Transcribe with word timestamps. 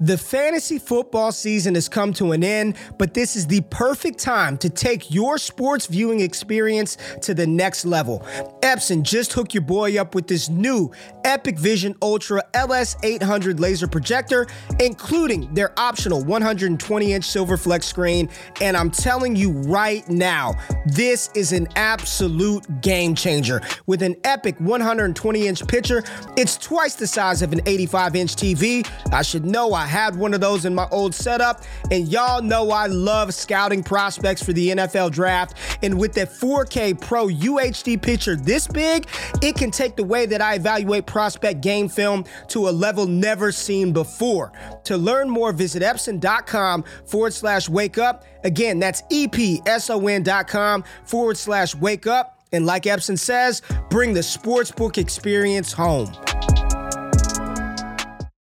The 0.00 0.18
fantasy 0.18 0.80
football 0.80 1.30
season 1.30 1.76
has 1.76 1.88
come 1.88 2.12
to 2.14 2.32
an 2.32 2.42
end, 2.42 2.76
but 2.98 3.14
this 3.14 3.36
is 3.36 3.46
the 3.46 3.60
perfect 3.70 4.18
time 4.18 4.58
to 4.58 4.68
take 4.68 5.12
your 5.12 5.38
sports 5.38 5.86
viewing 5.86 6.18
experience 6.18 6.98
to 7.22 7.32
the 7.32 7.46
next 7.46 7.84
level. 7.84 8.26
Epson 8.60 9.04
just 9.04 9.32
hooked 9.32 9.54
your 9.54 9.62
boy 9.62 10.00
up 10.00 10.16
with 10.16 10.26
this 10.26 10.48
new 10.48 10.90
EpiqVision 11.22 11.94
Ultra 12.02 12.42
LS800 12.54 13.60
laser 13.60 13.86
projector, 13.86 14.48
including 14.80 15.54
their 15.54 15.72
optional 15.78 16.24
120 16.24 17.12
inch 17.12 17.24
silver 17.24 17.56
flex 17.56 17.86
screen. 17.86 18.28
And 18.60 18.76
I'm 18.76 18.90
telling 18.90 19.36
you 19.36 19.52
right 19.52 20.06
now, 20.08 20.54
this 20.86 21.30
is 21.36 21.52
an 21.52 21.68
absolute 21.76 22.80
game 22.80 23.14
changer. 23.14 23.60
With 23.86 24.02
an 24.02 24.16
epic 24.24 24.58
120 24.58 25.46
inch 25.46 25.64
picture, 25.68 26.02
it's 26.36 26.56
twice 26.56 26.96
the 26.96 27.06
size 27.06 27.42
of 27.42 27.52
an 27.52 27.60
85 27.64 28.16
inch 28.16 28.34
TV. 28.34 28.84
I 29.12 29.22
should 29.22 29.44
know 29.44 29.72
I 29.72 29.83
had 29.86 30.16
one 30.16 30.34
of 30.34 30.40
those 30.40 30.64
in 30.64 30.74
my 30.74 30.88
old 30.90 31.14
setup, 31.14 31.62
and 31.90 32.08
y'all 32.08 32.42
know 32.42 32.70
I 32.70 32.86
love 32.86 33.34
scouting 33.34 33.82
prospects 33.82 34.42
for 34.42 34.52
the 34.52 34.70
NFL 34.70 35.12
draft. 35.12 35.56
And 35.82 35.98
with 35.98 36.14
that 36.14 36.30
4K 36.30 37.00
Pro 37.00 37.26
UHD 37.26 38.00
picture 38.00 38.36
this 38.36 38.66
big, 38.66 39.06
it 39.42 39.56
can 39.56 39.70
take 39.70 39.96
the 39.96 40.04
way 40.04 40.26
that 40.26 40.40
I 40.40 40.54
evaluate 40.54 41.06
prospect 41.06 41.60
game 41.60 41.88
film 41.88 42.24
to 42.48 42.68
a 42.68 42.70
level 42.70 43.06
never 43.06 43.52
seen 43.52 43.92
before. 43.92 44.52
To 44.84 44.96
learn 44.96 45.28
more, 45.28 45.52
visit 45.52 45.82
Epson.com 45.82 46.84
forward 47.06 47.32
slash 47.32 47.68
wake 47.68 47.98
up. 47.98 48.24
Again, 48.44 48.78
that's 48.78 49.02
EPSON.com 49.02 50.84
forward 51.04 51.36
slash 51.36 51.74
wake 51.74 52.06
up. 52.06 52.42
And 52.52 52.66
like 52.66 52.84
Epson 52.84 53.18
says, 53.18 53.62
bring 53.90 54.14
the 54.14 54.20
sportsbook 54.20 54.96
experience 54.96 55.72
home. 55.72 56.12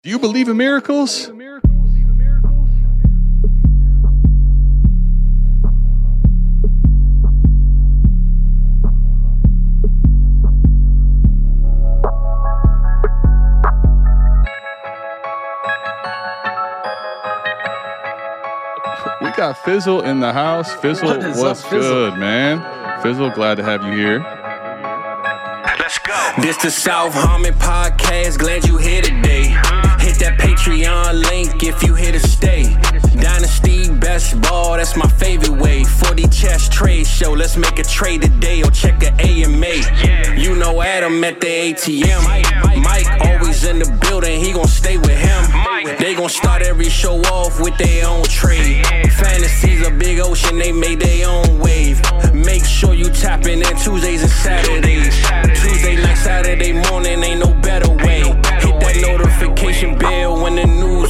Do 0.03 0.09
you 0.09 0.19
believe 0.19 0.49
in 0.49 0.57
miracles? 0.57 1.31
We 19.21 19.31
got 19.33 19.59
Fizzle 19.65 20.01
in 20.03 20.21
the 20.21 20.33
house. 20.33 20.73
Fizzle, 20.77 21.09
What 21.09 21.19
what's 21.37 21.65
up, 21.65 21.71
Fizzle? 21.71 22.11
good, 22.11 22.19
man? 22.19 23.03
Fizzle, 23.03 23.31
glad 23.31 23.57
to 23.57 23.63
have 23.63 23.83
you 23.85 23.93
here. 23.93 24.21
This 26.41 26.57
the 26.57 26.71
South 26.71 27.13
Harmon 27.13 27.53
podcast. 27.55 28.39
Glad 28.39 28.67
you 28.67 28.79
here 28.79 29.03
today. 29.03 29.55
That 30.31 30.39
Patreon 30.39 31.29
link 31.29 31.65
if 31.65 31.83
you 31.83 31.95
here 31.95 32.13
to 32.13 32.21
stay. 32.21 32.77
Dynasty 33.21 33.91
best 33.91 34.41
ball, 34.43 34.77
that's 34.77 34.97
my 34.97 35.09
favorite 35.09 35.61
way. 35.61 35.83
4D 35.83 36.33
Chess 36.33 36.69
trade 36.69 37.07
show, 37.07 37.33
let's 37.33 37.57
make 37.57 37.81
a 37.81 37.83
trade 37.83 38.23
today 38.23 38.63
or 38.63 38.71
check 38.71 39.03
a 39.03 39.11
AMA. 39.21 40.39
You 40.39 40.55
know 40.55 40.83
Adam 40.83 41.25
at 41.25 41.41
the 41.41 41.49
ATM. 41.49 42.23
Mike 42.81 43.09
always 43.27 43.65
in 43.65 43.81
the 43.81 43.91
building, 44.09 44.39
he 44.41 44.53
gon' 44.53 44.69
stay 44.69 44.99
with 44.99 45.19
him. 45.19 45.97
They 45.99 46.15
gon' 46.15 46.29
start 46.29 46.63
every 46.63 46.91
show 46.91 47.21
off 47.23 47.61
with 47.61 47.77
their 47.79 48.07
own 48.07 48.23
trade. 48.25 48.87
Fantasies 48.87 49.85
a 49.85 49.91
big 49.91 50.21
ocean, 50.21 50.59
they 50.59 50.71
made 50.71 51.01
their 51.01 51.29
own 51.29 51.59
wave. 51.59 52.01
Make 52.33 52.65
sure 52.65 52.95
you 52.95 53.11
tapping 53.11 53.59
in 53.59 53.77
Tuesdays 53.79 54.23
and 54.23 54.31
Saturdays. 54.31 55.17
Tuesday 55.61 55.97
night, 55.97 56.19
Saturday 56.19 56.73
morning, 56.73 57.21
ain't 57.25 57.41
no 57.41 57.53
better 57.55 58.00
notification 59.41 59.97
bell 59.97 60.43
when 60.43 60.57
the 60.57 60.67
news 60.67 61.10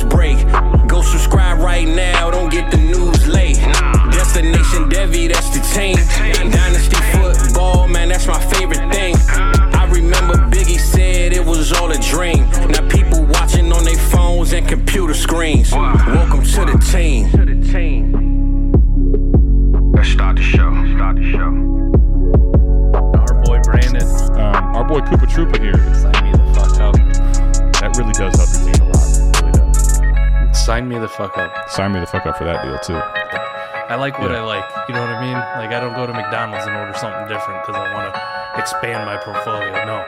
Sign 31.70 31.92
me 31.92 32.00
the 32.00 32.06
fuck 32.06 32.26
up 32.26 32.36
for 32.36 32.44
that 32.44 32.62
deal 32.64 32.78
too. 32.80 32.98
I 32.98 33.96
like 33.96 34.18
what 34.18 34.30
Yeah. 34.30 34.38
I 34.38 34.42
like. 34.42 34.64
You 34.88 34.94
know 34.94 35.00
what 35.02 35.10
I 35.10 35.20
mean? 35.20 35.34
Like 35.34 35.70
I 35.74 35.80
don't 35.80 35.94
go 35.94 36.06
to 36.06 36.12
McDonald's 36.12 36.66
and 36.66 36.76
order 36.76 36.94
something 36.98 37.26
different 37.28 37.62
because 37.62 37.76
I 37.76 37.92
want 37.94 38.14
to 38.14 38.60
expand 38.60 39.06
my 39.06 39.16
portfolio. 39.16 39.70
No, 39.84 40.04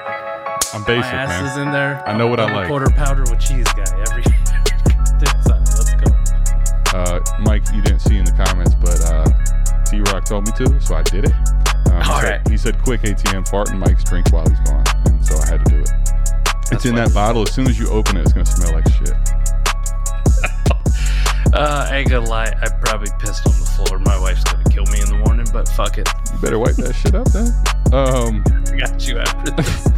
I'm 0.74 0.84
basic, 0.84 1.12
my 1.12 1.18
ass 1.22 1.28
man. 1.30 1.44
is 1.46 1.56
in 1.58 1.70
there. 1.72 2.02
I 2.06 2.16
know 2.16 2.26
what 2.26 2.40
I 2.40 2.44
I'm 2.44 2.52
a 2.52 2.56
like. 2.56 2.68
Quarter 2.68 2.90
pounder 2.96 3.22
with 3.30 3.40
cheese 3.40 3.66
guy 3.74 3.86
every. 4.10 4.22
time. 5.46 5.62
Let's 5.62 5.94
go. 5.94 6.10
Uh, 6.98 7.20
Mike, 7.40 7.62
you 7.72 7.80
didn't 7.82 8.00
see 8.00 8.16
in 8.18 8.24
the 8.24 8.32
comments, 8.32 8.74
but 8.74 8.98
uh, 9.10 9.26
T 9.86 10.00
Rock 10.12 10.24
told 10.24 10.46
me 10.46 10.52
to, 10.58 10.80
so 10.80 10.94
I 10.96 11.02
did 11.02 11.26
it. 11.26 11.32
Um, 11.90 12.02
he, 12.02 12.10
All 12.10 12.20
said, 12.20 12.48
he 12.48 12.56
said, 12.56 12.82
"Quick 12.82 13.02
ATM 13.02 13.46
fart 13.48 13.70
and 13.70 13.78
Mike's 13.80 14.04
drink 14.04 14.30
while 14.32 14.48
he's 14.48 14.58
gone," 14.60 14.84
and 15.06 15.24
so 15.24 15.36
I 15.38 15.46
had 15.46 15.64
to 15.64 15.70
do 15.70 15.78
it. 15.80 15.90
it's 16.72 16.84
in 16.86 16.94
that 16.96 17.12
bottle. 17.14 17.42
As 17.42 17.52
soon 17.54 17.66
as 17.68 17.78
you 17.78 17.88
open 17.90 18.16
it, 18.16 18.22
it's 18.22 18.32
gonna 18.32 18.46
smell 18.46 18.72
like 18.72 18.88
shit. 18.92 19.14
Uh, 21.52 21.86
I 21.90 21.98
ain't 21.98 22.08
gonna 22.08 22.28
lie. 22.28 22.54
I 22.62 22.68
probably 22.84 23.10
pissed 23.18 23.46
on 23.46 23.52
the 23.58 23.66
floor. 23.66 23.98
My 23.98 24.18
wife's 24.18 24.42
gonna 24.44 24.64
kill 24.70 24.86
me 24.86 25.00
in 25.02 25.08
the 25.08 25.18
morning, 25.18 25.46
but 25.52 25.68
fuck 25.68 25.98
it. 25.98 26.08
You 26.32 26.38
better 26.40 26.58
wipe 26.58 26.76
that 26.76 26.94
shit 26.94 27.14
up, 27.14 27.28
then. 27.28 27.52
Um, 27.92 28.42
I 28.72 28.78
got 28.86 29.06
you 29.06 29.18
after 29.18 29.50
this. 29.52 29.88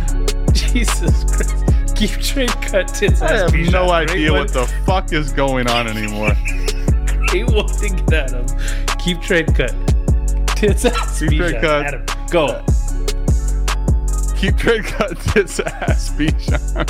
Jesus 0.73 1.25
Christ. 1.25 1.95
Keep 1.95 2.11
trade 2.21 2.51
cut 2.63 2.89
tits. 2.89 3.23
I 3.23 3.37
have 3.37 3.55
no 3.55 3.91
idea 3.91 4.33
what 4.33 4.53
the 4.53 4.67
fuck 4.85 5.13
is 5.13 5.33
going 5.33 5.69
on 5.69 5.87
anymore. 5.89 6.33
He 7.33 7.43
wanted 7.43 7.77
to 7.79 7.89
get 8.05 8.13
at 8.13 8.31
him. 8.31 8.47
Keep 8.99 9.21
trade 9.21 9.47
cut. 9.57 9.75
Tits 10.57 10.85
ass. 10.85 11.19
Keep 11.19 11.31
trade 11.31 11.55
Bijan. 11.57 11.61
cut. 11.61 11.95
Him. 11.95 12.07
Go. 12.31 12.63
Keep 14.37 14.57
trade 14.57 14.85
cut 14.85 15.19
tits 15.19 15.59
ass 15.59 16.11
Bijan. 16.11 16.87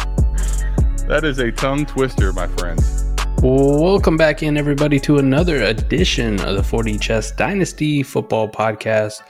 That 1.08 1.24
is 1.24 1.38
a 1.38 1.50
tongue 1.50 1.86
twister, 1.86 2.30
my 2.34 2.46
friends. 2.46 3.04
Welcome 3.44 4.16
back 4.16 4.42
in, 4.42 4.56
everybody, 4.56 4.98
to 5.00 5.18
another 5.18 5.64
edition 5.64 6.40
of 6.40 6.56
the 6.56 6.62
4D 6.62 6.98
Chess 6.98 7.30
Dynasty 7.30 8.02
Football 8.02 8.48
Podcast. 8.48 9.20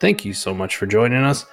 Thank 0.00 0.24
you 0.24 0.32
so 0.32 0.52
much 0.52 0.74
for 0.74 0.86
joining 0.86 1.22
us. 1.22 1.46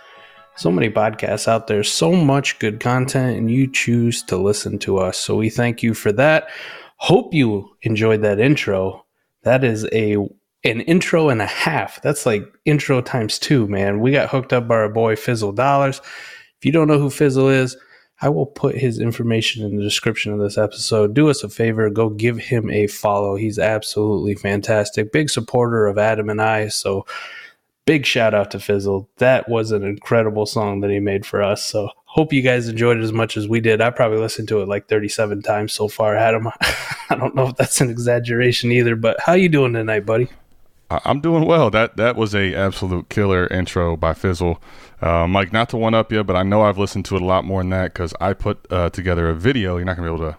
So 0.56 0.72
many 0.72 0.90
podcasts 0.90 1.48
out 1.48 1.68
there, 1.68 1.84
so 1.84 2.12
much 2.14 2.58
good 2.58 2.80
content, 2.80 3.38
and 3.38 3.52
you 3.52 3.72
choose 3.72 4.24
to 4.24 4.38
listen 4.38 4.80
to 4.80 4.98
us. 4.98 5.16
So 5.16 5.36
we 5.36 5.52
thank 5.52 5.84
you 5.84 5.94
for 5.94 6.12
that. 6.14 6.50
Hope 6.98 7.36
you 7.36 7.70
enjoyed 7.84 8.24
that 8.24 8.40
intro. 8.40 9.06
That 9.44 9.64
is 9.64 9.88
a 9.94 10.16
an 10.64 10.82
intro 10.82 11.30
and 11.30 11.40
a 11.40 11.46
half. 11.46 12.02
That's 12.02 12.26
like 12.26 12.52
intro 12.66 13.02
times 13.02 13.38
two, 13.38 13.68
man. 13.68 14.00
We 14.00 14.12
got 14.12 14.32
hooked 14.32 14.54
up 14.54 14.68
by 14.68 14.78
our 14.78 14.90
boy 14.90 15.18
Fizzle 15.18 15.52
Dollars. 15.52 16.02
If 16.58 16.66
you 16.66 16.72
don't 16.72 16.88
know 16.88 16.98
who 16.98 17.12
Fizzle 17.12 17.50
is, 17.50 17.78
I 18.22 18.30
will 18.30 18.46
put 18.46 18.78
his 18.78 19.00
information 19.00 19.66
in 19.66 19.76
the 19.76 19.84
description 19.84 20.32
of 20.32 20.40
this 20.40 20.58
episode. 20.58 21.16
Do 21.16 21.30
us 21.30 21.44
a 21.44 21.50
favor, 21.50 21.90
go 21.90 22.10
give 22.10 22.38
him 22.38 22.70
a 22.70 22.86
follow. 22.86 23.36
He's 23.36 23.58
absolutely 23.58 24.36
fantastic. 24.36 25.12
Big 25.12 25.30
supporter 25.30 25.88
of 25.88 25.98
Adam 25.98 26.30
and 26.30 26.40
I. 26.40 26.68
So 26.68 27.08
big 27.86 28.06
shout 28.06 28.36
out 28.36 28.52
to 28.52 28.60
Fizzle. 28.60 29.10
That 29.18 29.50
was 29.50 29.72
an 29.72 29.84
incredible 29.84 30.46
song 30.46 30.82
that 30.82 30.92
he 30.92 31.00
made 31.00 31.26
for 31.26 31.42
us. 31.42 31.64
So 31.64 31.90
hope 32.06 32.32
you 32.32 32.44
guys 32.44 32.68
enjoyed 32.68 32.98
it 32.98 33.04
as 33.04 33.12
much 33.12 33.38
as 33.38 33.48
we 33.48 33.60
did. 33.60 33.82
I 33.82 33.90
probably 33.90 34.20
listened 34.20 34.50
to 34.50 34.62
it 34.62 34.68
like 34.68 34.88
37 34.88 35.42
times 35.42 35.74
so 35.74 35.88
far, 35.88 36.16
Adam. 36.16 36.48
I 37.10 37.16
don't 37.16 37.34
know 37.34 37.48
if 37.48 37.56
that's 37.56 37.82
an 37.82 37.90
exaggeration 37.90 38.72
either, 38.72 38.96
but 38.96 39.20
how 39.20 39.34
you 39.34 39.50
doing 39.50 39.74
tonight, 39.74 40.06
buddy? 40.06 40.30
I'm 41.06 41.22
doing 41.22 41.46
well. 41.46 41.70
That 41.70 41.98
that 41.98 42.16
was 42.16 42.34
a 42.36 42.54
absolute 42.56 43.10
killer 43.10 43.48
intro 43.48 43.96
by 43.96 44.14
Fizzle. 44.14 44.62
Uh, 45.02 45.28
Mike, 45.28 45.52
not 45.52 45.70
to 45.70 45.78
one 45.78 45.94
up 45.94 46.12
you, 46.12 46.24
but 46.24 46.36
I 46.36 46.44
know 46.44 46.62
I've 46.62 46.78
listened 46.78 47.06
to 47.06 47.16
it 47.16 47.22
a 47.22 47.26
lot 47.26 47.46
more 47.46 47.62
than 47.62 47.70
that 47.70 47.94
because 47.94 48.14
I 48.20 48.34
put 48.34 48.66
uh, 48.70 48.90
together 48.90 49.30
a 49.30 49.36
video. 49.36 49.78
You're 49.78 49.86
not 49.86 49.96
gonna 49.96 50.10
be 50.10 50.16
able 50.16 50.32
to, 50.32 50.38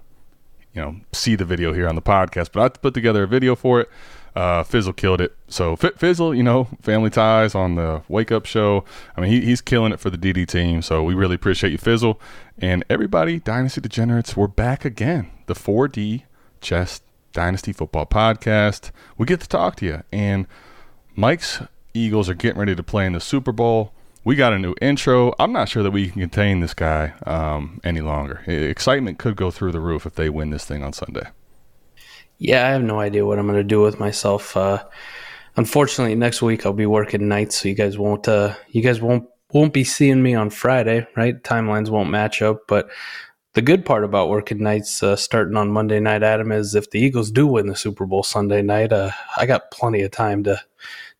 you 0.73 0.83
know, 0.83 0.97
see 1.13 1.35
the 1.35 1.45
video 1.45 1.73
here 1.73 1.89
on 1.89 1.95
the 1.95 2.03
podcast, 2.03 2.51
but 2.53 2.63
I 2.63 2.69
put 2.69 2.95
together 2.95 3.25
a 3.25 3.27
video 3.27 3.55
for 3.55 3.81
it. 3.81 3.91
Uh, 4.35 4.63
Fizzle 4.63 4.95
killed 4.95 5.21
it. 5.21 5.37
So 5.49 5.75
F- 5.75 5.95
Fizzle, 5.97 6.35
you 6.35 6.43
know, 6.43 6.69
Family 6.81 7.11
Ties 7.11 7.55
on 7.55 7.75
the 7.75 8.03
Wake 8.09 8.33
Up 8.33 8.47
Show. 8.47 8.85
I 9.17 9.21
mean, 9.21 9.31
he, 9.31 9.43
he's 9.43 9.61
killing 9.61 9.93
it 9.93 10.01
for 10.01 10.09
the 10.09 10.17
DD 10.17 10.47
team. 10.47 10.81
So 10.81 11.03
we 11.03 11.15
really 11.15 11.35
appreciate 11.35 11.71
you, 11.71 11.79
Fizzle, 11.79 12.21
and 12.59 12.83
everybody. 12.89 13.41
Dynasty 13.41 13.83
Degenerates, 13.83 14.37
we're 14.37 14.47
back 14.47 14.85
again. 14.85 15.31
The 15.47 15.55
4D 15.55 16.23
Chess 16.63 17.03
Dynasty 17.33 17.73
Football 17.73 18.07
Podcast. 18.07 18.91
We 19.19 19.27
get 19.27 19.41
to 19.41 19.49
talk 19.49 19.77
to 19.77 19.87
you, 19.87 20.03
and 20.13 20.47
Mike's 21.15 21.63
Eagles 21.95 22.29
are 22.29 22.35
getting 22.35 22.59
ready 22.59 22.75
to 22.75 22.83
play 22.83 23.07
in 23.07 23.13
the 23.13 23.21
Super 23.21 23.53
Bowl. 23.53 23.93
We 24.25 24.37
got 24.37 24.53
a 24.53 24.59
new 24.59 24.75
intro. 24.81 25.35
I'm 25.39 25.53
not 25.53 25.69
sure 25.69 25.83
that 25.83 25.91
we 25.91 26.09
can 26.09 26.21
contain 26.21 26.61
this 26.61 26.75
guy 26.75 27.15
um, 27.27 27.81
any 27.83 28.01
longer. 28.01 28.43
Excitement 28.47 29.19
could 29.19 29.35
go 29.37 29.51
through 29.51 29.73
the 29.73 29.81
roof 29.81 30.07
if 30.07 30.15
they 30.15 30.31
win 30.31 30.51
this 30.51 30.65
thing 30.65 30.83
on 30.85 30.93
Sunday. 30.93 31.27
Yeah, 32.39 32.67
I 32.67 32.71
have 32.71 32.83
no 32.83 33.01
idea 33.01 33.27
what 33.27 33.39
I'm 33.39 33.47
going 33.47 33.59
to 33.59 33.65
do 33.65 33.81
with 33.81 33.99
myself. 33.99 34.57
Uh, 34.57 34.85
unfortunately, 35.57 36.15
next 36.15 36.41
week 36.41 36.65
I'll 36.65 36.73
be 36.73 36.87
working 36.87 37.29
nights, 37.29 37.61
so 37.61 37.69
you 37.69 37.75
guys 37.75 37.99
won't 37.99 38.29
uh, 38.29 38.55
you 38.71 38.83
guys 38.83 39.01
won't 39.01 39.29
won't 39.53 39.73
be 39.73 39.85
seeing 39.85 40.23
me 40.23 40.35
on 40.35 40.51
Friday, 40.51 41.07
right? 41.17 41.41
Timelines 41.43 41.89
won't 41.89 42.11
match 42.11 42.43
up, 42.43 42.63
but 42.67 42.89
the 43.55 43.63
good 43.63 43.85
part 43.85 44.05
about 44.05 44.31
working 44.31 44.63
nights 44.63 45.03
uh, 45.03 45.17
starting 45.17 45.57
on 45.57 45.71
Monday 45.71 46.01
night, 46.01 46.23
Adam, 46.23 46.53
is 46.53 46.75
if 46.75 46.91
the 46.91 46.99
Eagles 46.99 47.31
do 47.31 47.47
win 47.47 47.67
the 47.67 47.77
Super 47.77 48.07
Bowl 48.07 48.23
Sunday 48.23 48.63
night, 48.63 48.93
uh, 48.93 49.11
I 49.37 49.47
got 49.47 49.71
plenty 49.71 50.03
of 50.03 50.11
time 50.11 50.45
to 50.45 50.61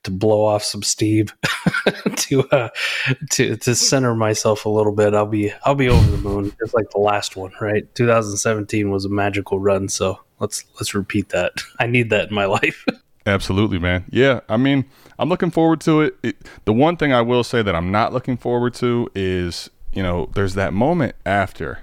to 0.05 0.11
blow 0.11 0.45
off 0.45 0.65
some 0.65 0.83
steam 0.83 1.27
to 2.17 2.43
uh, 2.51 2.69
to 3.31 3.57
to 3.57 3.75
center 3.75 4.15
myself 4.15 4.65
a 4.65 4.69
little 4.69 4.93
bit. 4.93 5.15
I'll 5.15 5.27
be 5.27 5.53
I'll 5.65 5.75
be 5.75 5.89
over 5.89 6.11
the 6.11 6.17
moon, 6.17 6.53
just 6.59 6.75
like 6.75 6.91
the 6.91 6.99
last 6.99 7.37
one, 7.37 7.53
right? 7.61 7.93
2017 7.95 8.91
was 8.91 9.05
a 9.05 9.09
magical 9.09 9.61
run, 9.61 9.89
so 9.89 10.19
let's 10.41 10.65
let's 10.77 10.95
repeat 10.95 11.29
that. 11.31 11.53
I 11.79 11.87
need 11.87 12.11
that 12.11 12.31
in 12.31 12.35
my 12.35 12.47
life. 12.47 12.85
Absolutely, 13.27 13.79
man. 13.79 14.05
Yeah, 14.11 14.41
I 14.49 14.57
mean, 14.57 14.85
I'm 15.17 15.29
looking 15.29 15.53
forward 15.53 15.81
to 15.83 16.01
it. 16.01 16.17
it. 16.25 16.37
The 16.65 16.73
one 16.73 16.97
thing 16.97 17.13
I 17.13 17.21
will 17.21 17.45
say 17.45 17.63
that 17.63 17.75
I'm 17.75 17.93
not 17.93 18.13
looking 18.13 18.37
forward 18.37 18.75
to 18.75 19.09
is, 19.15 19.71
you 19.93 20.03
know, 20.03 20.29
there's 20.35 20.55
that 20.55 20.73
moment 20.73 21.15
after. 21.25 21.81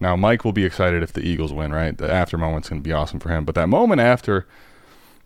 Now, 0.00 0.14
Mike 0.16 0.44
will 0.44 0.52
be 0.52 0.64
excited 0.64 1.02
if 1.02 1.12
the 1.12 1.22
Eagles 1.22 1.52
win, 1.52 1.72
right? 1.72 1.96
The 1.96 2.12
after 2.12 2.38
moment's 2.38 2.68
going 2.68 2.80
to 2.80 2.88
be 2.88 2.92
awesome 2.92 3.18
for 3.18 3.30
him. 3.30 3.44
But 3.44 3.54
that 3.56 3.68
moment 3.68 4.00
after, 4.00 4.46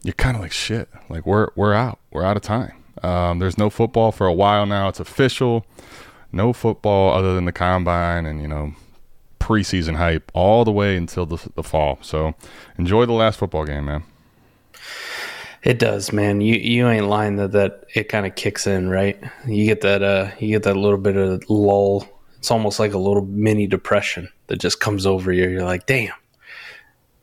you're 0.02 0.14
kind 0.14 0.36
of 0.36 0.42
like 0.42 0.52
shit. 0.52 0.88
Like 1.08 1.26
we're 1.26 1.48
we're 1.54 1.74
out. 1.74 1.98
We're 2.10 2.24
out 2.24 2.36
of 2.36 2.42
time. 2.42 2.74
Um, 3.02 3.38
there's 3.38 3.58
no 3.58 3.70
football 3.70 4.12
for 4.12 4.26
a 4.26 4.32
while 4.32 4.66
now. 4.66 4.88
It's 4.88 5.00
official. 5.00 5.66
No 6.32 6.52
football 6.52 7.12
other 7.12 7.34
than 7.34 7.44
the 7.44 7.52
combine 7.52 8.26
and 8.26 8.40
you 8.40 8.48
know 8.48 8.74
preseason 9.38 9.96
hype 9.96 10.30
all 10.34 10.64
the 10.64 10.72
way 10.72 10.96
until 10.96 11.26
the, 11.26 11.50
the 11.56 11.62
fall. 11.62 11.98
So 12.00 12.34
enjoy 12.78 13.06
the 13.06 13.12
last 13.12 13.38
football 13.38 13.64
game, 13.64 13.86
man. 13.86 14.04
It 15.62 15.78
does, 15.78 16.12
man. 16.12 16.40
You 16.40 16.56
you 16.56 16.88
ain't 16.88 17.06
lying 17.06 17.36
that 17.36 17.52
that 17.52 17.84
it 17.94 18.04
kind 18.04 18.26
of 18.26 18.34
kicks 18.34 18.66
in, 18.66 18.88
right? 18.88 19.22
You 19.46 19.66
get 19.66 19.82
that 19.82 20.02
uh 20.02 20.30
you 20.38 20.48
get 20.48 20.64
that 20.64 20.76
little 20.76 20.98
bit 20.98 21.16
of 21.16 21.48
lull. 21.48 22.08
It's 22.38 22.50
almost 22.50 22.80
like 22.80 22.92
a 22.92 22.98
little 22.98 23.24
mini 23.26 23.68
depression 23.68 24.28
that 24.52 24.60
just 24.60 24.80
comes 24.80 25.06
over 25.06 25.32
you. 25.32 25.48
You're 25.48 25.64
like, 25.64 25.86
damn. 25.86 26.12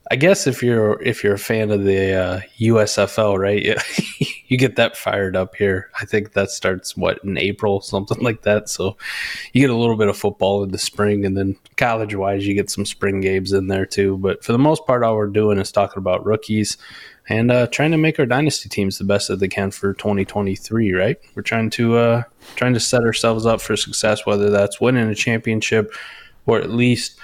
I 0.09 0.15
guess 0.15 0.47
if 0.47 0.63
you're 0.63 0.99
if 1.03 1.23
you're 1.23 1.35
a 1.35 1.37
fan 1.37 1.69
of 1.69 1.83
the 1.83 2.13
uh, 2.15 2.39
USFL, 2.59 3.37
right, 3.37 3.63
you 4.47 4.57
get 4.57 4.77
that 4.77 4.97
fired 4.97 5.35
up 5.35 5.53
here. 5.55 5.91
I 6.01 6.05
think 6.05 6.33
that 6.33 6.49
starts 6.49 6.97
what 6.97 7.23
in 7.23 7.37
April, 7.37 7.81
something 7.81 8.17
like 8.21 8.41
that. 8.41 8.67
So 8.67 8.97
you 9.53 9.61
get 9.61 9.69
a 9.69 9.75
little 9.75 9.95
bit 9.95 10.07
of 10.07 10.17
football 10.17 10.63
in 10.63 10.71
the 10.71 10.79
spring, 10.79 11.23
and 11.23 11.37
then 11.37 11.55
college 11.77 12.15
wise, 12.15 12.47
you 12.47 12.55
get 12.55 12.71
some 12.71 12.83
spring 12.83 13.21
games 13.21 13.53
in 13.53 13.67
there 13.67 13.85
too. 13.85 14.17
But 14.17 14.43
for 14.43 14.51
the 14.51 14.57
most 14.57 14.87
part, 14.87 15.03
all 15.03 15.15
we're 15.15 15.27
doing 15.27 15.59
is 15.59 15.71
talking 15.71 15.99
about 15.99 16.25
rookies 16.25 16.77
and 17.27 17.51
uh, 17.51 17.67
trying 17.67 17.91
to 17.91 17.97
make 17.97 18.17
our 18.17 18.25
dynasty 18.25 18.69
teams 18.69 18.97
the 18.97 19.03
best 19.03 19.27
that 19.27 19.39
they 19.39 19.47
can 19.47 19.69
for 19.69 19.93
2023. 19.93 20.93
Right? 20.93 21.17
We're 21.35 21.43
trying 21.43 21.69
to 21.71 21.97
uh, 21.97 22.23
trying 22.55 22.73
to 22.73 22.79
set 22.79 23.03
ourselves 23.03 23.45
up 23.45 23.61
for 23.61 23.77
success, 23.77 24.25
whether 24.25 24.49
that's 24.49 24.81
winning 24.81 25.07
a 25.07 25.13
championship 25.13 25.93
or 26.49 26.59
at 26.59 26.69
least 26.69 27.19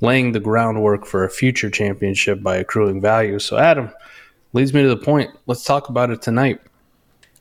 laying 0.00 0.32
the 0.32 0.40
groundwork 0.40 1.06
for 1.06 1.24
a 1.24 1.30
future 1.30 1.70
championship 1.70 2.42
by 2.42 2.56
accruing 2.56 3.00
value. 3.00 3.38
So, 3.38 3.58
Adam 3.58 3.90
leads 4.52 4.72
me 4.72 4.82
to 4.82 4.88
the 4.88 4.96
point. 4.96 5.30
Let's 5.46 5.64
talk 5.64 5.88
about 5.88 6.10
it 6.10 6.22
tonight. 6.22 6.60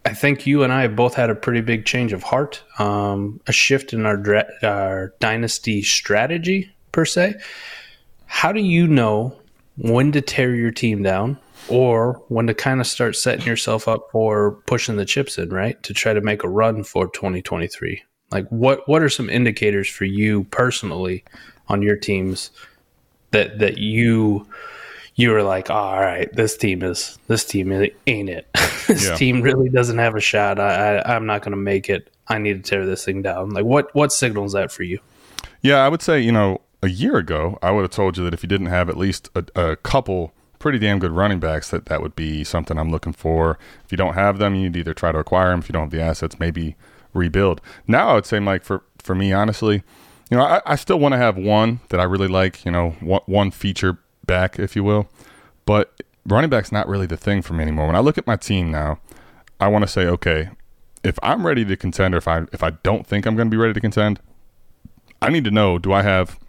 I 0.05 0.13
think 0.13 0.47
you 0.47 0.63
and 0.63 0.71
I 0.71 0.83
have 0.83 0.95
both 0.95 1.13
had 1.13 1.29
a 1.29 1.35
pretty 1.35 1.61
big 1.61 1.85
change 1.85 2.13
of 2.13 2.23
heart, 2.23 2.63
um, 2.79 3.41
a 3.47 3.51
shift 3.51 3.93
in 3.93 4.05
our, 4.05 4.45
our 4.63 5.13
dynasty 5.19 5.81
strategy, 5.81 6.71
per 6.91 7.05
se. 7.05 7.35
How 8.25 8.51
do 8.51 8.61
you 8.61 8.87
know 8.87 9.37
when 9.77 10.11
to 10.13 10.21
tear 10.21 10.55
your 10.55 10.71
team 10.71 11.03
down 11.03 11.37
or 11.67 12.23
when 12.29 12.47
to 12.47 12.53
kind 12.53 12.79
of 12.79 12.87
start 12.87 13.15
setting 13.15 13.45
yourself 13.45 13.87
up 13.87 14.07
for 14.11 14.53
pushing 14.67 14.95
the 14.95 15.05
chips 15.05 15.37
in, 15.37 15.49
right? 15.49 15.81
To 15.83 15.93
try 15.93 16.13
to 16.13 16.21
make 16.21 16.43
a 16.43 16.49
run 16.49 16.83
for 16.83 17.07
2023? 17.07 18.01
Like, 18.31 18.47
what, 18.49 18.87
what 18.87 19.01
are 19.01 19.09
some 19.09 19.29
indicators 19.29 19.87
for 19.89 20.05
you 20.05 20.43
personally 20.45 21.23
on 21.67 21.81
your 21.81 21.95
teams 21.95 22.51
that, 23.31 23.59
that 23.59 23.77
you 23.77 24.47
you 25.19 25.31
were 25.31 25.43
like, 25.43 25.69
oh, 25.69 25.73
all 25.73 25.99
right, 25.99 26.33
this 26.33 26.55
team 26.55 26.81
is 26.81 27.19
this 27.27 27.43
team 27.43 27.73
ain't 28.07 28.29
it. 28.29 28.47
this 28.87 29.09
yeah. 29.09 29.15
team 29.15 29.41
really 29.41 29.67
doesn't 29.67 29.97
have 29.97 30.15
a 30.15 30.21
shot. 30.21 30.59
I, 30.59 30.97
I 30.99 31.15
I'm 31.15 31.25
not 31.25 31.41
going 31.41 31.51
to 31.51 31.57
make 31.57 31.89
it. 31.89 32.09
I 32.29 32.37
need 32.37 32.63
to 32.63 32.69
tear 32.69 32.85
this 32.85 33.03
thing 33.03 33.21
down. 33.21 33.49
Like, 33.49 33.65
what 33.65 33.93
what 33.93 34.13
signals 34.13 34.53
that 34.53 34.71
for 34.71 34.83
you? 34.83 34.99
Yeah, 35.61 35.79
I 35.79 35.89
would 35.89 36.01
say 36.01 36.21
you 36.21 36.31
know 36.31 36.61
a 36.81 36.87
year 36.87 37.17
ago 37.17 37.59
I 37.61 37.71
would 37.71 37.81
have 37.81 37.91
told 37.91 38.17
you 38.17 38.23
that 38.23 38.33
if 38.33 38.43
you 38.43 38.47
didn't 38.47 38.67
have 38.67 38.89
at 38.89 38.95
least 38.95 39.29
a, 39.35 39.43
a 39.55 39.75
couple 39.75 40.33
pretty 40.57 40.79
damn 40.79 40.99
good 40.99 41.11
running 41.11 41.41
backs, 41.41 41.69
that 41.71 41.87
that 41.87 42.01
would 42.01 42.15
be 42.15 42.45
something 42.45 42.77
I'm 42.77 42.89
looking 42.89 43.13
for. 43.13 43.59
If 43.83 43.91
you 43.91 43.97
don't 43.97 44.13
have 44.13 44.37
them, 44.37 44.55
you 44.55 44.63
need 44.63 44.73
to 44.75 44.79
either 44.79 44.93
try 44.93 45.11
to 45.11 45.19
acquire 45.19 45.49
them. 45.49 45.59
If 45.59 45.67
you 45.67 45.73
don't 45.73 45.83
have 45.83 45.91
the 45.91 46.01
assets, 46.01 46.39
maybe 46.39 46.77
rebuild. 47.13 47.61
Now 47.87 48.09
I 48.09 48.13
would 48.15 48.25
say, 48.25 48.39
Mike, 48.39 48.63
for 48.63 48.83
for 48.99 49.15
me, 49.15 49.33
honestly, 49.33 49.83
you 50.29 50.37
know, 50.37 50.43
I, 50.43 50.61
I 50.65 50.75
still 50.75 50.99
want 50.99 51.13
to 51.13 51.17
have 51.17 51.37
one 51.37 51.79
that 51.89 51.99
I 51.99 52.03
really 52.03 52.27
like. 52.27 52.65
You 52.65 52.71
know, 52.71 52.91
one, 52.99 53.21
one 53.25 53.51
feature 53.51 53.99
back, 54.25 54.59
if 54.59 54.75
you 54.75 54.83
will. 54.83 55.09
But 55.65 56.01
running 56.25 56.49
back's 56.49 56.71
not 56.71 56.87
really 56.87 57.05
the 57.05 57.17
thing 57.17 57.41
for 57.41 57.53
me 57.53 57.63
anymore. 57.63 57.87
When 57.87 57.95
I 57.95 57.99
look 57.99 58.17
at 58.17 58.27
my 58.27 58.35
team 58.35 58.71
now, 58.71 58.99
I 59.59 59.67
want 59.67 59.83
to 59.83 59.87
say, 59.87 60.05
okay, 60.05 60.49
if 61.03 61.17
I'm 61.23 61.45
ready 61.45 61.65
to 61.65 61.75
contend, 61.75 62.13
or 62.13 62.17
if 62.17 62.27
I 62.27 62.45
if 62.51 62.63
I 62.63 62.71
don't 62.71 63.05
think 63.05 63.25
I'm 63.25 63.35
going 63.35 63.49
to 63.49 63.51
be 63.51 63.61
ready 63.61 63.73
to 63.73 63.81
contend, 63.81 64.19
I 65.21 65.29
need 65.29 65.43
to 65.45 65.51
know: 65.51 65.77
do 65.79 65.93
I 65.93 66.01
have 66.03 66.39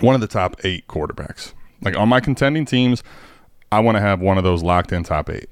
one 0.00 0.14
of 0.14 0.20
the 0.20 0.26
top 0.26 0.56
eight 0.64 0.86
quarterbacks? 0.86 1.52
Like 1.82 1.96
on 1.96 2.08
my 2.08 2.20
contending 2.20 2.64
teams, 2.64 3.02
I 3.70 3.80
want 3.80 3.96
to 3.96 4.00
have 4.00 4.20
one 4.20 4.38
of 4.38 4.44
those 4.44 4.62
locked 4.62 4.92
in 4.92 5.02
top 5.02 5.30
eight. 5.30 5.48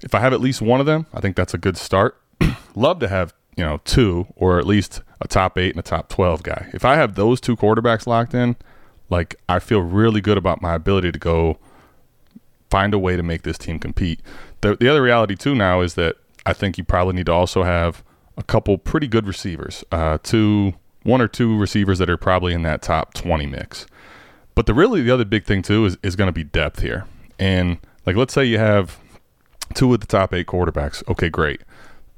If 0.00 0.14
I 0.14 0.20
have 0.20 0.32
at 0.32 0.40
least 0.40 0.60
one 0.60 0.80
of 0.80 0.86
them, 0.86 1.06
I 1.14 1.20
think 1.20 1.36
that's 1.36 1.54
a 1.54 1.58
good 1.58 1.76
start. 1.76 2.20
Love 2.74 2.98
to 3.00 3.08
have 3.08 3.34
you 3.56 3.64
know 3.64 3.80
two 3.84 4.26
or 4.36 4.58
at 4.58 4.66
least 4.66 5.02
a 5.20 5.28
top 5.28 5.58
eight 5.58 5.70
and 5.70 5.80
a 5.80 5.82
top 5.82 6.08
twelve 6.08 6.42
guy. 6.42 6.70
If 6.72 6.84
I 6.84 6.96
have 6.96 7.14
those 7.14 7.40
two 7.40 7.56
quarterbacks 7.56 8.06
locked 8.06 8.34
in, 8.34 8.56
like 9.10 9.36
I 9.48 9.58
feel 9.58 9.80
really 9.80 10.20
good 10.20 10.38
about 10.38 10.62
my 10.62 10.74
ability 10.74 11.12
to 11.12 11.18
go 11.18 11.58
find 12.70 12.94
a 12.94 12.98
way 12.98 13.16
to 13.16 13.22
make 13.22 13.42
this 13.42 13.58
team 13.58 13.78
compete. 13.78 14.20
The, 14.62 14.76
the 14.76 14.88
other 14.88 15.02
reality 15.02 15.36
too 15.36 15.54
now 15.54 15.82
is 15.82 15.94
that 15.94 16.16
I 16.46 16.54
think 16.54 16.78
you 16.78 16.84
probably 16.84 17.14
need 17.14 17.26
to 17.26 17.32
also 17.32 17.62
have 17.62 18.02
a 18.36 18.42
couple 18.42 18.78
pretty 18.78 19.06
good 19.06 19.26
receivers, 19.26 19.84
uh, 19.92 20.18
two, 20.22 20.72
one 21.02 21.20
or 21.20 21.28
two 21.28 21.58
receivers 21.58 21.98
that 21.98 22.08
are 22.08 22.16
probably 22.16 22.54
in 22.54 22.62
that 22.62 22.80
top 22.80 23.12
20 23.14 23.46
mix. 23.46 23.86
But 24.54 24.66
the 24.66 24.74
really 24.74 25.02
the 25.02 25.10
other 25.10 25.24
big 25.24 25.44
thing 25.44 25.62
too 25.62 25.84
is, 25.84 25.98
is 26.02 26.16
going 26.16 26.28
to 26.28 26.32
be 26.32 26.44
depth 26.44 26.80
here. 26.80 27.06
And 27.38 27.78
like, 28.06 28.16
let's 28.16 28.32
say 28.32 28.44
you 28.44 28.58
have 28.58 28.98
two 29.74 29.92
of 29.92 30.00
the 30.00 30.06
top 30.06 30.32
eight 30.32 30.46
quarterbacks. 30.46 31.06
Okay, 31.08 31.28
great. 31.28 31.60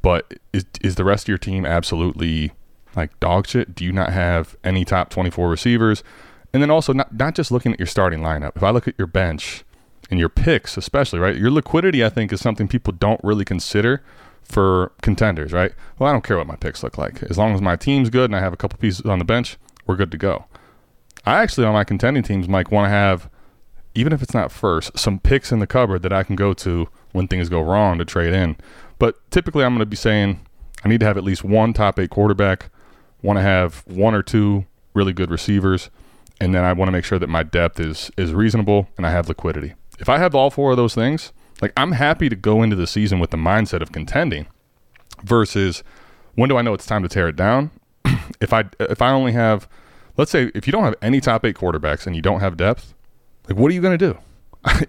But 0.05 0.35
is, 0.53 0.67
is 0.83 0.97
the 0.97 1.05
rest 1.05 1.25
of 1.25 1.29
your 1.29 1.39
team 1.39 1.65
absolutely 1.65 2.53
like 2.95 3.19
dog 3.21 3.47
shit? 3.47 3.75
Do 3.75 3.87
you 3.87 3.93
not 3.93 4.13
have 4.13 4.55
any 4.63 4.85
top 4.85 5.09
24 5.09 5.49
receivers? 5.49 6.05
And 6.53 6.63
then 6.63 6.71
also 6.71 6.93
not, 6.93 7.13
not 7.15 7.35
just 7.35 7.51
looking 7.51 7.73
at 7.73 7.81
your 7.81 7.87
starting 7.87 8.21
lineup. 8.21 8.55
If 8.55 8.63
I 8.63 8.69
look 8.69 8.87
at 8.87 8.95
your 8.99 9.07
bench 9.07 9.65
and 10.11 10.21
your 10.21 10.29
picks, 10.29 10.77
especially, 10.77 11.21
right? 11.21 11.35
Your 11.35 11.51
liquidity, 11.51 12.05
I 12.05 12.11
think, 12.11 12.35
is 12.35 12.41
something 12.43 12.69
people 12.69 12.93
don't 12.93 13.21
really 13.25 13.47
consider 13.47 14.03
for 14.43 14.93
contenders, 15.01 15.55
right? 15.55 15.73
Well, 15.99 16.11
I 16.11 16.13
don't 16.13 16.23
care 16.23 16.37
what 16.37 16.47
my 16.47 16.57
picks 16.57 16.83
look 16.83 16.99
like. 16.99 17.23
As 17.23 17.39
long 17.39 17.55
as 17.55 17.63
my 17.63 17.75
team's 17.75 18.11
good 18.11 18.27
and 18.27 18.37
I 18.37 18.41
have 18.41 18.53
a 18.53 18.59
couple 18.59 18.79
pieces 18.79 19.07
on 19.07 19.19
the 19.19 19.25
bench, 19.25 19.57
we're 19.87 19.97
good 19.97 20.11
to 20.13 20.19
go. 20.19 20.45
I 21.25 21.41
actually, 21.43 21.67
on 21.67 21.73
my 21.73 21.85
contending 21.85 22.23
teams, 22.23 22.47
Mike, 22.47 22.71
want 22.71 22.85
to 22.85 22.91
have, 22.91 23.31
even 23.95 24.13
if 24.13 24.23
it's 24.23 24.35
not 24.35 24.53
first, 24.53 24.99
some 24.99 25.19
picks 25.19 25.51
in 25.51 25.61
the 25.61 25.67
cupboard 25.67 26.03
that 26.03 26.13
I 26.13 26.25
can 26.25 26.37
go 26.37 26.53
to 26.53 26.89
when 27.13 27.27
things 27.27 27.49
go 27.49 27.63
wrong 27.63 27.97
to 27.97 28.05
trade 28.05 28.35
in. 28.35 28.57
But 28.99 29.19
typically, 29.31 29.65
I'm 29.65 29.73
going 29.73 29.81
to 29.81 29.87
be 29.87 29.97
saying 29.97 30.45
I 30.85 30.89
need 30.89 31.01
to 31.01 31.07
have 31.07 31.17
at 31.17 31.25
least 31.25 31.45
one 31.45 31.73
top 31.73 31.99
eight 31.99 32.11
quarterback, 32.11 32.71
want 33.23 33.39
to 33.39 33.43
have 33.43 33.83
one 33.87 34.15
or 34.15 34.23
two 34.23 34.67
really 34.95 35.13
good 35.13 35.31
receivers, 35.31 35.91
and 36.41 36.55
then 36.55 36.65
I 36.65 36.73
want 36.73 36.89
to 36.89 36.93
make 36.93 37.05
sure 37.05 37.19
that 37.19 37.29
my 37.29 37.43
depth 37.43 37.81
is 37.81 38.11
is 38.17 38.33
reasonable 38.33 38.89
and 38.97 39.07
I 39.07 39.11
have 39.11 39.29
liquidity 39.29 39.75
if 39.99 40.09
I 40.09 40.19
have 40.19 40.35
all 40.35 40.51
four 40.51 40.71
of 40.73 40.77
those 40.77 40.95
things, 40.95 41.33
like 41.61 41.73
I'm 41.77 41.93
happy 41.93 42.29
to 42.29 42.37
go 42.37 42.63
into 42.63 42.77
the 42.77 42.87
season 42.87 43.19
with 43.19 43.31
the 43.31 43.37
mindset 43.37 43.81
of 43.81 43.93
contending 43.93 44.47
versus 45.23 45.83
when 46.35 46.49
do 46.49 46.57
I 46.57 46.63
know 46.63 46.75
it's 46.75 46.87
time 46.87 47.03
to 47.03 47.09
tear 47.09 47.29
it 47.29 47.37
down? 47.37 47.71
if 48.41 48.53
I 48.53 48.65
if 48.81 49.01
I 49.01 49.11
only 49.11 49.33
have 49.33 49.69
let's 50.17 50.31
say 50.31 50.51
if 50.55 50.67
you 50.67 50.73
don't 50.73 50.85
have 50.85 50.97
any 51.03 51.21
top 51.21 51.45
8 51.45 51.57
quarterbacks 51.57 52.07
and 52.07 52.17
you 52.17 52.23
don't 52.23 52.41
have 52.41 52.57
depth, 52.57 52.95
like 53.49 53.59
what 53.59 53.71
are 53.71 53.75
you 53.75 53.81
going 53.81 53.99
to 53.99 54.13
do? 54.13 54.19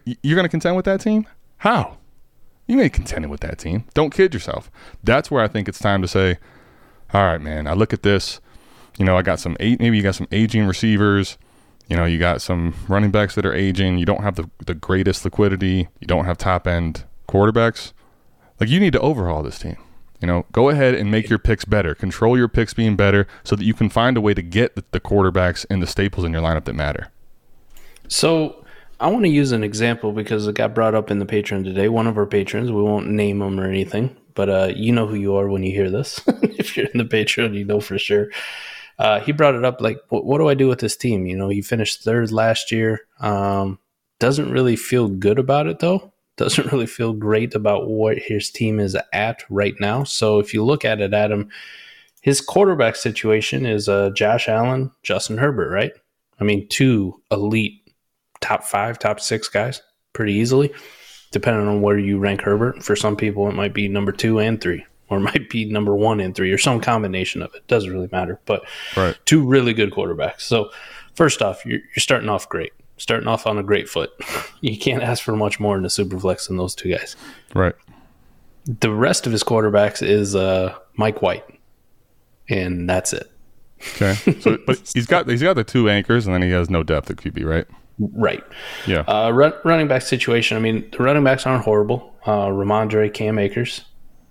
You're 0.23 0.35
going 0.35 0.45
to 0.45 0.49
contend 0.49 0.75
with 0.75 0.85
that 0.85 1.01
team? 1.01 1.27
How? 1.57 1.97
You 2.67 2.81
ain't 2.81 2.93
contending 2.93 3.29
with 3.29 3.41
that 3.41 3.59
team. 3.59 3.85
Don't 3.93 4.13
kid 4.13 4.33
yourself. 4.33 4.71
That's 5.03 5.29
where 5.29 5.43
I 5.43 5.47
think 5.47 5.67
it's 5.67 5.79
time 5.79 6.01
to 6.01 6.07
say, 6.07 6.37
all 7.13 7.23
right, 7.23 7.41
man, 7.41 7.67
I 7.67 7.73
look 7.73 7.93
at 7.93 8.03
this, 8.03 8.41
you 8.97 9.05
know, 9.05 9.17
I 9.17 9.21
got 9.21 9.39
some 9.39 9.55
eight 9.59 9.79
maybe 9.79 9.97
you 9.97 10.03
got 10.03 10.15
some 10.15 10.27
aging 10.31 10.65
receivers, 10.65 11.37
you 11.87 11.95
know, 11.95 12.05
you 12.05 12.17
got 12.17 12.41
some 12.41 12.73
running 12.87 13.11
backs 13.11 13.35
that 13.35 13.45
are 13.45 13.53
aging. 13.53 13.97
You 13.99 14.05
don't 14.05 14.23
have 14.23 14.35
the, 14.35 14.49
the 14.65 14.73
greatest 14.73 15.23
liquidity. 15.23 15.87
You 15.99 16.07
don't 16.07 16.25
have 16.25 16.37
top 16.37 16.67
end 16.67 17.05
quarterbacks. 17.27 17.93
Like, 18.59 18.69
you 18.69 18.79
need 18.79 18.93
to 18.93 18.99
overhaul 18.99 19.43
this 19.43 19.59
team. 19.59 19.77
You 20.21 20.27
know, 20.27 20.45
go 20.51 20.69
ahead 20.69 20.95
and 20.95 21.11
make 21.11 21.29
your 21.29 21.37
picks 21.37 21.65
better. 21.65 21.93
Control 21.93 22.37
your 22.37 22.47
picks 22.47 22.73
being 22.73 22.95
better 22.95 23.27
so 23.43 23.55
that 23.55 23.65
you 23.65 23.73
can 23.73 23.89
find 23.89 24.17
a 24.17 24.21
way 24.21 24.33
to 24.33 24.41
get 24.41 24.75
the, 24.75 24.83
the 24.91 24.99
quarterbacks 24.99 25.65
and 25.69 25.81
the 25.81 25.87
staples 25.87 26.25
in 26.25 26.33
your 26.33 26.41
lineup 26.41 26.65
that 26.65 26.73
matter. 26.73 27.11
So, 28.07 28.64
I 28.99 29.07
want 29.07 29.25
to 29.25 29.29
use 29.29 29.51
an 29.51 29.63
example 29.63 30.13
because 30.13 30.47
it 30.47 30.55
got 30.55 30.73
brought 30.73 30.95
up 30.95 31.11
in 31.11 31.19
the 31.19 31.25
Patreon 31.25 31.65
today. 31.65 31.89
One 31.89 32.07
of 32.07 32.17
our 32.17 32.25
patrons, 32.25 32.71
we 32.71 32.81
won't 32.81 33.09
name 33.09 33.39
them 33.39 33.59
or 33.59 33.67
anything, 33.67 34.15
but 34.35 34.49
uh, 34.49 34.71
you 34.73 34.93
know 34.93 35.05
who 35.05 35.15
you 35.15 35.35
are 35.35 35.49
when 35.49 35.63
you 35.63 35.71
hear 35.71 35.89
this. 35.89 36.21
if 36.27 36.77
you're 36.77 36.87
in 36.87 36.99
the 36.99 37.03
Patreon, 37.03 37.55
you 37.55 37.65
know 37.65 37.81
for 37.81 37.97
sure. 37.99 38.29
Uh, 38.97 39.19
he 39.19 39.33
brought 39.33 39.55
it 39.55 39.65
up 39.65 39.81
like, 39.81 39.99
what, 40.07 40.25
what, 40.25 40.37
do 40.37 40.47
I 40.47 40.53
do 40.53 40.69
with 40.69 40.79
this 40.79 40.95
team? 40.95 41.25
You 41.25 41.35
know, 41.35 41.49
he 41.49 41.61
finished 41.61 42.03
third 42.03 42.31
last 42.31 42.71
year. 42.71 43.01
Um, 43.19 43.79
doesn't 44.19 44.51
really 44.51 44.77
feel 44.77 45.09
good 45.09 45.39
about 45.39 45.67
it 45.67 45.79
though. 45.79 46.13
Doesn't 46.37 46.65
really 46.71 46.87
feel 46.87 47.11
great 47.11 47.53
about 47.53 47.89
what 47.89 48.17
his 48.17 48.49
team 48.49 48.79
is 48.79 48.95
at 49.11 49.43
right 49.49 49.75
now. 49.81 50.05
So 50.05 50.39
if 50.39 50.53
you 50.53 50.63
look 50.63 50.85
at 50.85 51.01
it, 51.01 51.13
Adam, 51.13 51.49
his 52.21 52.39
quarterback 52.39 52.95
situation 52.95 53.65
is 53.65 53.89
uh, 53.89 54.11
Josh 54.11 54.47
Allen, 54.47 54.91
Justin 55.03 55.37
Herbert, 55.37 55.69
right? 55.69 55.91
I 56.39 56.45
mean, 56.45 56.67
two 56.69 57.21
elite 57.29 57.84
top 58.45 58.63
five, 58.63 58.99
top 58.99 59.19
six 59.19 59.49
guys 59.49 59.81
pretty 60.13 60.33
easily, 60.33 60.73
depending 61.31 61.67
on 61.67 61.81
where 61.81 61.97
you 61.97 62.19
rank 62.19 62.41
Herbert. 62.41 62.83
For 62.83 62.95
some 62.95 63.15
people, 63.15 63.49
it 63.49 63.55
might 63.55 63.73
be 63.73 63.87
number 63.87 64.11
two 64.11 64.39
and 64.39 64.61
three, 64.61 64.85
or 65.09 65.17
it 65.17 65.21
might 65.21 65.49
be 65.49 65.65
number 65.65 65.95
one 65.95 66.19
and 66.19 66.35
three, 66.35 66.51
or 66.51 66.57
some 66.57 66.79
combination 66.79 67.41
of 67.41 67.53
it. 67.55 67.67
Doesn't 67.67 67.91
really 67.91 68.09
matter. 68.11 68.39
But 68.45 68.63
right. 68.95 69.17
two 69.25 69.45
really 69.45 69.73
good 69.73 69.91
quarterbacks. 69.91 70.41
So, 70.41 70.69
first 71.15 71.41
off, 71.41 71.65
you're, 71.65 71.79
you're 71.79 71.97
starting 72.01 72.29
off 72.29 72.47
great. 72.47 72.73
Starting 72.97 73.27
off 73.27 73.45
on 73.45 73.57
a 73.57 73.63
great 73.63 73.89
foot. 73.89 74.11
You 74.61 74.79
can't 74.79 75.03
ask 75.03 75.21
for 75.21 75.35
much 75.35 75.59
more 75.59 75.77
in 75.77 75.85
a 75.85 75.91
super 75.91 76.19
flex 76.19 76.47
than 76.47 76.57
those 76.57 76.73
two 76.73 76.89
guys. 76.89 77.15
Right. 77.53 77.75
The 78.65 78.89
rest 78.89 79.27
of 79.27 79.31
his 79.31 79.43
quarterbacks 79.43 80.01
is 80.01 80.35
uh, 80.35 80.75
Mike 80.95 81.21
White, 81.21 81.45
and 82.49 82.89
that's 82.89 83.13
it. 83.13 83.29
Okay. 83.95 84.15
So, 84.39 84.57
but 84.65 84.81
he's 84.91 85.05
got 85.05 85.29
he's 85.29 85.43
got 85.43 85.53
the 85.53 85.63
two 85.63 85.87
anchors, 85.87 86.25
and 86.25 86.33
then 86.33 86.41
he 86.41 86.49
has 86.49 86.71
no 86.71 86.81
depth 86.81 87.11
at 87.11 87.17
QB, 87.17 87.45
right? 87.45 87.67
Right. 87.99 88.43
Yeah. 88.85 89.01
Uh, 89.01 89.31
run, 89.31 89.53
running 89.63 89.87
back 89.87 90.01
situation. 90.01 90.57
I 90.57 90.59
mean, 90.59 90.89
the 90.91 91.03
running 91.03 91.23
backs 91.23 91.45
aren't 91.45 91.63
horrible. 91.63 92.13
Uh, 92.25 92.47
Rhamondre, 92.47 93.13
Cam 93.13 93.39
Akers, 93.39 93.85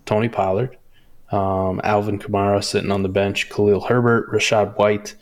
Tony 0.05 0.29
Pollard, 0.29 0.77
um, 1.31 1.81
Alvin 1.85 2.19
Kamara 2.19 2.63
sitting 2.63 2.91
on 2.91 3.03
the 3.03 3.09
bench, 3.09 3.49
Khalil 3.49 3.81
Herbert, 3.81 4.31
Rachaad 4.31 4.77
White, 4.77 5.15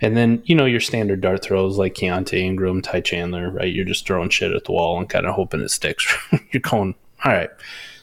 and 0.00 0.16
then 0.16 0.42
you 0.46 0.54
know 0.54 0.64
your 0.64 0.80
standard 0.80 1.20
dart 1.20 1.42
throws 1.42 1.78
like 1.78 1.94
Keaontay 1.94 2.38
Ingram, 2.38 2.80
Ty 2.80 3.00
Chandler. 3.02 3.50
Right. 3.50 3.72
You're 3.72 3.84
just 3.84 4.06
throwing 4.06 4.30
shit 4.30 4.52
at 4.52 4.64
the 4.64 4.72
wall 4.72 4.98
and 4.98 5.08
kind 5.08 5.26
of 5.26 5.34
hoping 5.34 5.60
it 5.60 5.70
sticks. 5.70 6.06
You're 6.52 6.60
going, 6.60 6.94
all 7.24 7.32
right. 7.32 7.50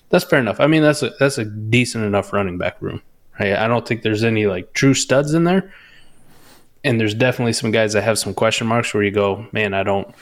That's 0.10 0.26
fair 0.26 0.40
enough. 0.40 0.60
I 0.60 0.68
mean, 0.68 0.82
that's 0.82 1.04
a 1.04 1.12
that's 1.20 1.38
a 1.38 1.46
decent 1.46 2.04
enough 2.04 2.34
running 2.34 2.58
back 2.58 2.82
room. 2.82 3.02
Right? 3.40 3.54
I 3.54 3.68
don't 3.68 3.88
think 3.88 4.02
there's 4.02 4.24
any 4.24 4.48
like 4.48 4.74
true 4.74 4.94
studs 4.94 5.34
in 5.34 5.44
there 5.46 5.72
and 6.84 7.00
there's 7.00 7.14
definitely 7.14 7.54
some 7.54 7.72
guys 7.72 7.94
that 7.94 8.04
have 8.04 8.20
some 8.20 8.34
question 8.34 8.68
marks 8.68 8.94
where 8.94 9.04
you 9.04 9.12
go, 9.12 9.48
man, 9.52 9.74
I 9.74 9.84
don't, 9.84 10.14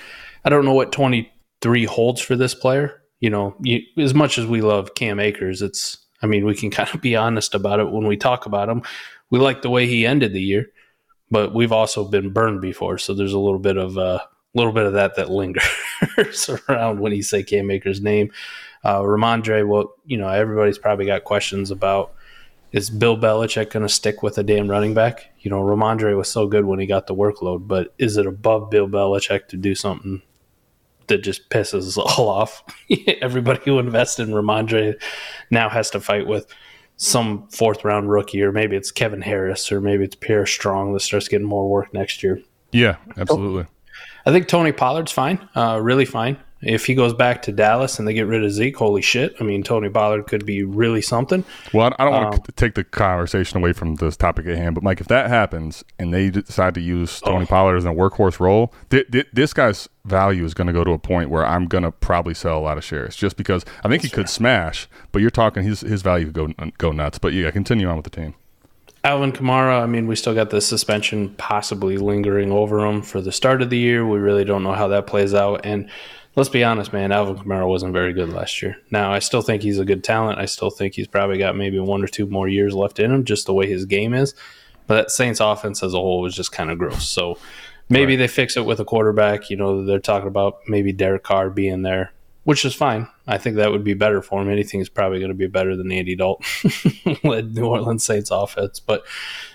I 0.44 0.50
don't 0.50 0.66
know 0.66 0.74
what 0.74 0.92
23 0.92 1.86
holds 1.86 2.22
for 2.22 2.36
this 2.36 2.56
player. 2.56 3.02
You 3.20 3.30
know, 3.30 3.56
you, 3.62 3.82
as 3.98 4.14
much 4.14 4.38
as 4.38 4.46
we 4.46 4.62
love 4.62 4.96
Cam 4.96 5.20
Akers, 5.20 5.62
it's, 5.62 5.98
I 6.22 6.28
mean, 6.28 6.46
we 6.46 6.56
can 6.56 6.72
kind 6.72 6.90
of 6.94 7.02
be 7.02 7.16
honest 7.16 7.54
about 7.54 7.80
it 7.80 7.92
when 7.92 8.08
we 8.08 8.18
talk 8.18 8.46
about 8.46 8.70
him. 8.70 8.82
We 9.30 9.40
like 9.40 9.62
the 9.62 9.70
way 9.70 9.88
he 9.88 10.06
ended 10.06 10.34
the 10.34 10.42
year, 10.42 10.68
but 11.30 11.54
we've 11.54 11.72
also 11.72 12.06
been 12.06 12.32
burned 12.32 12.62
before, 12.62 12.98
so 12.98 13.14
there's 13.14 13.34
a 13.34 13.40
little 13.40 13.60
bit 13.60 13.78
of 13.78 13.98
a 13.98 14.02
uh, 14.02 14.20
little 14.54 14.72
bit 14.72 14.86
of 14.86 14.94
that 14.94 15.16
that 15.16 15.30
lingers 15.32 16.50
around 16.70 17.00
when 17.00 17.14
you 17.14 17.22
say 17.22 17.44
Cam 17.44 17.70
Akers' 17.70 18.02
name. 18.02 18.32
Uh, 18.84 19.02
Rhamondre, 19.02 19.68
well, 19.68 19.94
you 20.06 20.18
know, 20.18 20.30
everybody's 20.30 20.78
probably 20.78 21.06
got 21.06 21.26
questions 21.26 21.72
about 21.72 22.14
is 22.72 22.90
Bill 22.90 23.18
Belichick 23.18 23.72
going 23.72 23.86
to 23.86 23.94
stick 23.94 24.22
with 24.22 24.38
a 24.38 24.44
damn 24.44 24.70
running 24.70 24.94
back? 24.94 25.32
You 25.40 25.50
know, 25.52 25.62
Rhamondre 25.62 26.18
was 26.18 26.30
so 26.30 26.48
good 26.48 26.66
when 26.66 26.80
he 26.80 26.86
got 26.86 27.08
the 27.08 27.16
workload, 27.16 27.68
but 27.68 27.94
is 27.98 28.18
it 28.18 28.26
above 28.26 28.70
Bill 28.70 28.88
Belichick 28.88 29.48
to 29.50 29.58
do 29.58 29.74
something 29.76 30.22
that 31.08 31.20
just 31.20 31.50
pisses 31.50 31.88
us 31.88 31.98
all 32.18 32.30
off? 32.30 32.64
Everybody 33.22 33.62
who 33.66 33.80
invested 33.80 34.28
in 34.28 34.34
Rhamondre 34.34 35.02
now 35.50 35.70
has 35.70 35.90
to 35.92 36.02
fight 36.02 36.28
with 36.28 36.48
some 36.98 37.48
fourth 37.50 37.86
round 37.86 38.10
rookie, 38.10 38.42
or 38.42 38.52
maybe 38.52 38.76
it's 38.76 38.92
Kevin 38.92 39.22
Harris, 39.22 39.72
or 39.72 39.80
maybe 39.80 40.04
it's 40.04 40.16
Pierre 40.16 40.46
Strong 40.46 40.94
that 40.94 41.02
starts 41.02 41.28
getting 41.28 41.48
more 41.48 41.70
work 41.70 41.94
next 41.94 42.24
year. 42.24 42.42
Yeah, 42.72 42.98
absolutely. 43.16 43.66
I 44.26 44.32
think 44.32 44.48
Tony 44.48 44.74
Pollard's 44.74 45.12
fine, 45.12 45.48
uh, 45.56 45.80
really 45.82 46.06
fine. 46.06 46.38
If 46.62 46.86
he 46.86 46.96
goes 46.96 47.14
back 47.14 47.44
to 47.44 47.52
Dallas 47.52 48.00
and 48.00 48.08
they 48.08 48.14
get 48.14 48.26
rid 48.26 48.44
of 48.44 48.52
Zeke, 48.52 48.78
holy 48.78 49.02
shit! 49.02 49.36
I 49.40 49.44
mean, 49.44 49.62
Tony 49.62 49.90
Pollard 49.90 50.26
could 50.28 50.46
be 50.46 50.64
really 50.64 51.02
something. 51.02 51.46
Well, 51.72 51.94
I 52.00 52.04
don't 52.04 52.14
want 52.14 52.34
um, 52.36 52.42
to 52.42 52.52
take 52.54 52.74
the 52.74 52.84
conversation 52.84 53.58
away 53.58 53.74
from 53.74 53.96
this 53.96 54.18
topic 54.18 54.48
at 54.48 54.58
hand, 54.58 54.74
but 54.74 54.84
Mike, 54.84 55.00
if 55.00 55.08
that 55.08 55.30
happens 55.30 55.84
and 56.00 56.14
they 56.14 56.30
decide 56.30 56.74
to 56.76 56.82
use 56.82 57.22
Tony 57.22 57.44
oh. 57.44 57.48
Pollard 57.48 57.78
as 57.78 57.86
a 57.86 57.90
workhorse 57.90 58.40
role, 58.40 58.74
th- 58.90 59.08
th- 59.12 59.28
this 59.34 59.54
guy's 59.54 59.88
value 60.06 60.46
is 60.46 60.54
going 60.54 60.68
to 60.68 60.74
go 60.74 60.84
to 60.84 60.92
a 60.92 61.00
point 61.00 61.30
where 61.30 61.46
I'm 61.46 61.68
going 61.68 61.84
to 61.84 61.92
probably 61.92 62.34
sell 62.34 62.58
a 62.58 62.62
lot 62.62 62.78
of 62.78 62.84
shares 62.84 63.16
just 63.16 63.38
because 63.38 63.64
I 63.84 63.90
think 63.90 64.02
he 64.02 64.10
could 64.10 64.30
smash, 64.30 64.88
but 65.12 65.22
you're 65.22 65.30
talking 65.30 65.64
his 65.64 65.82
his 65.82 66.02
value 66.02 66.32
could 66.32 66.56
go 66.58 66.72
go 66.80 66.92
nuts. 66.92 67.20
But 67.20 67.34
yeah, 67.34 67.52
continue 67.52 67.88
on 67.88 67.98
with 67.98 68.06
the 68.06 68.10
team. 68.10 68.34
Alvin 69.04 69.32
Kamara, 69.32 69.82
I 69.82 69.86
mean, 69.86 70.08
we 70.08 70.18
still 70.18 70.34
got 70.34 70.50
the 70.50 70.60
suspension 70.60 71.30
possibly 71.36 71.98
lingering 71.98 72.52
over 72.52 72.86
him 72.86 73.02
for 73.02 73.22
the 73.22 73.32
start 73.32 73.62
of 73.62 73.70
the 73.70 73.78
year. 73.78 74.06
We 74.06 74.18
really 74.18 74.44
don't 74.44 74.64
know 74.64 74.74
how 74.74 74.90
that 74.90 75.08
plays 75.08 75.34
out. 75.34 75.62
And 75.64 75.90
let's 76.38 76.50
be 76.50 76.64
honest, 76.64 76.94
man, 76.94 77.12
Alvin 77.12 77.36
Kamara 77.36 77.68
wasn't 77.68 77.92
very 77.92 78.14
good 78.14 78.32
last 78.32 78.62
year. 78.62 78.78
Now, 78.92 79.12
I 79.12 79.20
still 79.20 79.42
think 79.42 79.64
he's 79.64 79.80
a 79.80 79.86
good 79.86 80.04
talent. 80.04 80.40
I 80.40 80.46
still 80.46 80.70
think 80.70 80.94
he's 80.94 81.08
probably 81.08 81.40
got 81.40 81.58
maybe 81.58 81.80
one 81.80 82.04
or 82.04 82.08
two 82.08 82.28
more 82.28 82.48
years 82.48 82.76
left 82.76 83.00
in 83.00 83.12
him, 83.12 83.26
just 83.26 83.48
the 83.48 83.54
way 83.54 83.68
his 83.68 83.86
game 83.86 84.14
is. 84.14 84.36
But 84.86 84.96
that 84.96 85.12
Saints 85.12 85.40
offense 85.42 85.82
as 85.84 85.94
a 85.94 85.98
whole 85.98 86.22
was 86.22 86.36
just 86.36 86.52
kind 86.52 86.70
of 86.70 86.78
gross. 86.78 87.10
So 87.10 87.40
maybe 87.90 88.14
right. 88.14 88.20
they 88.20 88.28
fix 88.28 88.56
it 88.56 88.66
with 88.66 88.80
a 88.80 88.86
quarterback. 88.86 89.50
You 89.50 89.58
know, 89.58 89.84
they're 89.84 90.00
talking 90.00 90.28
about 90.28 90.60
maybe 90.68 90.94
Derek 90.94 91.24
Carr 91.24 91.50
being 91.50 91.82
there, 91.82 92.14
which 92.44 92.64
is 92.64 92.76
fine. 92.76 93.08
I 93.26 93.40
think 93.40 93.56
that 93.56 93.72
would 93.72 93.84
be 93.84 93.96
better 93.96 94.22
for 94.22 94.40
him. 94.40 94.50
Anything 94.50 94.80
is 94.80 94.90
probably 94.90 95.18
going 95.18 95.32
to 95.32 95.36
be 95.36 95.48
better 95.48 95.76
than 95.76 95.92
Andy 95.92 96.16
Dalton 96.16 96.46
led 97.24 97.56
New 97.56 97.66
Orleans 97.66 98.04
Saints 98.04 98.30
offense. 98.30 98.80
But 98.80 99.04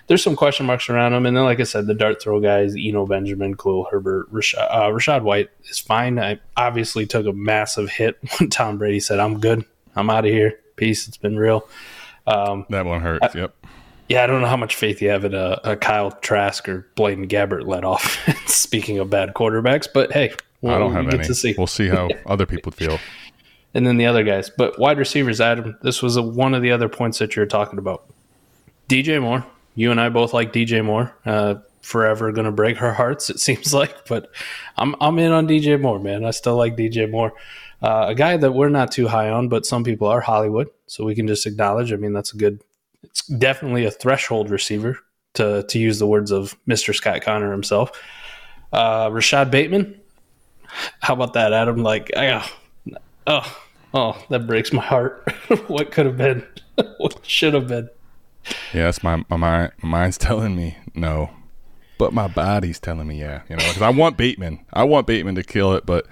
there's 0.06 0.23
some 0.23 0.37
question 0.37 0.66
marks 0.66 0.88
around 0.88 1.12
him. 1.12 1.26
And 1.26 1.37
then, 1.37 1.44
like 1.44 1.61
I 1.61 1.64
said, 1.64 1.87
the 1.87 1.94
dart 1.94 2.21
throw 2.21 2.40
guys, 2.40 2.75
Eno 2.76 3.06
Benjamin, 3.06 3.56
Khalil 3.56 3.87
Herbert, 3.90 4.32
Rachaad, 4.32 4.66
uh, 4.71 4.88
Rachaad 4.88 5.23
White 5.23 5.50
is 5.64 5.78
fine. 5.78 6.18
I 6.18 6.40
obviously 6.56 7.06
took 7.06 7.26
a 7.26 7.32
massive 7.32 7.90
hit 7.90 8.18
when 8.38 8.50
Tom 8.50 8.78
Brady 8.78 9.00
said, 9.00 9.18
I'm 9.18 9.40
good. 9.40 9.64
I'm 9.94 10.11
out 10.11 10.25
of 10.25 10.30
here. 10.30 10.59
Peace. 10.76 11.06
It's 11.06 11.16
been 11.16 11.37
real. 11.37 11.68
Um, 12.26 12.66
that 12.71 12.87
one 12.87 13.00
hurts. 13.00 13.35
I, 13.35 13.38
yep. 13.38 13.54
Yeah, 14.09 14.25
I 14.25 14.26
don't 14.26 14.40
know 14.40 14.47
how 14.47 14.56
much 14.56 14.75
faith 14.75 15.00
you 15.00 15.09
have 15.11 15.25
in 15.25 15.35
a, 15.35 15.61
a 15.64 15.76
Kyle 15.76 16.11
Trask 16.11 16.68
or 16.68 16.87
Blaine 16.97 17.28
Gabbert 17.28 17.66
let 17.66 17.85
off. 17.85 18.18
Speaking 18.47 18.99
of 18.99 19.11
bad 19.11 19.32
quarterbacks, 19.35 19.88
but 19.92 20.12
hey, 20.12 20.35
we'll, 20.61 20.75
I 20.75 20.78
don't 20.78 20.92
have 20.92 21.09
any. 21.14 21.25
See. 21.25 21.54
We'll 21.56 21.66
see 21.66 21.88
how 21.88 22.09
other 22.26 22.47
people 22.47 22.73
feel. 22.73 22.99
And 23.75 23.87
then 23.87 23.97
the 23.97 24.06
other 24.06 24.23
guys, 24.23 24.50
but 24.50 24.78
wide 24.78 24.99
receivers, 24.99 25.40
Adam. 25.40 25.78
This 25.82 26.02
was 26.02 26.16
a, 26.16 26.23
one 26.23 26.52
of 26.52 26.61
the 26.61 26.73
other 26.73 26.90
points 26.90 27.18
that 27.21 27.37
you're 27.37 27.47
talking 27.47 27.78
about. 27.78 28.04
DJ 28.88 29.23
Moore, 29.23 29.47
you 29.75 29.91
and 29.91 30.00
I 30.00 30.09
both 30.09 30.33
like 30.33 30.52
DJ 30.52 30.85
Moore. 30.85 31.17
Uh, 31.25 31.57
forever 31.83 32.31
going 32.31 32.45
to 32.45 32.52
break 32.52 32.81
our 32.81 32.93
hearts, 32.93 33.29
it 33.29 33.41
seems 33.41 33.75
like. 33.83 34.07
But 34.07 34.31
I'm 34.76 34.95
I'm 35.00 35.19
in 35.19 35.33
on 35.33 35.47
DJ 35.47 35.81
Moore, 35.81 35.99
man. 35.99 36.25
I 36.25 36.31
still 36.31 36.57
like 36.57 36.76
DJ 36.76 37.11
Moore. 37.11 37.33
Uh, 37.83 38.07
a 38.09 38.14
guy 38.14 38.37
that 38.37 38.52
we're 38.52 38.69
not 38.69 38.93
too 38.93 39.09
high 39.09 39.29
on, 39.29 39.49
but 39.49 39.67
some 39.67 39.83
people 39.83 40.07
are 40.07 40.21
Hollywood, 40.21 40.69
so 40.87 41.05
we 41.05 41.14
can 41.14 41.26
just 41.26 41.47
acknowledge. 41.47 41.93
I 41.93 41.97
mean, 41.97 42.12
that's 42.12 42.33
a 42.33 42.37
good. 42.37 42.62
It's 43.02 43.26
definitely 43.26 43.85
a 43.85 43.91
threshold 43.91 44.50
receiver 44.50 44.99
to 45.35 45.64
to 45.64 45.79
use 45.79 45.99
the 45.99 46.07
words 46.07 46.31
of 46.31 46.57
Mr. 46.69 46.95
Scott 46.95 47.23
Connor 47.23 47.50
himself. 47.50 47.91
Uh, 48.73 49.11
Rashod 49.12 49.50
Bateman. 49.50 50.00
How 51.00 51.12
about 51.12 51.35
that, 51.35 51.52
Adam? 51.52 51.83
Like, 51.83 52.11
oh, 52.17 52.50
oh, 53.26 53.62
oh 53.93 54.25
that 54.31 54.47
breaks 54.47 54.73
my 54.73 54.83
heart. 54.83 55.31
what 55.67 55.91
could 55.91 56.07
have 56.07 56.17
been? 56.17 56.47
what 56.99 57.19
should 57.26 57.52
have 57.55 57.69
been? 57.69 57.91
Yes, 58.72 59.02
my 59.02 59.25
my 59.28 59.37
my 59.37 59.70
mind's 59.82 60.18
telling 60.18 60.56
me 60.56 60.76
no, 60.94 61.30
but 61.99 62.12
my 62.12 62.28
body's 62.28 62.80
telling 62.80 63.06
me 63.06 63.20
yeah. 63.20 63.42
You 63.49 63.56
know, 63.56 63.64
because 63.66 63.82
I 63.82 63.90
want 63.90 64.16
Bateman. 64.16 64.61
I 64.72 64.84
want 64.84 65.06
Bateman 65.06 65.34
to 65.37 65.42
kill 65.42 65.75
it, 65.75 65.87
but 65.87 66.06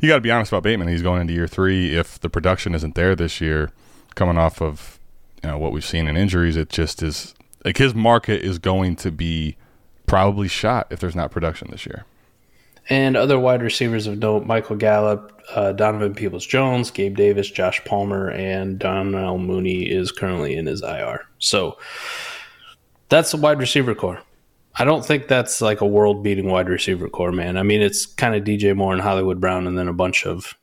you 0.00 0.08
got 0.08 0.16
to 0.16 0.20
be 0.20 0.30
honest 0.30 0.52
about 0.52 0.62
Bateman. 0.62 0.88
He's 0.88 1.02
going 1.02 1.20
into 1.20 1.32
year 1.32 1.48
three. 1.48 1.96
If 1.96 2.20
the 2.20 2.30
production 2.30 2.74
isn't 2.74 2.94
there 2.94 3.14
this 3.14 3.40
year, 3.40 3.70
coming 4.14 4.38
off 4.38 4.60
of 4.60 4.98
you 5.42 5.50
know 5.50 5.58
what 5.58 5.72
we've 5.72 5.84
seen 5.84 6.06
in 6.06 6.16
injuries, 6.16 6.56
it 6.56 6.68
just 6.68 7.02
is 7.02 7.34
like 7.64 7.76
his 7.76 7.94
market 7.94 8.42
is 8.42 8.58
going 8.58 8.96
to 8.96 9.10
be 9.10 9.56
probably 10.06 10.48
shot 10.48 10.86
if 10.90 11.00
there's 11.00 11.16
not 11.16 11.30
production 11.30 11.68
this 11.70 11.86
year. 11.86 12.04
And 12.90 13.16
other 13.16 13.38
wide 13.38 13.62
receivers 13.62 14.06
of 14.06 14.18
note: 14.18 14.46
Michael 14.46 14.76
Gallup, 14.76 15.42
uh, 15.54 15.72
Donovan 15.72 16.14
Peoples 16.14 16.46
Jones, 16.46 16.90
Gabe 16.90 17.16
Davis, 17.16 17.50
Josh 17.50 17.84
Palmer, 17.84 18.30
and 18.30 18.78
Darnell 18.78 19.38
Mooney 19.38 19.88
is 19.88 20.10
currently 20.10 20.56
in 20.56 20.66
his 20.66 20.82
IR. 20.82 21.26
So 21.38 21.78
that's 23.08 23.30
the 23.30 23.36
wide 23.36 23.58
receiver 23.58 23.94
corps. 23.94 24.20
I 24.74 24.84
don't 24.84 25.04
think 25.04 25.26
that's 25.28 25.60
like 25.60 25.80
a 25.80 25.86
world 25.86 26.22
beating 26.22 26.46
wide 26.46 26.68
receiver 26.68 27.08
corps, 27.08 27.32
man. 27.32 27.56
I 27.56 27.62
mean, 27.62 27.82
it's 27.82 28.06
kind 28.06 28.34
of 28.34 28.44
DJ 28.44 28.76
Moore 28.76 28.92
and 28.92 29.02
Hollywood 29.02 29.40
Brown, 29.40 29.66
and 29.66 29.76
then 29.76 29.88
a 29.88 29.92
bunch 29.92 30.24
of 30.24 30.54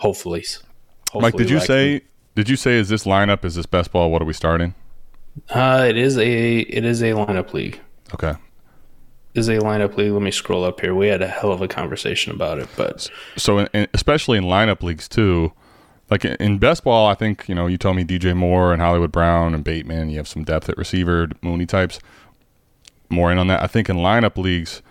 hopefullys. 0.00 0.62
Hopefully 1.12 1.22
Mike, 1.22 1.34
did 1.34 1.50
you 1.50 1.60
say? 1.60 2.02
Did 2.34 2.48
you 2.48 2.56
say 2.56 2.78
is 2.78 2.88
this 2.88 3.04
lineup? 3.04 3.44
Is 3.44 3.54
this 3.54 3.66
best 3.66 3.92
ball? 3.92 4.10
What 4.10 4.22
are 4.22 4.24
we 4.24 4.32
starting? 4.32 4.74
Uh, 5.50 5.86
it 5.88 5.96
is 5.96 6.18
a 6.18 6.58
it 6.60 6.84
is 6.84 7.02
a 7.02 7.10
lineup 7.10 7.52
league. 7.52 7.80
Okay. 8.14 8.34
Is 9.34 9.48
a 9.48 9.58
lineup 9.58 9.96
league. 9.96 10.12
Let 10.12 10.22
me 10.22 10.30
scroll 10.30 10.64
up 10.64 10.80
here. 10.80 10.94
We 10.94 11.08
had 11.08 11.22
a 11.22 11.28
hell 11.28 11.52
of 11.52 11.62
a 11.62 11.68
conversation 11.68 12.32
about 12.32 12.58
it, 12.58 12.68
but 12.76 13.08
So, 13.36 13.58
in, 13.58 13.68
in, 13.72 13.88
especially 13.94 14.38
in 14.38 14.44
lineup 14.44 14.82
leagues 14.82 15.08
too, 15.08 15.52
like 16.10 16.24
in- 16.24 16.58
best 16.58 16.84
ball, 16.84 17.06
I 17.06 17.14
think 17.14 17.48
you 17.48 17.54
know 17.54 17.66
you 17.66 17.78
told 17.78 17.96
me 17.96 18.04
DJ 18.04 18.36
Moore 18.36 18.72
and 18.72 18.82
Hollywood 18.82 19.12
Brown 19.12 19.54
and 19.54 19.64
Bateman. 19.64 20.10
You 20.10 20.18
have 20.18 20.28
some 20.28 20.44
depth 20.44 20.68
at 20.68 20.76
receiver, 20.76 21.28
Mooney 21.40 21.66
types. 21.66 21.98
More 23.08 23.30
in 23.32 23.38
on 23.38 23.46
that. 23.48 23.62
I 23.62 23.66
think 23.66 23.88
in 23.88 23.96
lineup 23.96 24.36
leagues, 24.36 24.82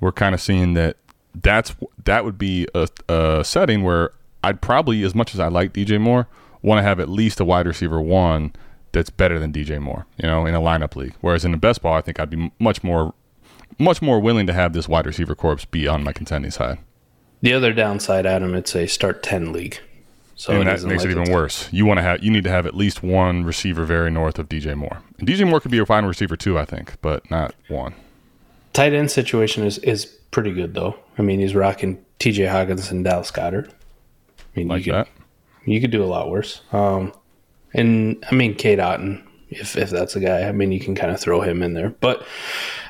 we're 0.00 0.12
kind 0.12 0.34
of 0.34 0.40
seeing 0.40 0.74
that 0.74 0.96
that's 1.34 1.74
that 2.04 2.24
would 2.24 2.38
be 2.38 2.66
a, 2.74 2.88
a 3.08 3.42
setting 3.44 3.82
where 3.82 4.12
I'd 4.44 4.60
probably, 4.60 5.02
as 5.02 5.14
much 5.14 5.34
as 5.34 5.40
I 5.40 5.48
like 5.48 5.72
DJ 5.72 6.00
Moore, 6.00 6.28
want 6.62 6.78
to 6.78 6.82
have 6.82 7.00
at 7.00 7.08
least 7.08 7.40
a 7.40 7.44
wide 7.44 7.66
receiver 7.66 8.00
one 8.00 8.52
that's 8.92 9.10
better 9.10 9.38
than 9.38 9.52
DJ 9.52 9.80
Moore. 9.80 10.06
You 10.18 10.28
know, 10.28 10.46
in 10.46 10.54
a 10.54 10.60
lineup 10.60 10.96
league. 10.96 11.14
Whereas 11.20 11.44
in 11.44 11.52
the 11.52 11.58
best 11.58 11.82
ball, 11.82 11.94
I 11.94 12.00
think 12.02 12.20
I'd 12.20 12.30
be 12.30 12.52
much 12.58 12.84
more 12.84 13.14
much 13.78 14.00
more 14.02 14.20
willing 14.20 14.46
to 14.46 14.52
have 14.52 14.72
this 14.72 14.88
wide 14.88 15.06
receiver 15.06 15.34
corps 15.34 15.64
be 15.70 15.86
on 15.86 16.02
my 16.04 16.12
contending 16.12 16.50
side. 16.50 16.78
the 17.42 17.52
other 17.52 17.72
downside, 17.72 18.26
Adam, 18.26 18.54
it's 18.54 18.74
a 18.74 18.86
start 18.86 19.22
ten 19.22 19.52
league, 19.52 19.78
so 20.34 20.52
and 20.52 20.62
it 20.62 20.80
that 20.80 20.86
makes 20.86 21.04
like 21.04 21.10
it 21.14 21.18
even 21.20 21.32
worse. 21.32 21.68
You 21.72 21.84
want 21.86 21.98
to 21.98 22.02
have 22.02 22.22
you 22.24 22.30
need 22.30 22.44
to 22.44 22.50
have 22.50 22.66
at 22.66 22.74
least 22.74 23.02
one 23.02 23.44
receiver 23.44 23.84
very 23.84 24.10
north 24.10 24.38
of 24.38 24.48
DJ 24.48 24.74
Moore. 24.74 25.02
And 25.18 25.28
DJ 25.28 25.48
Moore 25.48 25.60
could 25.60 25.70
be 25.70 25.76
your 25.76 25.86
final 25.86 26.08
receiver 26.08 26.36
too, 26.36 26.58
I 26.58 26.64
think, 26.64 26.94
but 27.02 27.28
not 27.30 27.54
one. 27.68 27.94
Tight 28.72 28.92
end 28.92 29.10
situation 29.10 29.64
is 29.64 29.78
is 29.78 30.04
pretty 30.30 30.52
good 30.52 30.74
though. 30.74 30.96
I 31.18 31.22
mean, 31.22 31.40
he's 31.40 31.54
rocking 31.54 32.04
T.J. 32.18 32.44
Hockenson 32.44 32.90
and 32.92 33.04
Dallas 33.04 33.30
Goedert. 33.30 33.68
I 33.68 34.42
mean, 34.54 34.68
Like 34.68 34.84
you 34.86 34.92
could 34.92 35.06
that. 35.06 35.08
you 35.64 35.80
could 35.80 35.90
do 35.90 36.02
a 36.02 36.06
lot 36.06 36.30
worse. 36.30 36.60
Um, 36.72 37.12
and 37.74 38.24
I 38.30 38.34
mean, 38.34 38.54
Cade 38.54 38.78
Otton, 38.78 39.22
if 39.56 39.76
if 39.76 39.90
that's 39.90 40.16
a 40.16 40.20
guy, 40.20 40.48
I 40.48 40.52
mean, 40.52 40.72
you 40.72 40.80
can 40.80 40.94
kind 40.94 41.12
of 41.12 41.20
throw 41.20 41.40
him 41.40 41.62
in 41.62 41.74
there. 41.74 41.90
But 41.90 42.26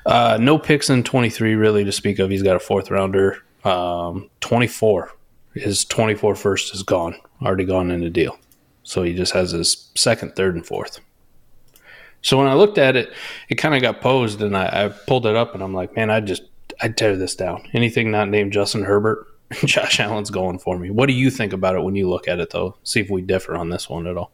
uh, 0.04 0.38
no 0.40 0.58
picks 0.58 0.90
in 0.90 1.02
twenty 1.02 1.30
three 1.30 1.54
really 1.54 1.84
to 1.84 1.92
speak 1.92 2.18
of. 2.18 2.30
He's 2.30 2.42
got 2.42 2.56
a 2.56 2.60
fourth 2.60 2.90
rounder. 2.90 3.42
Um, 3.64 4.30
twenty 4.40 4.66
four, 4.66 5.12
his 5.56 5.84
24 5.84 6.34
first 6.36 6.74
is 6.74 6.82
gone, 6.82 7.16
already 7.42 7.64
gone 7.64 7.90
in 7.90 8.02
a 8.02 8.10
deal. 8.10 8.38
So 8.82 9.02
he 9.02 9.14
just 9.14 9.32
has 9.32 9.50
his 9.50 9.90
second, 9.96 10.36
third, 10.36 10.54
and 10.54 10.64
fourth. 10.64 11.00
So 12.22 12.38
when 12.38 12.46
I 12.46 12.54
looked 12.54 12.78
at 12.78 12.96
it, 12.96 13.12
it 13.48 13.56
kind 13.56 13.74
of 13.74 13.82
got 13.82 14.00
posed, 14.00 14.42
and 14.42 14.56
I, 14.56 14.84
I 14.84 14.88
pulled 14.88 15.26
it 15.26 15.36
up, 15.36 15.54
and 15.54 15.62
I'm 15.62 15.74
like, 15.74 15.96
man, 15.96 16.10
I 16.10 16.20
just 16.20 16.42
I'd 16.80 16.96
tear 16.96 17.16
this 17.16 17.34
down. 17.34 17.68
Anything 17.72 18.10
not 18.10 18.28
named 18.28 18.52
Justin 18.52 18.82
Herbert, 18.82 19.26
Josh 19.64 19.98
Allen's 20.00 20.30
going 20.30 20.58
for 20.58 20.78
me. 20.78 20.90
What 20.90 21.06
do 21.06 21.14
you 21.14 21.30
think 21.30 21.52
about 21.52 21.74
it 21.74 21.82
when 21.82 21.96
you 21.96 22.08
look 22.08 22.28
at 22.28 22.38
it, 22.38 22.50
though? 22.50 22.76
See 22.84 23.00
if 23.00 23.10
we 23.10 23.22
differ 23.22 23.56
on 23.56 23.70
this 23.70 23.88
one 23.88 24.06
at 24.06 24.16
all. 24.16 24.32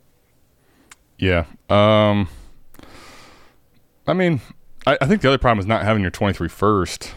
Yeah. 1.23 1.45
Um 1.71 2.29
I 4.09 4.13
mean, 4.13 4.41
I, 4.85 4.99
I 5.01 5.07
think 5.07 5.23
the 5.23 5.29
other 5.29 5.39
problem 5.39 5.61
is 5.61 5.67
not 5.67 5.85
having 5.85 6.03
your 6.03 6.11
23 6.11 6.49
first. 6.49 7.15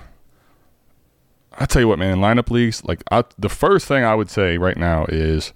I 1.57 1.65
tell 1.65 1.81
you 1.81 1.87
what, 1.87 1.97
man, 1.97 2.11
in 2.13 2.19
lineup 2.19 2.51
leagues, 2.51 2.83
like 2.85 3.01
I, 3.09 3.23
the 3.39 3.49
first 3.49 3.87
thing 3.87 4.03
I 4.03 4.13
would 4.13 4.29
say 4.29 4.59
right 4.59 4.77
now 4.77 5.05
is 5.05 5.53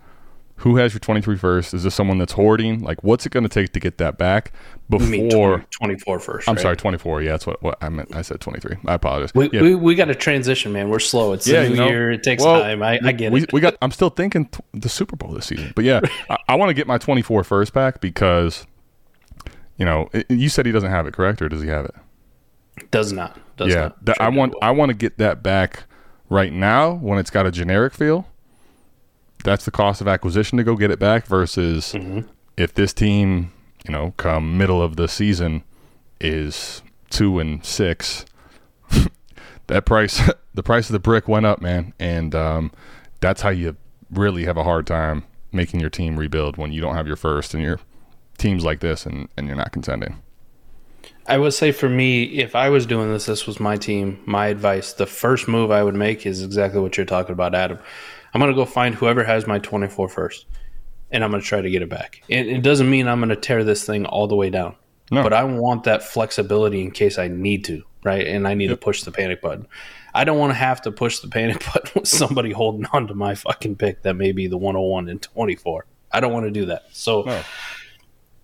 who 0.60 0.76
has 0.76 0.94
your 0.94 1.00
23 1.00 1.38
first? 1.38 1.74
Is 1.74 1.84
this 1.84 1.96
someone 1.96 2.18
that's 2.18 2.34
hoarding? 2.34 2.82
Like, 2.82 3.02
what's 3.02 3.26
it 3.26 3.32
going 3.32 3.44
to 3.44 3.50
take 3.50 3.72
to 3.74 3.80
get 3.80 3.98
that 4.00 4.18
back 4.18 4.52
before? 4.90 5.08
20, 5.08 5.66
24 5.72 6.20
first. 6.20 6.50
I'm 6.50 6.56
right? 6.56 6.62
sorry, 6.62 6.76
24. 6.76 7.22
Yeah, 7.22 7.32
that's 7.32 7.48
what, 7.48 7.64
what 7.64 7.78
I 7.82 7.88
meant. 7.88 8.14
I 8.14 8.22
said 8.22 8.42
23. 8.42 8.78
I 8.86 8.94
apologize. 8.96 9.34
We, 9.34 9.50
yeah. 9.54 9.62
we, 9.62 9.76
we 9.76 9.96
got 9.96 10.06
to 10.06 10.16
transition, 10.16 10.74
man. 10.74 10.90
We're 10.90 11.00
slow. 11.00 11.32
It's 11.32 11.48
Yeah, 11.48 11.62
a 11.62 11.64
new 11.64 11.70
you 11.70 11.76
know, 11.78 11.88
year. 11.88 12.12
It 12.12 12.24
takes 12.24 12.44
well, 12.44 12.62
time. 12.62 12.84
I, 12.84 13.00
I 13.02 13.14
get 13.14 13.32
we, 13.32 13.44
it. 13.44 13.54
we 13.54 13.62
got. 13.62 13.78
I'm 13.82 13.92
still 13.92 14.10
thinking 14.10 14.48
t- 14.48 14.60
the 14.74 14.90
Super 14.90 15.16
Bowl 15.16 15.32
this 15.32 15.46
season, 15.46 15.72
but 15.76 15.86
yeah, 15.86 16.02
I, 16.30 16.38
I 16.50 16.56
want 16.56 16.70
to 16.70 16.74
get 16.74 16.88
my 16.88 16.98
24 16.98 17.46
first 17.46 17.74
back 17.74 18.02
because, 18.02 18.68
you 19.78 19.86
know, 19.86 20.10
it, 20.12 20.30
you 20.30 20.50
said 20.50 20.66
he 20.66 20.74
doesn't 20.74 20.92
have 20.92 21.08
it, 21.08 21.14
correct, 21.14 21.42
or 21.42 21.48
does 21.48 21.62
he 21.62 21.70
have 21.70 21.86
it? 21.86 21.96
Does 22.92 23.14
not. 23.14 23.40
Does 23.56 23.70
yeah, 23.70 23.82
not. 23.82 24.06
that- 24.06 24.22
I 24.22 24.28
want. 24.28 24.56
I 24.62 24.72
want 24.72 24.90
to 24.90 24.96
get 24.96 25.18
that 25.20 25.42
back 25.42 25.84
right 26.30 26.52
now 26.52 26.94
when 26.96 27.18
it's 27.18 27.30
got 27.30 27.46
a 27.46 27.52
generic 27.52 27.94
feel. 27.94 28.28
That's 29.44 29.66
the 29.66 29.72
cost 29.72 30.02
of 30.02 30.08
acquisition 30.08 30.58
to 30.58 30.64
go 30.64 30.76
get 30.76 30.92
it 30.92 31.00
back 31.00 31.26
versus 31.26 31.94
Mm-hmm. 31.94 32.28
if 32.58 32.74
this 32.74 32.94
team, 32.94 33.52
you 33.86 33.92
know, 33.92 34.14
come 34.18 34.58
middle 34.58 34.82
of 34.82 34.96
the 34.96 35.08
season 35.08 35.64
is 36.20 36.82
two 37.10 37.40
and 37.40 37.64
six. 37.66 38.26
that 39.68 39.86
price, 39.86 40.22
the 40.54 40.64
price 40.64 40.90
of 40.90 40.94
the 40.94 41.00
brick 41.00 41.28
went 41.28 41.46
up, 41.46 41.62
man, 41.62 41.94
and 42.00 42.36
um, 42.36 42.72
that's 43.22 43.42
how 43.42 43.50
you 43.50 43.78
really 44.12 44.46
have 44.46 44.58
a 44.58 44.64
hard 44.64 44.88
time 44.88 45.24
making 45.52 45.80
your 45.80 45.90
team 45.90 46.18
rebuild 46.18 46.58
when 46.58 46.72
you 46.72 46.82
don't 46.82 46.96
have 46.96 47.08
your 47.08 47.16
first 47.16 47.54
and 47.54 47.64
your 47.64 47.80
teams 48.38 48.64
like 48.64 48.80
this 48.80 49.06
and, 49.06 49.30
and 49.38 49.48
you're 49.48 49.56
not 49.56 49.72
contending. 49.72 50.22
I 51.28 51.38
would 51.38 51.54
say 51.54 51.72
for 51.72 51.90
me, 51.90 52.24
if 52.24 52.56
I 52.56 52.70
was 52.70 52.86
doing 52.86 53.12
this, 53.12 53.28
this 53.28 53.46
was 53.46 53.60
my 53.60 53.78
team, 53.78 54.20
my 54.26 54.48
advice. 54.48 54.94
The 54.94 55.06
first 55.06 55.48
move 55.48 55.70
I 55.70 55.84
would 55.84 55.96
make 55.96 56.26
is 56.26 56.44
exactly 56.44 56.80
what 56.80 56.98
you're 56.98 57.06
talking 57.06 57.34
about, 57.34 57.54
Adam. 57.54 57.78
I'm 58.34 58.40
going 58.40 58.52
to 58.52 58.56
go 58.56 58.66
find 58.66 58.94
whoever 58.96 59.24
has 59.24 59.48
my 59.48 59.60
24 59.60 60.10
first, 60.10 60.46
and 61.12 61.24
I'm 61.24 61.32
going 61.32 61.42
to 61.42 61.48
try 61.48 61.62
to 61.62 61.70
get 61.70 61.82
it 61.82 61.90
back. 61.90 62.22
It, 62.28 62.48
it 62.48 62.62
doesn't 62.62 62.90
mean 62.90 63.08
I'm 63.08 63.20
going 63.20 63.30
to 63.30 63.36
tear 63.36 63.64
this 63.64 63.84
thing 63.86 64.06
all 64.06 64.28
the 64.28 64.36
way 64.36 64.50
down, 64.50 64.76
No. 65.12 65.24
but 65.24 65.34
I 65.34 65.44
want 65.44 65.84
that 65.86 66.04
flexibility 66.04 66.82
in 66.82 66.92
case 66.92 67.18
I 67.18 67.28
need 67.28 67.66
to, 67.66 67.84
right? 68.04 68.26
And 68.28 68.48
I 68.48 68.54
need 68.54 68.68
to 68.68 68.78
push 68.78 69.04
the 69.04 69.12
panic 69.12 69.42
button. 69.42 69.68
I 70.14 70.24
don't 70.24 70.38
want 70.40 70.52
to 70.52 70.56
have 70.58 70.82
to 70.84 70.92
push 70.92 71.20
the 71.20 71.28
panic 71.28 71.64
button 71.74 71.92
with 71.96 72.08
somebody 72.08 72.52
holding 72.52 72.86
on 72.94 73.08
to 73.08 73.14
my 73.14 73.36
fucking 73.36 73.76
pick 73.78 74.04
that 74.04 74.16
may 74.16 74.32
be 74.32 74.48
the 74.48 74.58
101 74.58 75.10
and 75.10 75.22
24. 75.22 75.86
I 76.12 76.20
don't 76.20 76.34
want 76.34 76.46
to 76.46 76.52
do 76.52 76.66
that. 76.68 76.84
So. 76.92 77.24
No. 77.24 77.42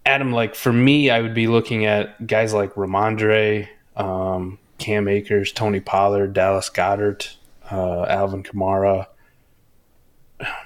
Adam, 0.07 0.31
like 0.31 0.53
for 0.53 0.71
me, 0.71 1.09
I 1.09 1.19
would 1.21 1.33
be 1.33 1.47
looking 1.47 1.85
at 1.85 2.27
guys 2.27 2.53
like 2.53 2.75
Rhamondre, 2.75 3.67
um, 3.95 4.59
Cam 4.77 5.07
Akers, 5.07 5.51
Tony 5.51 5.79
Pollard, 5.79 6.33
Dallas 6.33 6.69
Goedert, 6.69 7.35
uh, 7.71 8.03
Alvin 8.03 8.43
Kamara, 8.43 9.07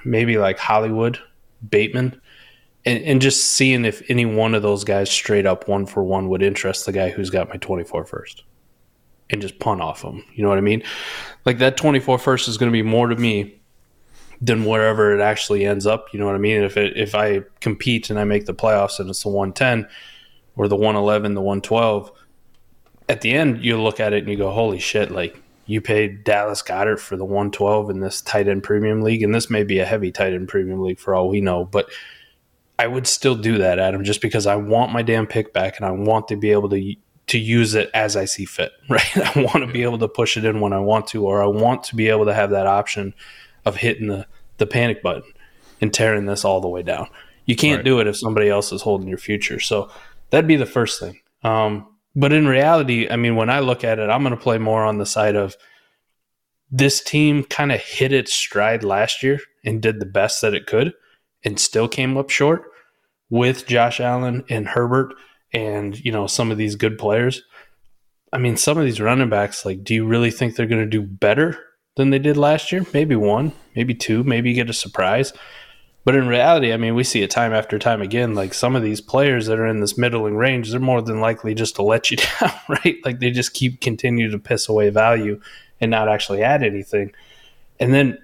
maybe 0.06 0.38
like 0.38 0.58
Hollywood, 0.58 1.20
Bateman, 1.68 2.20
and, 2.86 3.04
and 3.04 3.22
just 3.22 3.46
seeing 3.46 3.86
if 3.86 4.02
any 4.10 4.26
one 4.26 4.56
of 4.56 4.62
those 4.62 4.84
guys 4.84 5.10
straight 5.10 5.46
up 5.46 5.68
one 5.68 5.86
for 5.86 6.04
one 6.04 6.30
would 6.30 6.42
interest 6.42 6.86
the 6.86 6.92
guy 6.92 7.10
who's 7.10 7.30
got 7.30 7.50
my 7.50 7.58
24 7.58 8.06
first 8.06 8.44
and 9.30 9.42
just 9.42 9.60
punt 9.60 9.82
off 9.82 10.02
him. 10.02 10.24
You 10.34 10.44
know 10.44 10.50
what 10.50 10.58
I 10.58 10.62
mean? 10.62 10.84
Like 11.46 11.60
that 11.60 11.78
24 11.78 12.18
first 12.20 12.48
is 12.48 12.58
going 12.58 12.72
to 12.72 12.74
be 12.74 12.82
more 12.82 13.08
to 13.08 13.16
me 13.16 13.60
than 14.42 14.66
wherever 14.66 15.14
it 15.14 15.22
actually 15.22 15.66
ends 15.66 15.86
up. 15.86 16.08
You 16.14 16.20
know 16.20 16.26
what 16.26 16.36
I 16.36 16.40
mean? 16.40 16.64
If 16.64 16.78
it 16.78 16.96
if 16.98 17.16
I 17.16 17.42
compete 17.60 18.10
and 18.10 18.20
I 18.20 18.24
make 18.24 18.46
the 18.46 18.54
playoffs 18.54 19.00
and 19.00 19.10
it's 19.10 19.24
the 19.24 19.30
110 19.30 19.88
or 20.56 20.68
the 20.68 20.76
111, 20.76 21.34
the 21.34 21.42
112, 21.42 22.12
at 23.08 23.22
the 23.22 23.32
end 23.32 23.64
you 23.64 23.82
look 23.82 24.00
at 24.00 24.14
it 24.14 24.20
and 24.20 24.30
you 24.30 24.38
go, 24.38 24.52
"Holy 24.52 24.80
shit!" 24.80 25.12
Like 25.12 25.42
you 25.70 25.82
paid 25.82 26.24
Dallas 26.24 26.64
Goedert 26.64 27.00
for 27.00 27.16
the 27.16 27.24
112 27.26 27.92
in 27.92 28.00
this 28.00 28.22
tight 28.22 28.48
end 28.48 28.64
premium 28.64 29.02
league, 29.04 29.22
and 29.22 29.34
this 29.36 29.50
may 29.52 29.64
be 29.64 29.78
a 29.80 29.86
heavy 29.86 30.12
tight 30.12 30.34
end 30.34 30.48
premium 30.48 30.82
league 30.82 31.00
for 31.00 31.14
all 31.14 31.30
we 31.30 31.42
know, 31.42 31.64
but 31.66 31.90
I 32.80 32.88
would 32.88 33.06
still 33.06 33.36
do 33.36 33.58
that, 33.60 33.78
Adam, 33.78 34.04
just 34.04 34.22
because 34.22 34.48
I 34.48 34.56
want 34.56 34.92
my 34.92 35.02
damn 35.04 35.28
pick 35.28 35.54
back 35.54 35.78
and 35.78 35.86
I 35.86 35.92
want 35.92 36.28
to 36.30 36.36
be 36.36 36.52
able 36.52 36.70
to 36.70 36.96
to 37.28 37.38
use 37.38 37.76
it 37.76 37.92
as 37.94 38.16
I 38.16 38.26
see 38.26 38.46
fit. 38.46 38.72
Right? 38.90 39.18
I 39.18 39.42
want 39.42 39.64
to 39.64 39.72
be 39.72 39.84
able 39.84 40.00
to 40.00 40.08
push 40.08 40.36
it 40.38 40.46
in 40.46 40.60
when 40.60 40.74
I 40.74 40.80
want 40.80 41.06
to, 41.08 41.26
or 41.28 41.44
I 41.44 41.46
want 41.46 41.84
to 41.84 41.96
be 41.96 42.10
able 42.10 42.26
to 42.26 42.34
have 42.34 42.50
that 42.50 42.66
option 42.66 43.14
of 43.66 43.76
hitting 43.76 44.08
the 44.08 44.26
the 44.58 44.66
panic 44.66 45.04
button 45.04 45.32
and 45.82 45.94
tearing 45.94 46.26
this 46.26 46.44
all 46.44 46.60
the 46.62 46.68
way 46.68 46.82
down. 46.82 47.08
You 47.46 47.56
can't 47.56 47.78
Right. 47.80 47.86
do 47.86 48.00
it 48.00 48.08
if 48.08 48.18
somebody 48.18 48.50
else 48.50 48.72
is 48.72 48.82
holding 48.82 49.08
your 49.08 49.18
future. 49.20 49.60
So 49.60 49.90
that'd 50.32 50.48
be 50.48 50.56
the 50.56 50.66
first 50.66 51.00
thing. 51.00 51.20
Um, 51.44 51.86
but 52.16 52.34
in 52.34 52.48
reality, 52.48 53.08
I 53.10 53.16
mean, 53.16 53.36
when 53.36 53.50
I 53.50 53.60
look 53.60 53.84
at 53.84 54.00
it, 54.00 54.10
I'm 54.10 54.24
going 54.24 54.36
to 54.36 54.42
play 54.42 54.58
more 54.58 54.84
on 54.84 54.98
the 54.98 55.06
side 55.06 55.36
of 55.36 55.56
this 56.72 57.02
team 57.02 57.44
kind 57.44 57.72
of 57.72 57.80
hit 57.82 58.14
its 58.14 58.34
stride 58.34 58.84
last 58.84 59.24
year 59.24 59.40
and 59.66 59.82
did 59.82 60.00
the 60.00 60.06
best 60.06 60.42
that 60.42 60.54
it 60.54 60.68
could 60.68 60.94
and 61.44 61.60
still 61.60 61.88
came 61.88 62.18
up 62.18 62.30
short 62.30 62.64
with 63.30 63.66
Josh 63.66 64.00
Allen 64.00 64.44
and 64.50 64.68
Herbert 64.68 65.14
and, 65.54 66.00
you 66.04 66.12
know, 66.12 66.28
some 66.28 66.52
of 66.52 66.58
these 66.58 66.76
good 66.76 66.98
players. 66.98 67.42
I 68.32 68.38
mean, 68.38 68.58
some 68.58 68.78
of 68.78 68.86
these 68.86 69.02
running 69.02 69.30
backs, 69.30 69.66
like, 69.66 69.84
do 69.84 69.94
you 69.96 70.06
really 70.06 70.32
think 70.32 70.56
they're 70.56 70.68
going 70.68 70.84
to 70.84 70.90
do 70.90 71.02
better 71.02 71.58
than 71.96 72.12
they 72.12 72.20
did 72.20 72.38
last 72.38 72.72
year? 72.72 72.86
Maybe 72.94 73.16
one, 73.16 73.54
maybe 73.76 73.96
two, 73.96 74.24
maybe 74.24 74.50
you 74.50 74.56
get 74.56 74.70
a 74.70 74.74
surprise. 74.74 75.34
But 76.10 76.16
in 76.16 76.28
reality, 76.28 76.74
I 76.74 76.78
mean, 76.78 76.96
we 76.96 77.04
see 77.04 77.22
it 77.22 77.30
time 77.30 77.54
after 77.54 77.78
time 77.78 78.02
again. 78.02 78.34
Like 78.34 78.56
some 78.56 78.76
of 78.76 78.82
these 78.82 79.00
players 79.00 79.46
that 79.46 79.60
are 79.60 79.68
in 79.68 79.80
this 79.80 79.96
middling 79.96 80.38
range, 80.38 80.72
they're 80.72 80.80
more 80.80 81.04
than 81.04 81.22
likely 81.22 81.54
just 81.54 81.76
to 81.76 81.84
let 81.84 82.10
you 82.10 82.18
down, 82.42 82.52
right? 82.68 82.98
Like 83.06 83.20
they 83.20 83.30
just 83.30 83.54
keep 83.54 83.80
continue 83.80 84.32
to 84.32 84.40
piss 84.40 84.68
away 84.68 84.90
value 84.90 85.40
and 85.80 85.92
not 85.92 86.10
actually 86.10 86.42
add 86.42 86.64
anything. 86.64 87.12
And 87.80 87.94
then 87.94 88.18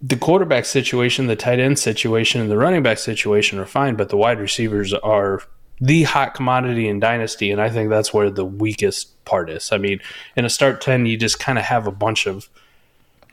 the 0.00 0.16
quarterback 0.16 0.64
situation, 0.64 1.26
the 1.26 1.36
tight 1.36 1.60
end 1.60 1.78
situation, 1.78 2.40
and 2.40 2.50
the 2.50 2.56
running 2.56 2.82
back 2.82 2.96
situation 2.96 3.58
are 3.58 3.66
fine, 3.66 3.94
but 3.94 4.08
the 4.08 4.16
wide 4.16 4.40
receivers 4.40 4.94
are 4.94 5.42
the 5.78 6.04
hot 6.04 6.32
commodity 6.32 6.88
in 6.88 7.00
dynasty, 7.00 7.50
and 7.50 7.60
I 7.60 7.68
think 7.68 7.90
that's 7.90 8.14
where 8.14 8.30
the 8.30 8.46
weakest 8.46 9.22
part 9.26 9.50
is. 9.50 9.72
I 9.72 9.76
mean, 9.76 10.00
in 10.36 10.46
a 10.46 10.48
start 10.48 10.80
ten, 10.80 11.04
you 11.04 11.18
just 11.18 11.38
kind 11.38 11.58
of 11.58 11.66
have 11.66 11.86
a 11.86 11.92
bunch 11.92 12.26
of 12.26 12.48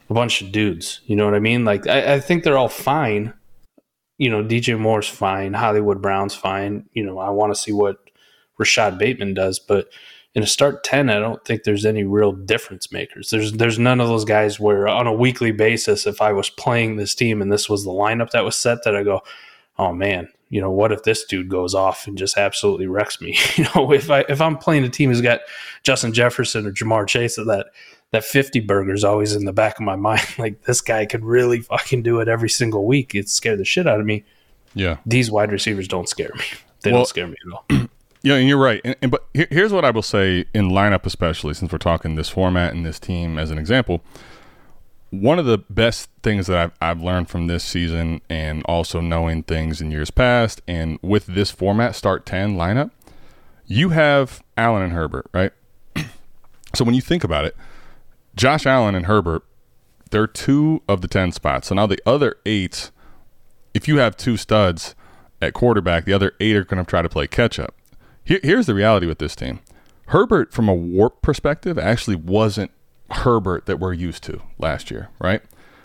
a 0.09 0.13
bunch 0.13 0.41
of 0.41 0.51
dudes. 0.51 1.01
You 1.05 1.15
know 1.15 1.25
what 1.25 1.35
I 1.35 1.39
mean? 1.39 1.65
Like 1.65 1.87
I, 1.87 2.15
I 2.15 2.19
think 2.19 2.43
they're 2.43 2.57
all 2.57 2.69
fine. 2.69 3.33
You 4.17 4.29
know, 4.29 4.43
DJ 4.43 4.77
Moore's 4.77 5.07
fine, 5.07 5.53
Hollywood 5.53 6.01
Brown's 6.01 6.35
fine. 6.35 6.89
You 6.93 7.05
know, 7.05 7.19
I 7.19 7.29
want 7.29 7.53
to 7.53 7.59
see 7.59 7.71
what 7.71 7.97
Rashod 8.57 8.97
Bateman 8.97 9.33
does, 9.33 9.59
but 9.59 9.89
in 10.35 10.43
a 10.43 10.47
start 10.47 10.83
10 10.83 11.09
i 11.09 11.19
don't 11.19 11.43
think 11.43 11.63
there's 11.63 11.85
any 11.85 12.03
real 12.03 12.31
difference 12.31 12.91
makers 12.91 13.29
there's 13.29 13.53
there's 13.53 13.79
none 13.79 13.99
of 13.99 14.07
those 14.07 14.25
guys 14.25 14.59
where 14.59 14.87
on 14.87 15.07
a 15.07 15.13
weekly 15.13 15.51
basis 15.51 16.05
if 16.05 16.21
i 16.21 16.31
was 16.31 16.49
playing 16.49 16.95
this 16.95 17.15
team 17.15 17.41
and 17.41 17.51
this 17.51 17.69
was 17.69 17.83
the 17.83 17.89
lineup 17.89 18.29
that 18.31 18.45
was 18.45 18.55
set 18.55 18.83
that 18.83 18.95
i 18.95 19.03
go 19.03 19.21
oh 19.77 19.91
man 19.91 20.27
you 20.49 20.61
know 20.61 20.71
what 20.71 20.91
if 20.91 21.03
this 21.03 21.23
dude 21.25 21.49
goes 21.49 21.73
off 21.73 22.07
and 22.07 22.17
just 22.17 22.37
absolutely 22.37 22.87
wrecks 22.87 23.19
me 23.19 23.37
you 23.55 23.65
know 23.75 23.91
if 23.91 24.09
i 24.09 24.21
if 24.29 24.39
i'm 24.39 24.57
playing 24.57 24.83
a 24.83 24.89
team 24.89 25.09
who's 25.09 25.21
got 25.21 25.41
justin 25.83 26.13
jefferson 26.13 26.65
or 26.65 26.71
Ja'Marr 26.71 27.07
chase 27.07 27.35
that 27.35 27.67
that 28.11 28.23
50 28.23 28.59
burger 28.61 28.93
is 28.93 29.03
always 29.03 29.35
in 29.35 29.45
the 29.45 29.53
back 29.53 29.75
of 29.79 29.81
my 29.85 29.95
mind 29.95 30.25
like 30.37 30.63
this 30.63 30.81
guy 30.81 31.05
could 31.05 31.23
really 31.23 31.61
fucking 31.61 32.03
do 32.03 32.19
it 32.19 32.27
every 32.27 32.49
single 32.49 32.85
week 32.85 33.13
it 33.15 33.29
scared 33.29 33.59
the 33.59 33.65
shit 33.65 33.87
out 33.87 33.99
of 33.99 34.05
me 34.05 34.23
Yeah. 34.73 34.97
these 35.05 35.29
wide 35.31 35.51
receivers 35.51 35.87
don't 35.87 36.09
scare 36.09 36.31
me 36.35 36.43
they 36.81 36.91
Well- 36.91 37.01
don't 37.01 37.07
scare 37.07 37.27
me 37.27 37.35
at 37.45 37.53
all 37.53 37.87
Yeah, 38.21 38.35
and 38.35 38.49
you're 38.49 38.57
right. 38.57 38.81
And, 38.83 38.97
and 39.01 39.11
but 39.11 39.25
here, 39.33 39.47
here's 39.49 39.71
what 39.71 39.85
I 39.85 39.91
will 39.91 40.01
say 40.01 40.43
in 40.53 40.71
lineup, 40.71 41.05
especially 41.05 41.53
since 41.53 41.71
we're 41.71 41.77
talking 41.77 42.15
this 42.15 42.27
format 42.27 42.73
and 42.73 42.85
this 42.85 42.99
team 42.99 43.37
as 43.37 43.49
an 43.49 43.57
example. 43.57 44.01
One 45.09 45.39
of 45.39 45.45
the 45.45 45.59
best 45.69 46.09
things 46.21 46.47
that 46.47 46.57
I've, 46.57 46.71
I've 46.81 47.01
learned 47.01 47.29
from 47.29 47.47
this 47.47 47.63
season, 47.63 48.19
and 48.29 48.61
also 48.65 48.99
knowing 48.99 49.43
things 49.43 49.79
in 49.79 49.89
years 49.89 50.11
past, 50.11 50.61
and 50.67 50.99
with 51.01 51.27
this 51.27 51.49
format, 51.49 51.95
start 51.95 52.25
ten 52.25 52.57
lineup, 52.57 52.91
you 53.67 53.91
have 53.91 54.43
Allen 54.57 54.81
and 54.83 54.91
Herbert, 54.91 55.27
right? 55.33 55.53
so 56.75 56.83
when 56.83 56.95
you 56.95 57.01
think 57.01 57.23
about 57.23 57.45
it, 57.45 57.55
Josh 58.35 58.65
Allen 58.65 58.95
and 58.95 59.05
Herbert, 59.05 59.43
they're 60.11 60.27
two 60.27 60.81
of 60.87 61.01
the 61.01 61.07
ten 61.07 61.31
spots. 61.31 61.67
So 61.67 61.75
now 61.75 61.87
the 61.87 61.99
other 62.05 62.35
eight, 62.45 62.91
if 63.73 63.87
you 63.87 63.97
have 63.97 64.17
two 64.17 64.37
studs 64.37 64.95
at 65.41 65.53
quarterback, 65.53 66.05
the 66.05 66.13
other 66.13 66.33
eight 66.39 66.55
are 66.55 66.63
going 66.63 66.83
to 66.83 66.89
try 66.89 67.01
to 67.01 67.09
play 67.09 67.27
catch 67.27 67.59
up. 67.59 67.75
Here, 68.23 68.39
here's 68.43 68.65
the 68.65 68.73
reality 68.73 69.07
with 69.07 69.19
this 69.19 69.35
team 69.35 69.59
Herbert, 70.07 70.53
from 70.53 70.67
a 70.67 70.73
warp 70.73 71.21
perspective, 71.21 71.77
actually 71.77 72.15
wasn't 72.15 72.71
Herbert 73.11 73.65
that 73.67 73.79
we're 73.79 73.93
used 73.93 74.23
to 74.23 74.41
last 74.57 74.91
year, 74.91 75.09
right? 75.19 75.41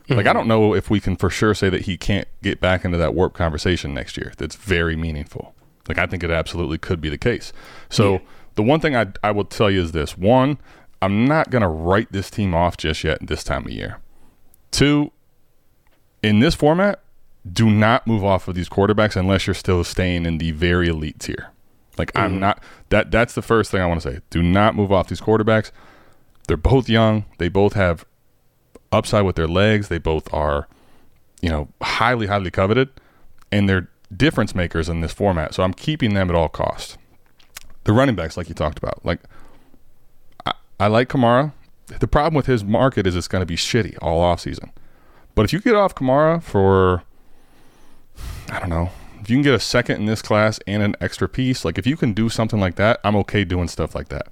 Like, 0.09 0.19
I 0.19 0.23
mm-hmm. 0.23 0.37
don't 0.37 0.49
know 0.49 0.75
if 0.75 0.91
we 0.91 1.01
can 1.01 1.17
for 1.17 1.31
sure 1.31 1.55
say 1.55 1.71
that 1.71 1.83
he 1.83 1.97
can't 1.97 2.29
get 2.43 2.61
back 2.61 2.85
into 2.85 2.99
that 2.99 3.15
warp 3.15 3.33
conversation 3.33 3.95
next 3.95 4.19
year. 4.19 4.35
That's 4.37 4.55
very 4.55 4.97
meaningful. 4.97 5.55
Like, 5.89 5.97
I 5.97 6.07
think 6.07 6.23
it 6.23 6.31
absolutely 6.31 6.77
could 6.77 7.01
be 7.01 7.09
the 7.09 7.17
case. 7.17 7.55
So, 7.89 8.21
the 8.55 8.63
one 8.63 8.81
thing 8.81 8.95
I, 8.95 9.07
I 9.23 9.31
will 9.31 9.45
tell 9.45 9.71
you 9.71 9.81
is 9.81 9.93
this 9.93 10.17
one, 10.17 10.59
I'm 11.05 11.27
not 11.27 11.51
going 11.51 11.61
to 11.61 11.69
write 11.69 12.13
this 12.13 12.31
team 12.31 12.55
off 12.55 12.79
just 12.79 13.05
yet 13.05 13.19
this 13.21 13.45
time 13.45 13.67
of 13.67 13.71
year. 13.71 13.99
Two, 14.71 15.13
in 16.23 16.41
this 16.41 16.55
format, 16.55 17.01
do 17.51 17.69
not 17.69 18.07
move 18.07 18.25
off 18.25 18.49
of 18.49 18.55
these 18.55 18.71
quarterbacks 18.71 19.15
unless 19.15 19.47
you're 19.47 19.53
still 19.53 19.85
staying 19.85 20.25
in 20.25 20.39
the 20.39 20.53
very 20.53 20.89
elite 20.89 21.21
tier. 21.21 21.51
Like 21.99 22.11
I'm 22.15 22.33
mm-hmm. 22.33 22.41
not 22.41 22.63
that 22.89 23.11
that's 23.11 23.35
the 23.35 23.43
first 23.43 23.71
thing 23.71 23.83
I 23.83 23.87
want 23.87 24.01
to 24.01 24.13
say. 24.13 24.21
Do 24.31 24.43
not 24.43 24.75
move 24.75 24.91
off 24.91 25.09
these 25.09 25.21
quarterbacks. 25.21 25.73
They're 26.49 26.57
both 26.57 26.89
young. 26.89 27.27
They 27.37 27.49
both 27.49 27.75
have 27.75 28.07
upside 28.91 29.27
with 29.27 29.37
their 29.37 29.47
legs. 29.47 29.89
They 29.89 29.99
both 29.99 30.33
are, 30.33 30.69
you 31.43 31.51
know, 31.51 31.69
highly, 31.83 32.29
highly 32.29 32.51
coveted. 32.51 32.89
And 33.53 33.69
they're 33.69 33.91
difference 34.17 34.55
makers 34.55 34.89
in 34.89 35.03
this 35.03 35.13
format. 35.13 35.53
So 35.55 35.63
I'm 35.63 35.75
keeping 35.75 36.15
them 36.15 36.31
at 36.31 36.35
all 36.35 36.49
costs. 36.49 36.97
The 37.85 37.93
running 37.93 38.15
backs, 38.15 38.39
like 38.39 38.49
you 38.49 38.55
talked 38.55 38.79
about, 38.79 39.05
like 39.05 39.21
I, 40.85 40.89
like 40.89 41.09
Kamara. 41.09 41.53
The 42.01 42.09
problem 42.09 42.35
with 42.35 42.47
his 42.47 42.65
market 42.65 43.07
is 43.07 43.17
it's 43.17 43.29
going 43.29 43.43
to 43.43 43.47
be 43.47 43.57
shitty 43.57 43.97
all 44.01 44.21
offseason. 44.21 44.71
But 45.35 45.45
if 45.45 45.53
you 45.53 45.61
get 45.61 45.75
off 45.75 45.95
Kamara 45.95 46.43
for 46.43 47.03
I 48.51 48.61
don't 48.61 48.69
know. 48.69 48.91
If 49.21 49.31
you 49.31 49.37
can 49.37 49.43
get 49.43 49.55
a 49.55 49.61
second 49.61 49.97
in 49.97 50.07
this 50.07 50.21
class 50.21 50.61
and 50.67 50.83
an 50.83 50.97
extra 51.01 51.29
piece, 51.29 51.65
like 51.65 51.79
if 51.79 51.87
you 51.87 51.97
can 51.97 52.13
do 52.13 52.29
something 52.29 52.61
like 52.61 52.77
that, 52.77 53.01
I'm 53.03 53.17
okay 53.17 53.45
doing 53.45 53.69
stuff 53.69 53.95
like 53.95 54.09
that. 54.09 54.29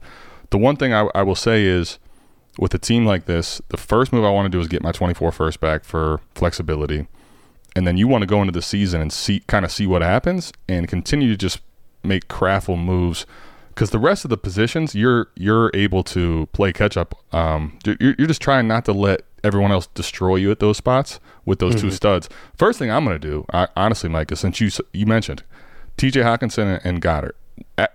The 0.51 0.59
one 0.59 0.77
thing 0.77 0.93
I, 0.93 1.09
I 1.15 1.23
will 1.23 1.35
say 1.35 1.65
is 1.65 1.99
with 2.59 2.75
a 2.75 2.79
team 2.79 3.07
like 3.07 3.25
this, 3.25 3.63
the 3.69 3.79
first 3.79 4.13
move 4.13 4.25
I 4.25 4.31
want 4.31 4.47
to 4.47 4.51
do 4.51 4.61
is 4.61 4.69
get 4.69 4.83
my 4.83 4.93
24 4.93 5.33
first 5.33 5.61
back 5.61 5.85
for 5.85 6.21
flexibility. 6.35 7.09
And 7.75 7.87
then 7.87 7.97
you 7.97 8.07
want 8.07 8.21
to 8.23 8.27
go 8.27 8.43
into 8.43 8.53
the 8.53 8.61
season 8.61 9.01
and 9.01 9.11
see 9.11 9.41
kind 9.47 9.65
of 9.65 9.73
see 9.73 9.87
what 9.87 10.03
happens 10.03 10.53
and 10.69 10.87
continue 10.87 11.31
to 11.31 11.37
just 11.39 11.61
make 12.05 12.29
craftful 12.29 12.79
moves 12.79 13.25
because 13.75 13.91
the 13.91 13.99
rest 13.99 14.25
of 14.25 14.29
the 14.29 14.37
positions 14.37 14.95
you're 14.95 15.29
you're 15.35 15.71
able 15.75 16.03
to 16.05 16.49
play 16.53 16.73
catch 16.73 16.97
up. 16.97 17.15
Um, 17.35 17.79
you're, 17.85 18.15
you're 18.19 18.27
just 18.27 18.43
trying 18.43 18.69
not 18.69 18.85
to 18.87 18.93
let 18.93 19.23
everyone 19.45 19.73
else 19.73 19.89
destroy 19.89 20.37
you 20.37 20.51
at 20.51 20.61
those 20.61 20.77
spots 20.77 21.19
with 21.45 21.59
those 21.59 21.81
two 21.81 21.91
studs. 21.91 22.29
First 22.57 22.79
thing 22.79 22.91
I'm 22.91 23.05
going 23.05 23.21
to 23.21 23.29
do, 23.29 23.45
I, 23.53 23.69
honestly, 23.77 24.09
Mike, 24.09 24.31
is 24.31 24.41
since 24.41 24.61
you 24.61 24.71
you 24.93 25.07
mentioned 25.07 25.43
T.J. 25.97 26.21
Hockenson 26.21 26.77
and, 26.77 26.81
and 26.85 27.03
Goedert, 27.03 27.33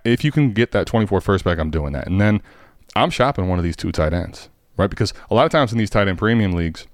if 0.04 0.24
you 0.24 0.32
can 0.32 0.52
get 0.52 0.72
that 0.72 0.88
24 0.88 1.22
first 1.22 1.44
back, 1.44 1.58
I'm 1.58 1.72
doing 1.72 1.94
that, 1.94 2.08
and 2.08 2.20
then 2.20 2.42
I'm 2.96 3.10
shopping 3.10 3.48
one 3.48 3.60
of 3.60 3.64
these 3.64 3.76
two 3.76 3.92
tight 3.92 4.14
ends, 4.14 4.50
right? 4.76 4.90
Because 4.90 5.14
a 5.30 5.36
lot 5.36 5.46
of 5.46 5.52
times 5.52 5.72
in 5.72 5.78
these 5.78 5.90
tight 5.90 6.08
end 6.08 6.18
premium 6.18 6.54
leagues, 6.54 6.88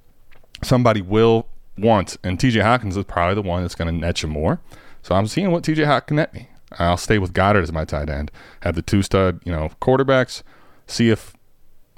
somebody 0.61 1.01
will 1.01 1.47
want, 1.77 2.17
and 2.23 2.37
TJ 2.37 2.61
Hockenson 2.61 2.97
is 2.97 3.05
probably 3.05 3.35
the 3.35 3.47
one 3.47 3.61
that's 3.61 3.75
going 3.75 3.93
to 3.93 3.97
net 3.97 4.21
you 4.21 4.29
more. 4.29 4.59
So 5.01 5.15
I'm 5.15 5.27
seeing 5.27 5.51
what 5.51 5.63
TJ 5.63 5.85
Hawk 5.85 6.07
can 6.07 6.17
net 6.17 6.33
me. 6.33 6.47
I'll 6.79 6.97
stay 6.97 7.19
with 7.19 7.33
Goedert 7.33 7.63
as 7.63 7.71
my 7.71 7.85
tight 7.85 8.09
end. 8.09 8.31
Have 8.61 8.75
the 8.75 8.81
two 8.81 9.01
stud, 9.01 9.41
you 9.43 9.51
know, 9.51 9.71
quarterbacks. 9.81 10.43
See 10.87 11.09
if 11.09 11.33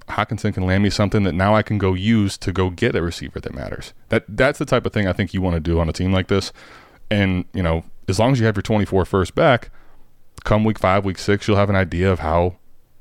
Hockenson 0.10 0.54
can 0.54 0.66
land 0.66 0.84
me 0.84 0.90
something 0.90 1.24
that 1.24 1.34
now 1.34 1.56
I 1.56 1.64
can 1.64 1.78
go 1.78 1.94
use 1.94 2.38
to 2.40 2.52
go 2.52 2.70
get 2.70 2.96
a 2.96 3.02
receiver 3.02 3.40
that 3.40 3.54
matters. 3.54 3.94
That 4.10 4.26
that's 4.28 4.60
the 4.60 4.66
type 4.66 4.86
of 4.86 4.94
thing 4.94 5.08
I 5.08 5.14
think 5.14 5.34
you 5.34 5.42
want 5.42 5.56
to 5.56 5.60
do 5.60 5.80
on 5.80 5.90
a 5.90 5.94
team 5.94 6.14
like 6.14 6.28
this. 6.28 6.54
And 7.10 7.46
you 7.54 7.64
know, 7.64 7.84
as 8.08 8.20
long 8.20 8.32
as 8.32 8.40
you 8.40 8.46
have 8.46 8.56
your 8.56 8.62
24 8.64 9.06
first 9.06 9.36
back, 9.36 9.72
come 10.44 10.64
week 10.64 10.80
five, 10.80 11.06
week 11.06 11.18
six, 11.18 11.48
you'll 11.48 11.58
have 11.58 11.70
an 11.70 11.76
idea 11.76 12.12
of 12.12 12.20
how 12.20 12.58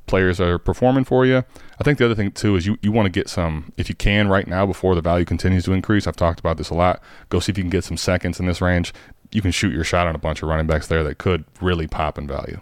players 0.06 0.40
are 0.40 0.58
performing 0.58 1.04
for 1.04 1.24
you. 1.24 1.44
I 1.78 1.84
think 1.84 1.98
the 1.98 2.04
other 2.04 2.14
thing 2.14 2.30
too 2.30 2.56
is 2.56 2.66
you, 2.66 2.78
you 2.82 2.92
want 2.92 3.06
to 3.06 3.10
get 3.10 3.28
some 3.28 3.72
if 3.76 3.88
you 3.88 3.94
can 3.94 4.28
right 4.28 4.46
now 4.46 4.66
before 4.66 4.94
the 4.94 5.00
value 5.00 5.24
continues 5.24 5.64
to 5.64 5.72
increase. 5.72 6.06
I've 6.06 6.16
talked 6.16 6.40
about 6.40 6.56
this 6.56 6.70
a 6.70 6.74
lot. 6.74 7.02
Go 7.28 7.40
see 7.40 7.52
if 7.52 7.58
you 7.58 7.64
can 7.64 7.70
get 7.70 7.84
some 7.84 7.96
seconds 7.96 8.38
in 8.38 8.46
this 8.46 8.60
range. 8.60 8.92
You 9.34 9.42
can 9.42 9.50
shoot 9.50 9.72
your 9.72 9.82
shot 9.82 10.06
on 10.06 10.14
a 10.14 10.18
bunch 10.18 10.42
of 10.42 10.48
running 10.48 10.68
backs 10.68 10.86
there 10.86 11.02
that 11.02 11.18
could 11.18 11.44
really 11.60 11.88
pop 11.88 12.18
in 12.18 12.28
value. 12.28 12.60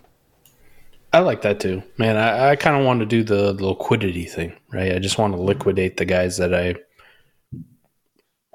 I 1.13 1.19
like 1.19 1.43
that 1.43 1.61
too, 1.61 1.83
man. 1.99 2.17
I, 2.17 2.51
I 2.51 2.57
kind 2.57 2.75
of 2.75 2.87
want 2.87 3.01
to 3.01 3.07
do 3.07 3.23
the, 3.23 3.53
the 3.53 3.67
liquidity 3.67 4.25
thing, 4.25 4.57
right? 4.73 4.93
I 4.93 4.99
just 4.99 5.19
want 5.19 5.35
to 5.35 5.41
liquidate 5.41 5.99
the 5.99 6.07
guys 6.07 6.39
that 6.39 6.55
I 6.55 6.77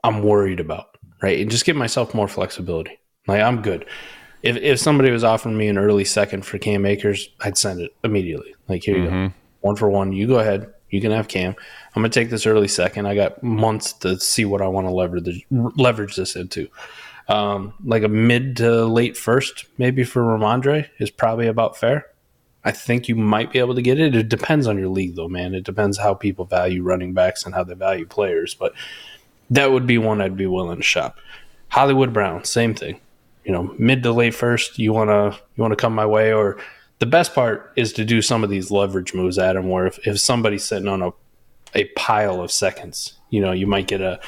I'm 0.03 0.23
worried 0.23 0.59
about, 0.59 0.97
right, 1.21 1.39
and 1.39 1.51
just 1.51 1.65
give 1.65 1.75
myself 1.75 2.15
more 2.15 2.27
flexibility. 2.27 2.97
Like 3.27 3.41
I'm 3.41 3.61
good. 3.61 3.85
If 4.41 4.57
if 4.57 4.79
somebody 4.79 5.11
was 5.11 5.23
offering 5.23 5.55
me 5.55 5.67
an 5.67 5.77
early 5.77 6.05
second 6.05 6.43
for 6.43 6.57
Cam 6.57 6.87
Akers, 6.87 7.29
I'd 7.41 7.57
send 7.57 7.81
it 7.81 7.91
immediately. 8.03 8.55
Like 8.67 8.81
here 8.81 8.97
you 8.97 9.03
go, 9.03 9.11
mm-hmm. 9.11 9.37
one 9.61 9.75
for 9.75 9.89
one. 9.91 10.11
You 10.11 10.25
go 10.25 10.39
ahead. 10.39 10.73
You 10.89 11.01
can 11.01 11.11
have 11.11 11.27
Cam. 11.27 11.53
I'm 11.95 12.01
gonna 12.01 12.09
take 12.09 12.31
this 12.31 12.47
early 12.47 12.67
second. 12.67 13.05
I 13.05 13.13
got 13.13 13.43
months 13.43 13.93
to 13.93 14.19
see 14.19 14.45
what 14.45 14.63
I 14.63 14.67
want 14.67 14.87
to 14.87 14.91
leverage 14.91 15.45
leverage 15.51 16.15
this 16.15 16.35
into. 16.35 16.69
Um, 17.29 17.73
like 17.83 18.03
a 18.03 18.07
mid 18.07 18.57
to 18.57 18.85
late 18.85 19.17
first, 19.17 19.65
maybe 19.77 20.03
for 20.03 20.21
Rhamondre 20.21 20.89
is 20.97 21.09
probably 21.09 21.47
about 21.47 21.77
fair. 21.77 22.05
I 22.63 22.71
think 22.71 23.07
you 23.07 23.15
might 23.15 23.51
be 23.51 23.59
able 23.59 23.75
to 23.75 23.81
get 23.81 23.99
it. 23.99 24.15
It 24.15 24.29
depends 24.29 24.67
on 24.67 24.77
your 24.77 24.89
league, 24.89 25.15
though, 25.15 25.27
man. 25.27 25.53
It 25.53 25.63
depends 25.63 25.97
how 25.97 26.13
people 26.13 26.45
value 26.45 26.83
running 26.83 27.13
backs 27.13 27.45
and 27.45 27.53
how 27.53 27.63
they 27.63 27.73
value 27.73 28.05
players. 28.05 28.53
But 28.53 28.73
that 29.49 29.71
would 29.71 29.87
be 29.87 29.97
one 29.97 30.21
I'd 30.21 30.37
be 30.37 30.47
willing 30.47 30.77
to 30.77 30.83
shop. 30.83 31.17
Hollywood 31.69 32.13
Brown, 32.13 32.43
same 32.43 32.73
thing. 32.73 32.99
You 33.45 33.53
know, 33.53 33.73
mid 33.77 34.03
to 34.03 34.11
late 34.11 34.35
first, 34.35 34.77
you 34.79 34.91
wanna 34.91 35.37
you 35.55 35.61
wanna 35.61 35.75
come 35.75 35.95
my 35.95 36.05
way. 36.05 36.33
Or 36.33 36.57
the 36.99 37.05
best 37.05 37.33
part 37.33 37.71
is 37.75 37.93
to 37.93 38.03
do 38.03 38.21
some 38.21 38.43
of 38.43 38.49
these 38.49 38.71
leverage 38.71 39.13
moves, 39.13 39.37
Adam, 39.37 39.69
where 39.69 39.87
if, 39.87 40.05
if 40.05 40.19
somebody's 40.19 40.65
sitting 40.65 40.87
on 40.87 41.01
a 41.01 41.11
a 41.75 41.85
pile 41.95 42.41
of 42.41 42.51
seconds, 42.51 43.17
you 43.29 43.39
know, 43.39 43.51
you 43.51 43.67
might 43.67 43.87
get 43.87 44.01
a 44.01 44.19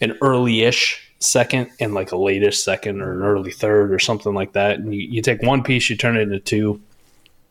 an 0.00 0.18
early-ish 0.20 1.05
second 1.18 1.70
and 1.80 1.94
like 1.94 2.12
a 2.12 2.16
late-ish 2.16 2.58
second 2.58 3.00
or 3.00 3.12
an 3.12 3.22
early 3.22 3.50
third 3.50 3.92
or 3.92 3.98
something 3.98 4.34
like 4.34 4.52
that. 4.52 4.78
And 4.78 4.94
you, 4.94 5.00
you 5.00 5.22
take 5.22 5.42
one 5.42 5.62
piece, 5.62 5.88
you 5.88 5.96
turn 5.96 6.16
it 6.16 6.22
into 6.22 6.40
two 6.40 6.80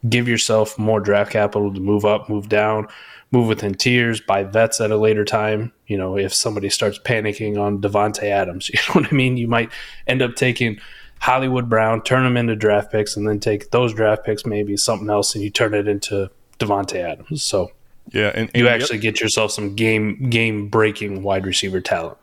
give 0.10 0.28
yourself 0.28 0.78
more 0.78 0.99
draft 0.99 1.32
capital 1.32 1.73
to 1.73 1.80
move 1.80 2.06
up, 2.06 2.30
move 2.30 2.49
down, 2.49 2.88
move 3.32 3.47
within 3.47 3.73
tiers, 3.73 4.21
buy 4.21 4.43
vets 4.43 4.80
at 4.80 4.91
a 4.91 4.97
later 4.97 5.25
time. 5.25 5.71
You 5.88 5.97
know, 5.97 6.17
if 6.17 6.34
somebody 6.34 6.69
starts 6.69 6.99
panicking 6.99 7.60
on 7.60 7.82
Davante 7.82 8.23
Adams, 8.23 8.69
you 8.73 8.80
know 8.80 9.01
what 9.01 9.12
I 9.12 9.15
mean? 9.15 9.38
You 9.38 9.47
might 9.47 9.71
end 10.08 10.21
up 10.21 10.36
taking 10.36 10.80
Hollywood 11.19 11.69
Brown, 11.69 12.01
turn 12.04 12.23
them 12.23 12.38
into 12.38 12.56
draft 12.56 12.91
picks, 12.91 13.15
and 13.17 13.28
then 13.28 13.39
take 13.39 13.71
those 13.71 13.93
draft 13.93 14.25
picks, 14.25 14.45
maybe 14.45 14.78
something 14.78 15.10
else, 15.10 15.34
and 15.34 15.43
you 15.43 15.49
turn 15.49 15.73
it 15.73 15.88
into 15.88 16.30
Davante 16.60 16.95
Adams. 16.95 17.43
So 17.43 17.71
Yeah, 18.12 18.32
and, 18.36 18.49
and 18.54 18.56
you 18.56 18.67
actually 18.67 18.99
get 18.99 19.19
yourself 19.19 19.51
some 19.51 19.75
game 19.75 20.30
game 20.30 20.67
breaking 20.69 21.23
wide 21.23 21.45
receiver 21.45 21.82
talent. 21.82 22.17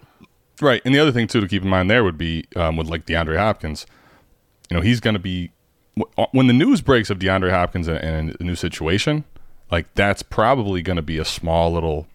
Right, 0.60 0.82
and 0.84 0.94
the 0.94 0.98
other 0.98 1.12
thing 1.12 1.26
too 1.26 1.40
to 1.40 1.48
keep 1.48 1.62
in 1.62 1.68
mind 1.68 1.90
there 1.90 2.04
would 2.04 2.18
be 2.18 2.44
um, 2.56 2.76
with 2.76 2.88
like 2.88 3.06
DeAndre 3.06 3.36
Hopkins. 3.38 3.86
You 4.70 4.76
know, 4.76 4.82
he's 4.82 5.00
going 5.00 5.14
to 5.14 5.20
be 5.20 5.50
when 6.32 6.46
the 6.46 6.52
news 6.52 6.80
breaks 6.80 7.10
of 7.10 7.18
DeAndre 7.18 7.50
Hopkins 7.50 7.88
in, 7.88 7.96
in 7.96 8.36
a 8.38 8.44
new 8.44 8.54
situation. 8.54 9.24
Like 9.70 9.92
that's 9.94 10.22
probably 10.22 10.82
going 10.82 10.96
to 10.96 11.02
be 11.02 11.18
a 11.18 11.24
small 11.24 11.72
little 11.72 12.06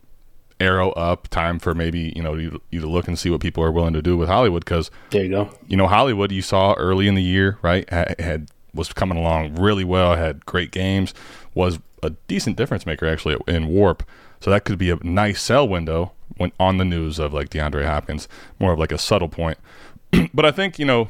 arrow 0.60 0.91
up 0.91 1.28
time 1.28 1.60
for 1.60 1.76
maybe 1.76 2.12
you 2.15 2.21
know 2.23 2.34
you, 2.36 2.60
you 2.71 2.80
to 2.80 2.88
look 2.88 3.08
and 3.08 3.17
see 3.19 3.30
what 3.30 3.41
people 3.41 3.63
are 3.63 3.71
willing 3.71 3.93
to 3.93 4.02
do 4.02 4.17
with 4.17 4.28
Hollywood 4.28 4.65
because 4.65 4.89
There 5.12 5.23
you 5.23 5.30
go. 5.30 5.50
you 5.67 5.78
know 5.78 5.86
Hollywood 5.86 6.32
you 6.32 6.41
saw 6.41 6.73
early 6.73 7.08
in 7.08 7.13
the 7.13 7.21
year 7.21 7.60
right 7.62 7.88
had, 7.91 8.15
had 8.19 8.50
was 8.73 8.91
coming 8.91 9.19
along 9.19 9.56
really 9.56 9.84
well 9.84 10.15
had 10.15 10.45
great 10.47 10.71
games 10.71 11.13
was 11.54 11.78
a 12.02 12.12
decent 12.28 12.58
difference 12.58 12.86
maker 12.88 13.08
actually 13.08 13.38
in 13.47 13.67
WARP. 13.67 14.02
So 14.39 14.50
that 14.50 14.65
could 14.65 14.78
be 14.80 14.89
a 14.89 14.95
nice 15.04 15.41
sell 15.41 15.67
window 15.67 16.12
when 16.38 16.52
on 16.60 16.78
the 16.78 16.86
news 16.86 17.20
of 17.20 17.34
like 17.34 17.50
DeAndre 17.50 17.86
Hopkins, 17.86 18.28
more 18.60 18.74
of 18.74 18.80
like 18.80 18.92
a 18.92 18.98
subtle 18.98 19.30
point. 19.30 19.58
but 20.34 20.46
I 20.46 20.52
think 20.52 20.78
you 20.78 20.86
know, 20.86 21.10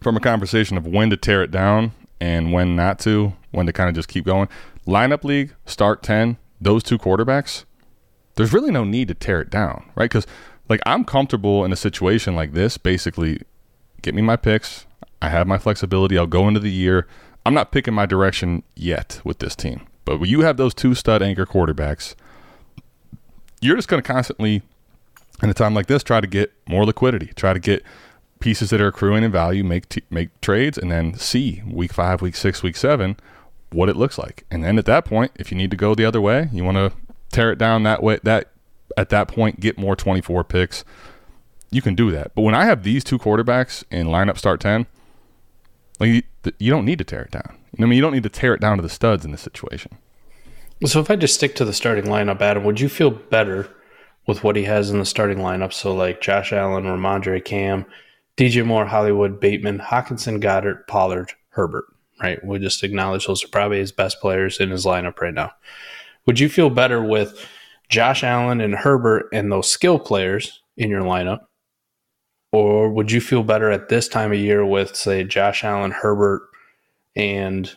from 0.00 0.16
a 0.16 0.20
conversation 0.20 0.76
of 0.76 0.86
when 0.86 1.10
to 1.10 1.16
tear 1.16 1.42
it 1.42 1.50
down 1.50 1.92
and 2.20 2.52
when 2.52 2.76
not 2.76 2.98
to, 3.00 3.34
when 3.50 3.66
to 3.66 3.72
kind 3.72 3.88
of 3.88 3.94
just 3.94 4.08
keep 4.08 4.24
going. 4.24 4.48
Lineup 4.86 5.24
league, 5.24 5.54
start 5.64 6.02
ten, 6.02 6.36
those 6.60 6.82
two 6.82 6.98
quarterbacks. 6.98 7.64
There's 8.36 8.52
really 8.52 8.70
no 8.70 8.84
need 8.84 9.08
to 9.08 9.14
tear 9.14 9.40
it 9.40 9.50
down, 9.50 9.90
right? 9.94 10.10
Because 10.10 10.26
like 10.68 10.80
I'm 10.86 11.04
comfortable 11.04 11.64
in 11.64 11.72
a 11.72 11.76
situation 11.76 12.34
like 12.34 12.52
this. 12.52 12.78
Basically, 12.78 13.40
get 14.02 14.14
me 14.14 14.22
my 14.22 14.36
picks. 14.36 14.86
I 15.22 15.28
have 15.30 15.46
my 15.46 15.58
flexibility. 15.58 16.18
I'll 16.18 16.26
go 16.26 16.46
into 16.48 16.60
the 16.60 16.70
year. 16.70 17.06
I'm 17.44 17.54
not 17.54 17.72
picking 17.72 17.94
my 17.94 18.06
direction 18.06 18.62
yet 18.74 19.20
with 19.24 19.38
this 19.38 19.54
team. 19.54 19.86
But 20.04 20.18
when 20.18 20.28
you 20.28 20.40
have 20.42 20.56
those 20.56 20.74
two 20.74 20.94
stud 20.94 21.22
anchor 21.22 21.46
quarterbacks, 21.46 22.14
you're 23.60 23.76
just 23.76 23.88
going 23.88 24.02
to 24.02 24.06
constantly, 24.06 24.62
in 25.42 25.50
a 25.50 25.54
time 25.54 25.74
like 25.74 25.86
this, 25.86 26.02
try 26.02 26.20
to 26.20 26.26
get 26.26 26.52
more 26.68 26.84
liquidity, 26.84 27.30
try 27.34 27.52
to 27.52 27.58
get 27.58 27.82
pieces 28.40 28.70
that 28.70 28.80
are 28.80 28.88
accruing 28.88 29.24
in 29.24 29.32
value, 29.32 29.64
make 29.64 29.88
t- 29.88 30.02
make 30.10 30.40
trades, 30.40 30.76
and 30.76 30.90
then 30.90 31.14
see 31.14 31.62
week 31.66 31.92
five, 31.92 32.20
week 32.22 32.36
six, 32.36 32.62
week 32.62 32.76
seven 32.76 33.16
what 33.72 33.88
it 33.88 33.96
looks 33.96 34.18
like. 34.18 34.44
And 34.50 34.64
then 34.64 34.78
at 34.78 34.86
that 34.86 35.04
point, 35.04 35.32
if 35.36 35.50
you 35.50 35.56
need 35.56 35.70
to 35.70 35.76
go 35.76 35.94
the 35.94 36.04
other 36.04 36.20
way, 36.20 36.48
you 36.52 36.64
want 36.64 36.76
to 36.76 36.92
tear 37.32 37.50
it 37.50 37.58
down 37.58 37.82
that 37.82 38.02
way. 38.02 38.18
That 38.22 38.50
at 38.96 39.08
that 39.10 39.28
point, 39.28 39.60
get 39.60 39.78
more 39.78 39.96
24 39.96 40.44
picks. 40.44 40.84
You 41.70 41.82
can 41.82 41.94
do 41.94 42.10
that. 42.12 42.34
But 42.34 42.42
when 42.42 42.54
I 42.54 42.64
have 42.64 42.82
these 42.82 43.04
two 43.04 43.18
quarterbacks 43.18 43.84
in 43.90 44.06
lineup 44.06 44.38
start 44.38 44.60
10, 44.60 44.86
like 45.98 46.08
you, 46.08 46.22
you 46.58 46.70
don't 46.70 46.84
need 46.84 46.98
to 46.98 47.04
tear 47.04 47.22
it 47.22 47.32
down. 47.32 47.56
I 47.78 47.82
mean, 47.82 47.92
you 47.92 48.00
don't 48.00 48.12
need 48.12 48.22
to 48.22 48.28
tear 48.28 48.54
it 48.54 48.60
down 48.60 48.78
to 48.78 48.82
the 48.82 48.88
studs 48.88 49.24
in 49.24 49.32
this 49.32 49.42
situation. 49.42 49.98
So 50.84 51.00
if 51.00 51.10
I 51.10 51.16
just 51.16 51.34
stick 51.34 51.54
to 51.56 51.64
the 51.64 51.72
starting 51.72 52.04
lineup, 52.04 52.42
Adam, 52.42 52.64
would 52.64 52.80
you 52.80 52.90
feel 52.90 53.10
better 53.10 53.68
with 54.26 54.44
what 54.44 54.56
he 54.56 54.64
has 54.64 54.90
in 54.90 54.98
the 54.98 55.06
starting 55.06 55.38
lineup? 55.38 55.72
So 55.72 55.94
like 55.94 56.20
Josh 56.20 56.52
Allen, 56.52 56.84
Rhamondre, 56.84 57.42
Cam, 57.42 57.86
DJ 58.36 58.64
Moore, 58.64 58.84
Hollywood, 58.84 59.40
Bateman, 59.40 59.78
Hockenson, 59.78 60.38
Goedert, 60.38 60.86
Pollard, 60.86 61.32
Herbert. 61.50 61.86
Right? 62.22 62.42
We 62.44 62.58
just 62.58 62.82
acknowledge 62.82 63.26
those 63.26 63.42
are 63.44 63.48
probably 63.48 63.78
his 63.78 63.92
best 63.92 64.20
players 64.20 64.60
in 64.60 64.70
his 64.70 64.84
lineup 64.84 65.20
right 65.20 65.34
now. 65.34 65.52
Would 66.26 66.40
you 66.40 66.48
feel 66.48 66.70
better 66.70 67.02
with 67.02 67.46
Josh 67.88 68.22
Allen 68.22 68.60
and 68.60 68.74
Herbert 68.74 69.28
and 69.32 69.50
those 69.50 69.70
skill 69.70 69.98
players 69.98 70.60
in 70.76 70.90
your 70.90 71.02
lineup? 71.02 71.40
Or 72.52 72.90
would 72.90 73.12
you 73.12 73.20
feel 73.20 73.42
better 73.42 73.70
at 73.70 73.88
this 73.88 74.08
time 74.08 74.32
of 74.32 74.38
year 74.38 74.64
with, 74.64 74.96
say, 74.96 75.24
Josh 75.24 75.62
Allen, 75.64 75.90
Herbert, 75.90 76.42
and 77.14 77.70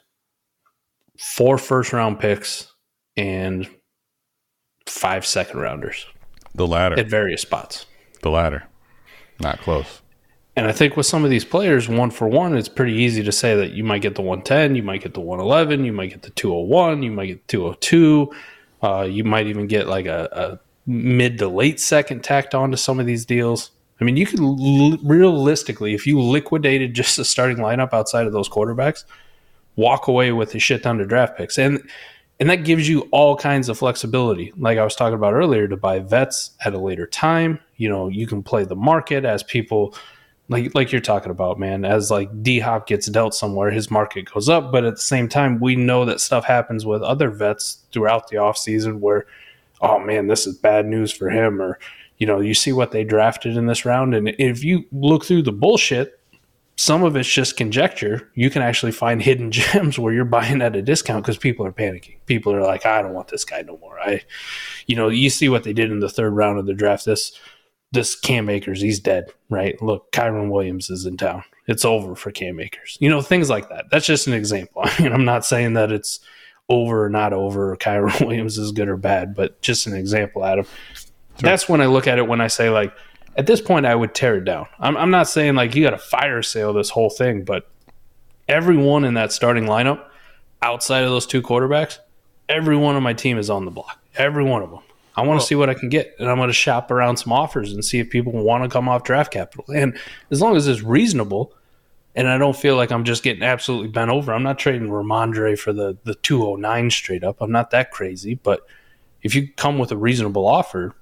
four 1.17 1.57
first 1.57 1.91
round 1.91 2.19
picks 2.19 2.73
and 3.19 3.67
five 4.85 5.25
second 5.25 5.59
rounders 5.59 6.05
The 6.55 6.65
latter. 6.67 6.97
at 6.99 7.07
various 7.07 7.41
spots? 7.41 7.85
the 8.21 8.29
latter. 8.29 8.63
Not 9.39 9.59
close. 9.61 10.01
And 10.57 10.67
I 10.67 10.73
think 10.73 10.97
with 10.97 11.05
some 11.05 11.23
of 11.23 11.29
these 11.29 11.45
players, 11.45 11.87
one 11.87 12.11
for 12.11 12.27
one, 12.27 12.57
it's 12.57 12.67
pretty 12.67 12.93
easy 12.93 13.23
to 13.23 13.31
say 13.31 13.55
that 13.55 13.71
you 13.71 13.83
might 13.85 14.01
get 14.01 14.15
the 14.15 14.21
110, 14.21 14.75
you 14.75 14.83
might 14.83 15.01
get 15.01 15.13
the 15.13 15.21
111, 15.21 15.85
you 15.85 15.93
might 15.93 16.09
get 16.09 16.23
the 16.23 16.31
201, 16.31 17.01
you 17.03 17.11
might 17.11 17.27
get 17.27 17.47
202. 17.47 18.29
Uh, 18.81 19.07
you 19.09 19.23
might 19.23 19.47
even 19.47 19.67
get 19.67 19.87
like 19.87 20.05
a, 20.05 20.27
a 20.33 20.59
mid 20.89 21.37
to 21.37 21.47
late 21.47 21.79
second 21.79 22.23
tacked 22.25 22.53
onto 22.53 22.75
some 22.75 22.99
of 22.99 23.05
these 23.05 23.25
deals. 23.25 23.71
I 24.01 24.03
mean, 24.03 24.17
you 24.17 24.25
could 24.25 24.39
l- 24.41 24.97
realistically, 25.03 25.93
if 25.93 26.05
you 26.05 26.19
liquidated 26.19 26.93
just 26.93 27.15
the 27.15 27.23
starting 27.25 27.57
lineup 27.57 27.93
outside 27.93 28.25
of 28.27 28.33
those 28.33 28.49
quarterbacks, 28.49 29.05
walk 29.77 30.07
away 30.07 30.33
with 30.33 30.53
a 30.55 30.59
shit 30.59 30.83
ton 30.83 30.99
of 30.99 31.07
draft 31.07 31.37
picks, 31.37 31.57
and 31.57 31.81
and 32.39 32.49
that 32.49 32.63
gives 32.63 32.87
you 32.87 33.01
all 33.11 33.35
kinds 33.35 33.67
of 33.67 33.77
flexibility. 33.77 34.53
Like 34.57 34.77
I 34.77 34.83
was 34.83 34.95
talking 34.95 35.15
about 35.15 35.33
earlier, 35.33 35.67
to 35.67 35.77
buy 35.77 35.99
vets 35.99 36.51
at 36.63 36.73
a 36.73 36.79
later 36.79 37.05
time. 37.05 37.59
You 37.77 37.89
know, 37.89 38.07
you 38.07 38.27
can 38.27 38.43
play 38.43 38.63
the 38.63 38.75
market 38.75 39.25
as 39.25 39.43
people 39.43 39.95
like 40.47 40.73
like 40.73 40.91
you're 40.91 41.01
talking 41.01 41.31
about, 41.31 41.59
man. 41.59 41.85
As 41.85 42.09
like 42.09 42.41
D 42.41 42.59
Hop 42.59 42.87
gets 42.87 43.07
dealt 43.07 43.33
somewhere, 43.33 43.71
his 43.71 43.91
market 43.91 44.31
goes 44.33 44.49
up. 44.49 44.71
But 44.71 44.85
at 44.85 44.95
the 44.95 45.01
same 45.01 45.27
time, 45.27 45.59
we 45.59 45.75
know 45.75 46.05
that 46.05 46.21
stuff 46.21 46.45
happens 46.45 46.85
with 46.85 47.01
other 47.01 47.29
vets 47.29 47.83
throughout 47.91 48.29
the 48.29 48.37
offseason 48.37 48.99
where, 48.99 49.25
oh 49.81 49.99
man, 49.99 50.27
this 50.27 50.47
is 50.47 50.57
bad 50.57 50.85
news 50.85 51.11
for 51.11 51.29
him, 51.29 51.61
or 51.61 51.77
you 52.17 52.27
know, 52.27 52.39
you 52.39 52.53
see 52.53 52.71
what 52.71 52.91
they 52.91 53.03
drafted 53.03 53.55
in 53.57 53.67
this 53.67 53.85
round, 53.85 54.13
and 54.15 54.29
if 54.39 54.63
you 54.63 54.85
look 54.91 55.23
through 55.23 55.43
the 55.43 55.51
bullshit, 55.51 56.18
some 56.79 57.03
of 57.03 57.17
it's 57.17 57.27
just 57.27 57.57
conjecture. 57.57 58.31
You 58.35 58.49
can 58.49 58.61
actually 58.61 58.93
find 58.93 59.21
hidden 59.29 59.51
gems 59.51 59.99
where 59.99 60.13
you're 60.13 60.23
buying 60.23 60.61
at 60.61 60.77
a 60.77 60.81
discount 60.81 61.25
because 61.25 61.37
people 61.37 61.65
are 61.65 61.73
panicking. 61.73 62.15
People 62.25 62.53
are 62.53 62.63
like, 62.63 62.85
I 62.85 63.01
don't 63.01 63.13
want 63.13 63.27
this 63.27 63.43
guy 63.43 63.63
no 63.63 63.77
more. 63.79 63.99
I, 63.99 64.21
you 64.87 64.95
know, 64.95 65.09
you 65.09 65.29
see 65.29 65.49
what 65.49 65.65
they 65.65 65.73
did 65.73 65.91
in 65.91 65.99
the 65.99 66.07
third 66.07 66.31
round 66.31 66.57
of 66.57 66.65
the 66.65 66.73
draft. 66.73 67.03
This 67.03 67.37
this 67.91 68.17
Cam 68.17 68.49
Akers, 68.49 68.79
he's 68.79 68.99
dead, 68.99 69.25
right? 69.49 69.81
Look, 69.81 70.11
Kyren 70.13 70.51
Williams 70.51 70.89
is 70.89 71.05
in 71.05 71.17
town. 71.17 71.43
It's 71.67 71.83
over 71.83 72.15
for 72.15 72.31
Cam 72.31 72.59
Akers. 72.61 72.97
You 73.01 73.09
know, 73.09 73.21
things 73.21 73.49
like 73.49 73.67
that. 73.69 73.89
That's 73.91 74.05
just 74.05 74.27
an 74.27 74.33
example. 74.33 74.83
I 74.85 75.01
mean, 75.01 75.11
I'm 75.11 75.25
not 75.25 75.43
saying 75.43 75.73
that 75.73 75.91
it's 75.91 76.21
over 76.69 77.03
or 77.03 77.09
not 77.09 77.33
over, 77.33 77.73
or 77.73 77.77
Kyren 77.77 78.25
Williams 78.25 78.57
is 78.57 78.71
good 78.71 78.87
or 78.87 78.95
bad, 78.95 79.35
but 79.35 79.61
just 79.61 79.85
an 79.85 79.95
example, 79.95 80.45
Adam. 80.45 80.65
That's 81.39 81.67
when 81.67 81.81
I 81.81 81.87
look 81.87 82.07
at 82.07 82.19
it 82.19 82.27
when 82.27 82.39
I 82.39 82.47
say, 82.47 82.69
like, 82.69 82.93
at 83.35 83.47
this 83.47 83.61
point, 83.61 83.85
I 83.85 83.95
would 83.95 84.13
tear 84.13 84.37
it 84.37 84.45
down. 84.45 84.67
I'm, 84.79 84.97
I'm 84.97 85.11
not 85.11 85.27
saying, 85.27 85.55
like, 85.55 85.75
you 85.75 85.83
got 85.83 85.91
to 85.91 85.97
fire 85.97 86.41
sale 86.41 86.73
this 86.73 86.89
whole 86.89 87.09
thing, 87.09 87.43
but 87.43 87.69
everyone 88.47 89.05
in 89.05 89.13
that 89.13 89.31
starting 89.31 89.65
lineup, 89.65 90.05
outside 90.61 91.03
of 91.03 91.09
those 91.09 91.25
two 91.25 91.41
quarterbacks, 91.41 91.99
everyone 92.47 92.95
on 92.95 93.03
my 93.03 93.13
team 93.13 93.37
is 93.37 93.49
on 93.49 93.65
the 93.65 93.71
block. 93.71 93.99
Every 94.15 94.43
one 94.43 94.61
of 94.61 94.71
them. 94.71 94.81
I 95.15 95.21
want 95.23 95.41
to 95.41 95.45
see 95.45 95.55
what 95.55 95.69
I 95.69 95.73
can 95.73 95.89
get, 95.89 96.15
and 96.19 96.29
I'm 96.29 96.37
going 96.37 96.47
to 96.47 96.53
shop 96.53 96.91
around 96.91 97.17
some 97.17 97.33
offers 97.33 97.73
and 97.73 97.83
see 97.83 97.99
if 97.99 98.09
people 98.09 98.31
want 98.31 98.63
to 98.63 98.69
come 98.69 98.87
off 98.87 99.03
draft 99.03 99.33
capital. 99.33 99.65
And 99.73 99.97
as 100.31 100.41
long 100.41 100.55
as 100.55 100.67
it's 100.67 100.81
reasonable, 100.81 101.53
and 102.15 102.27
I 102.27 102.37
don't 102.37 102.55
feel 102.55 102.75
like 102.75 102.91
I'm 102.91 103.03
just 103.03 103.21
getting 103.23 103.43
absolutely 103.43 103.89
bent 103.89 104.11
over, 104.11 104.33
I'm 104.33 104.43
not 104.43 104.57
trading 104.59 104.87
Rhamondre 104.87 105.59
for 105.59 105.73
the 105.73 105.97
the 106.05 106.15
209 106.15 106.89
straight 106.89 107.23
up. 107.23 107.41
I'm 107.41 107.51
not 107.51 107.71
that 107.71 107.91
crazy, 107.91 108.35
but 108.35 108.61
if 109.21 109.35
you 109.35 109.49
come 109.57 109.77
with 109.77 109.91
a 109.91 109.97
reasonable 109.97 110.47
offer 110.47 110.95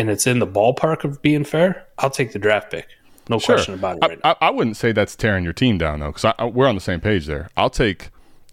and 0.00 0.10
it's 0.10 0.26
in 0.26 0.38
the 0.38 0.46
ballpark 0.46 1.04
of 1.04 1.20
being 1.20 1.44
fair, 1.44 1.86
I'll 1.98 2.10
take 2.10 2.32
the 2.32 2.38
draft 2.38 2.70
pick. 2.70 2.88
No 3.28 3.38
question 3.38 3.74
about 3.74 3.98
it. 3.98 4.02
I, 4.02 4.08
Right 4.08 4.18
now. 4.24 4.30
I, 4.40 4.46
I 4.46 4.50
wouldn't 4.50 4.76
say 4.76 4.92
that's 4.92 5.14
tearing 5.14 5.44
your 5.44 5.52
team 5.52 5.78
down 5.78 6.00
though, 6.00 6.10
because 6.10 6.52
we're 6.52 6.66
on 6.66 6.74
the 6.74 6.80
same 6.80 7.00
page 7.00 7.26
there. 7.26 7.50
I'll 7.56 7.70
take, 7.70 8.08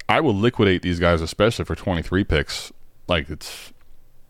I 0.09 0.19
will 0.19 0.35
liquidate 0.35 0.81
these 0.81 0.99
guys, 0.99 1.21
especially 1.21 1.65
for 1.65 1.73
23 1.73 2.23
picks. 2.25 2.71
Like 3.07 3.29
it's 3.29 3.71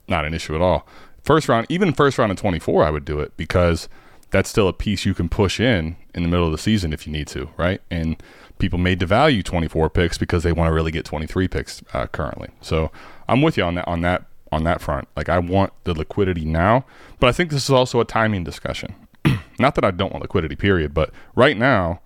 not 0.08 0.26
an 0.26 0.34
issue 0.34 0.56
at 0.56 0.62
all. 0.62 0.88
First 1.24 1.50
round, 1.50 1.66
even 1.70 1.92
first 1.92 2.18
round 2.18 2.32
of 2.32 2.38
24, 2.38 2.86
I 2.86 2.92
would 2.92 3.04
do 3.04 3.20
it 3.20 3.36
because 3.36 3.90
that's 4.30 4.50
still 4.50 4.68
a 4.68 4.74
piece 4.74 5.06
you 5.06 5.14
can 5.14 5.28
push 5.28 5.60
in 5.60 5.98
in 6.14 6.22
the 6.22 6.30
middle 6.30 6.46
of 6.46 6.52
the 6.52 6.58
season 6.58 6.94
if 6.94 7.08
you 7.08 7.12
need 7.12 7.28
to, 7.28 7.50
right? 7.58 7.82
And 7.90 8.22
people 8.60 8.78
may 8.78 8.96
devalue 8.96 9.44
24 9.44 9.90
picks 9.90 10.18
because 10.18 10.44
they 10.44 10.52
want 10.52 10.70
to 10.70 10.74
really 10.74 10.92
get 10.92 11.04
23 11.04 11.48
picks 11.48 11.82
uh, 11.94 12.06
currently. 12.08 12.50
So 12.62 12.92
I'm 13.28 13.42
with 13.42 13.58
you 13.58 13.64
on 13.64 13.76
that 13.76 13.88
on 13.88 14.02
that 14.02 14.27
on 14.52 14.64
that 14.64 14.82
front. 14.82 15.08
Like 15.16 15.30
I 15.30 15.40
want 15.40 15.74
the 15.84 15.94
liquidity 15.94 16.46
now, 16.46 16.86
but 17.20 17.28
I 17.28 17.32
think 17.32 17.52
this 17.52 17.64
is 17.66 17.70
also 17.70 18.00
a 18.00 18.06
timing 18.06 18.44
discussion. 18.44 18.96
Not 19.60 19.76
that 19.76 19.84
I 19.86 19.92
don't 19.92 20.12
want 20.12 20.22
liquidity, 20.24 20.56
period, 20.56 20.94
but 20.94 21.12
right 21.36 21.58
now 21.58 22.02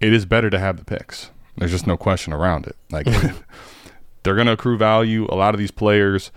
it 0.00 0.12
is 0.12 0.24
better 0.26 0.50
to 0.50 0.58
have 0.58 0.76
the 0.78 0.84
picks. 0.84 1.30
There's 1.56 1.70
just 1.70 1.86
no 1.86 1.96
question 1.96 2.32
around 2.32 2.66
it. 2.66 2.76
Like 2.90 3.06
they're 4.22 4.34
going 4.34 4.46
to 4.46 4.52
accrue 4.52 4.76
value. 4.78 5.26
A 5.30 5.34
lot 5.36 5.54
of 5.54 5.58
these 5.58 5.70
players 5.70 6.30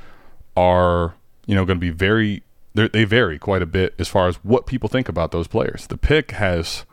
are, 0.55 1.13
you 1.45 1.55
know, 1.55 1.65
going 1.65 1.77
to 1.77 1.81
be 1.81 1.89
very 1.89 2.43
they're- 2.73 2.89
vary 3.05 3.37
quite 3.39 3.61
a 3.61 3.65
bit 3.67 3.93
as 3.99 4.07
far 4.07 4.27
as 4.27 4.35
what 4.37 4.65
people 4.65 4.89
think 4.89 5.07
about 5.09 5.31
those 5.31 5.47
players. 5.47 5.87
The 5.87 5.97
pick 5.97 6.31
has 6.31 6.85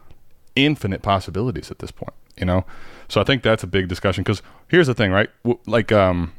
infinite 0.56 1.02
possibilities 1.02 1.70
at 1.70 1.78
this 1.78 1.90
point, 1.90 2.12
you 2.36 2.44
know. 2.44 2.64
So 3.08 3.20
I 3.20 3.24
think 3.24 3.42
that's 3.42 3.62
a 3.62 3.66
big 3.66 3.88
discussion 3.88 4.22
because 4.22 4.42
here's 4.68 4.86
the 4.86 4.94
thing, 4.94 5.10
right? 5.10 5.30
W- 5.44 5.58
Like, 5.66 5.90
um, 5.90 6.32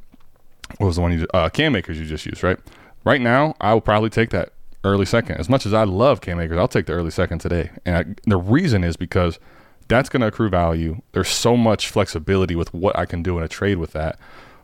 what 0.78 0.88
was 0.88 0.96
the 0.96 1.02
one 1.02 1.12
you 1.12 1.28
uh, 1.34 1.50
Cam 1.50 1.76
Akers 1.76 2.00
you 2.00 2.06
just 2.06 2.26
used, 2.26 2.44
right? 2.44 2.58
Right 3.04 3.22
now, 3.22 3.56
I 3.60 3.74
will 3.74 3.82
probably 3.82 4.10
take 4.10 4.30
that 4.32 4.54
early 4.84 5.06
second. 5.06 5.38
As 5.38 5.50
much 5.50 5.66
as 5.66 5.74
I 5.74 5.84
love 5.84 6.22
Cam 6.22 6.40
Akers, 6.40 6.58
I'll 6.58 6.68
take 6.68 6.86
the 6.86 6.94
early 6.94 7.12
second 7.12 7.40
today, 7.40 7.72
and 7.86 7.96
I, 7.96 8.06
the 8.30 8.38
reason 8.38 8.84
is 8.84 8.98
because 8.98 9.40
that's 9.88 10.10
going 10.10 10.22
to 10.22 10.28
accrue 10.28 10.50
value. 10.50 11.02
There's 11.12 11.30
so 11.30 11.58
much 11.58 11.90
flexibility 11.90 12.56
with 12.56 12.74
what 12.74 12.98
I 12.98 13.06
can 13.06 13.22
do 13.22 13.38
in 13.38 13.44
a 13.44 13.48
trade 13.48 13.78
with 13.78 13.92
that. 13.92 14.18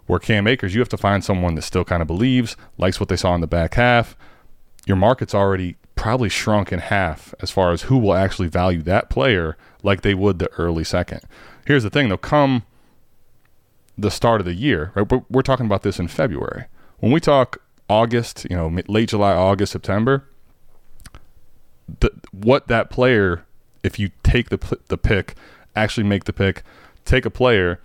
Where 0.05 0.19
Cam 0.19 0.47
Akers, 0.47 0.73
you 0.73 0.79
have 0.79 0.89
to 0.89 0.97
find 0.97 1.21
someone 1.23 1.55
that 1.55 1.63
still 1.63 1.83
kind 1.83 2.01
of 2.01 2.07
believes, 2.07 2.55
likes 2.77 2.99
what 2.99 3.09
they 3.09 3.17
saw 3.17 3.35
in 3.35 3.41
the 3.41 3.47
back 3.47 3.73
half. 3.73 4.15
Your 4.85 4.95
market's 4.95 5.35
already 5.35 5.75
probably 5.95 6.29
shrunk 6.29 6.71
in 6.71 6.79
half 6.79 7.33
as 7.41 7.51
far 7.51 7.73
as 7.73 7.83
who 7.83 7.97
will 7.97 8.13
actually 8.13 8.47
value 8.47 8.81
that 8.83 9.09
player 9.09 9.57
like 9.83 10.01
they 10.01 10.13
would 10.13 10.39
the 10.39 10.49
early 10.53 10.85
second. 10.85 11.19
Here's 11.65 11.83
the 11.83 11.89
thing, 11.89 12.07
though, 12.07 12.17
come 12.17 12.63
the 13.97 14.11
start 14.11 14.41
of 14.41 14.45
the 14.45 14.53
year, 14.53 14.91
right? 14.95 15.09
We're, 15.09 15.23
we're 15.29 15.41
talking 15.41 15.65
about 15.65 15.83
this 15.83 15.99
in 15.99 16.07
February. 16.07 16.65
When 16.99 17.11
we 17.11 17.19
talk 17.19 17.57
August, 17.89 18.45
you 18.49 18.55
know, 18.55 18.73
late 18.87 19.09
July, 19.09 19.33
August, 19.33 19.71
September, 19.71 20.27
the, 21.99 22.11
what 22.31 22.67
that 22.67 22.89
player, 22.89 23.45
if 23.83 23.97
you 23.97 24.11
take 24.23 24.49
the 24.49 24.79
the 24.87 24.97
pick, 24.97 25.35
actually 25.75 26.03
make 26.03 26.25
the 26.25 26.33
pick, 26.33 26.63
take 27.05 27.25
a 27.25 27.29
player, 27.29 27.79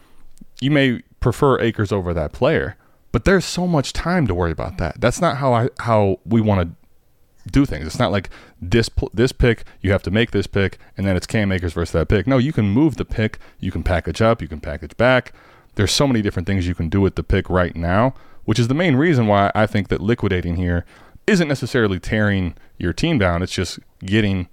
you 0.60 0.70
may 0.70 1.02
prefer 1.20 1.58
Akers 1.60 1.92
over 1.92 2.12
that 2.12 2.32
player. 2.32 2.76
But 3.12 3.24
there's 3.24 3.44
so 3.44 3.66
much 3.66 3.92
time 3.92 4.26
to 4.26 4.34
worry 4.34 4.50
about 4.50 4.78
that. 4.78 5.00
That's 5.00 5.20
not 5.20 5.36
how 5.36 5.52
I 5.52 5.68
how 5.80 6.18
we 6.24 6.40
want 6.40 6.68
to 6.68 7.50
do 7.50 7.66
things. 7.66 7.86
It's 7.86 7.98
not 7.98 8.12
like 8.12 8.30
this 8.60 8.88
this 9.12 9.32
pick 9.32 9.64
you 9.80 9.92
have 9.92 10.02
to 10.04 10.10
make 10.10 10.30
this 10.30 10.46
pick 10.46 10.78
and 10.96 11.06
then 11.06 11.16
it's 11.16 11.26
Cam 11.26 11.52
Akers 11.52 11.72
versus 11.72 11.92
that 11.92 12.08
pick. 12.08 12.26
No, 12.26 12.38
you 12.38 12.52
can 12.52 12.66
move 12.66 12.96
the 12.96 13.04
pick, 13.04 13.38
you 13.60 13.70
can 13.70 13.82
package 13.82 14.22
up, 14.22 14.40
you 14.40 14.48
can 14.48 14.60
package 14.60 14.96
back. 14.96 15.32
There's 15.74 15.92
so 15.92 16.06
many 16.06 16.22
different 16.22 16.46
things 16.46 16.66
you 16.66 16.74
can 16.74 16.88
do 16.88 17.00
with 17.00 17.14
the 17.14 17.22
pick 17.22 17.48
right 17.48 17.74
now, 17.74 18.14
which 18.44 18.58
is 18.58 18.68
the 18.68 18.74
main 18.74 18.96
reason 18.96 19.26
why 19.26 19.50
I 19.54 19.66
think 19.66 19.88
that 19.88 20.00
liquidating 20.00 20.56
here 20.56 20.84
isn't 21.26 21.48
necessarily 21.48 21.98
tearing 21.98 22.54
your 22.78 22.92
team 22.92 23.18
down. 23.18 23.42
It's 23.42 23.52
just 23.52 23.78
getting, 24.00 24.48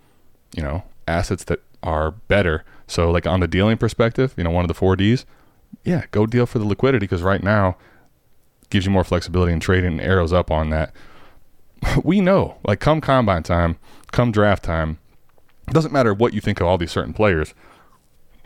you 0.56 0.64
know, 0.64 0.84
assets 1.08 1.44
that 1.46 1.62
are 1.84 2.12
better. 2.12 2.64
So 2.88 3.12
like 3.12 3.28
on 3.28 3.40
the 3.40 3.48
dealing 3.48 3.78
perspective, 3.78 4.34
you 4.38 4.44
know, 4.44 4.52
one 4.52 4.64
of 4.64 4.68
the 4.70 4.74
four 4.74 4.96
Ds, 4.96 5.26
yeah, 5.84 6.06
go 6.12 6.26
deal 6.26 6.46
for 6.46 6.60
the 6.60 6.66
liquidity 6.66 7.06
because 7.06 7.22
right 7.22 7.44
now 7.44 7.78
gives 8.70 8.86
you 8.86 8.92
more 8.92 9.04
flexibility 9.04 9.52
in 9.52 9.60
trading 9.60 9.94
and 9.94 10.02
arrows 10.02 10.34
up 10.34 10.52
on 10.52 10.70
that. 10.70 10.94
We 12.04 12.20
know, 12.20 12.58
like 12.68 12.80
come 12.82 13.00
combine 13.00 13.44
time, 13.44 13.78
come 14.12 14.32
draft 14.32 14.64
time, 14.64 15.00
it 15.70 15.74
doesn't 15.74 15.94
matter 15.94 16.14
what 16.14 16.34
you 16.34 16.42
think 16.42 16.60
of 16.60 16.68
all 16.68 16.78
these 16.78 16.92
certain 16.92 17.14
players. 17.14 17.54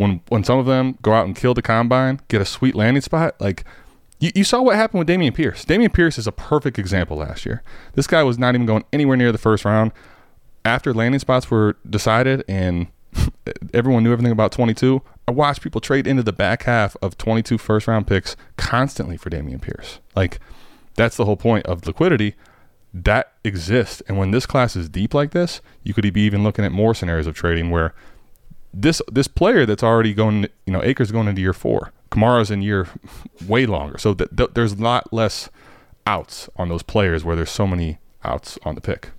When 0.04 0.22
when 0.28 0.44
some 0.44 0.60
of 0.60 0.66
them 0.66 0.98
go 1.02 1.14
out 1.14 1.26
and 1.26 1.36
kill 1.36 1.54
the 1.54 1.62
combine, 1.62 2.20
get 2.28 2.42
a 2.42 2.46
sweet 2.46 2.76
landing 2.76 3.02
spot, 3.02 3.40
like 3.40 3.64
you, 4.20 4.32
you 4.36 4.44
saw 4.44 4.62
what 4.62 4.76
happened 4.76 5.00
with 5.00 5.08
Dameon 5.08 5.34
Pierce. 5.34 5.64
Dameon 5.64 5.94
Pierce 5.94 6.18
is 6.18 6.28
a 6.28 6.32
perfect 6.32 6.78
example 6.78 7.18
last 7.18 7.46
year. 7.46 7.64
This 7.94 8.06
guy 8.06 8.22
was 8.22 8.38
not 8.38 8.54
even 8.54 8.66
going 8.66 8.84
anywhere 8.92 9.16
near 9.16 9.32
the 9.32 9.38
first 9.38 9.64
round. 9.64 9.94
After 10.66 10.94
landing 10.94 11.20
spots 11.20 11.50
were 11.50 11.78
decided 11.90 12.44
and 12.50 12.88
everyone 13.74 14.04
knew 14.04 14.12
everything 14.12 14.34
about 14.34 14.52
22, 14.52 15.02
I 15.26 15.32
watched 15.32 15.62
people 15.62 15.80
trade 15.80 16.06
into 16.06 16.24
the 16.24 16.34
back 16.34 16.64
half 16.64 16.98
of 17.02 17.18
22 17.18 17.58
first 17.58 17.88
round 17.88 18.06
picks 18.06 18.36
constantly 18.58 19.16
for 19.16 19.30
Dameon 19.30 19.62
Pierce. 19.62 20.00
Like, 20.18 20.40
that's 20.96 21.16
the 21.16 21.24
whole 21.26 21.38
point 21.38 21.66
of 21.66 21.88
liquidity. 21.88 22.36
That 22.94 23.34
exists. 23.46 24.02
And 24.08 24.18
when 24.18 24.32
this 24.32 24.46
class 24.46 24.76
is 24.76 24.90
deep 24.90 25.14
like 25.14 25.32
this, 25.32 25.62
you 25.82 25.94
could 25.94 26.12
be 26.14 26.22
even 26.22 26.44
looking 26.44 26.66
at 26.66 26.72
more 26.72 26.94
scenarios 26.94 27.26
of 27.26 27.36
trading 27.36 27.72
where 27.72 27.94
this 28.74 29.02
this 29.12 29.28
player 29.28 29.66
that's 29.66 29.84
already 29.84 30.14
going, 30.14 30.48
you 30.66 30.74
know, 30.74 30.84
Akers 30.84 31.12
going 31.12 31.28
into 31.28 31.42
year 31.42 31.54
four, 31.54 31.92
Kamara's 32.12 32.52
in 32.52 32.62
year 32.62 32.88
way 33.48 33.66
longer. 33.66 33.98
So 33.98 34.14
th- 34.14 34.30
th- 34.36 34.52
there's 34.54 34.74
a 34.74 34.82
lot 34.82 35.14
less 35.14 35.50
outs 36.06 36.50
on 36.56 36.70
those 36.70 36.84
players 36.84 37.24
where 37.24 37.36
there's 37.36 37.52
so 37.52 37.68
many 37.68 38.00
outs 38.24 38.58
on 38.64 38.76
the 38.76 38.82
pick. 38.82 39.12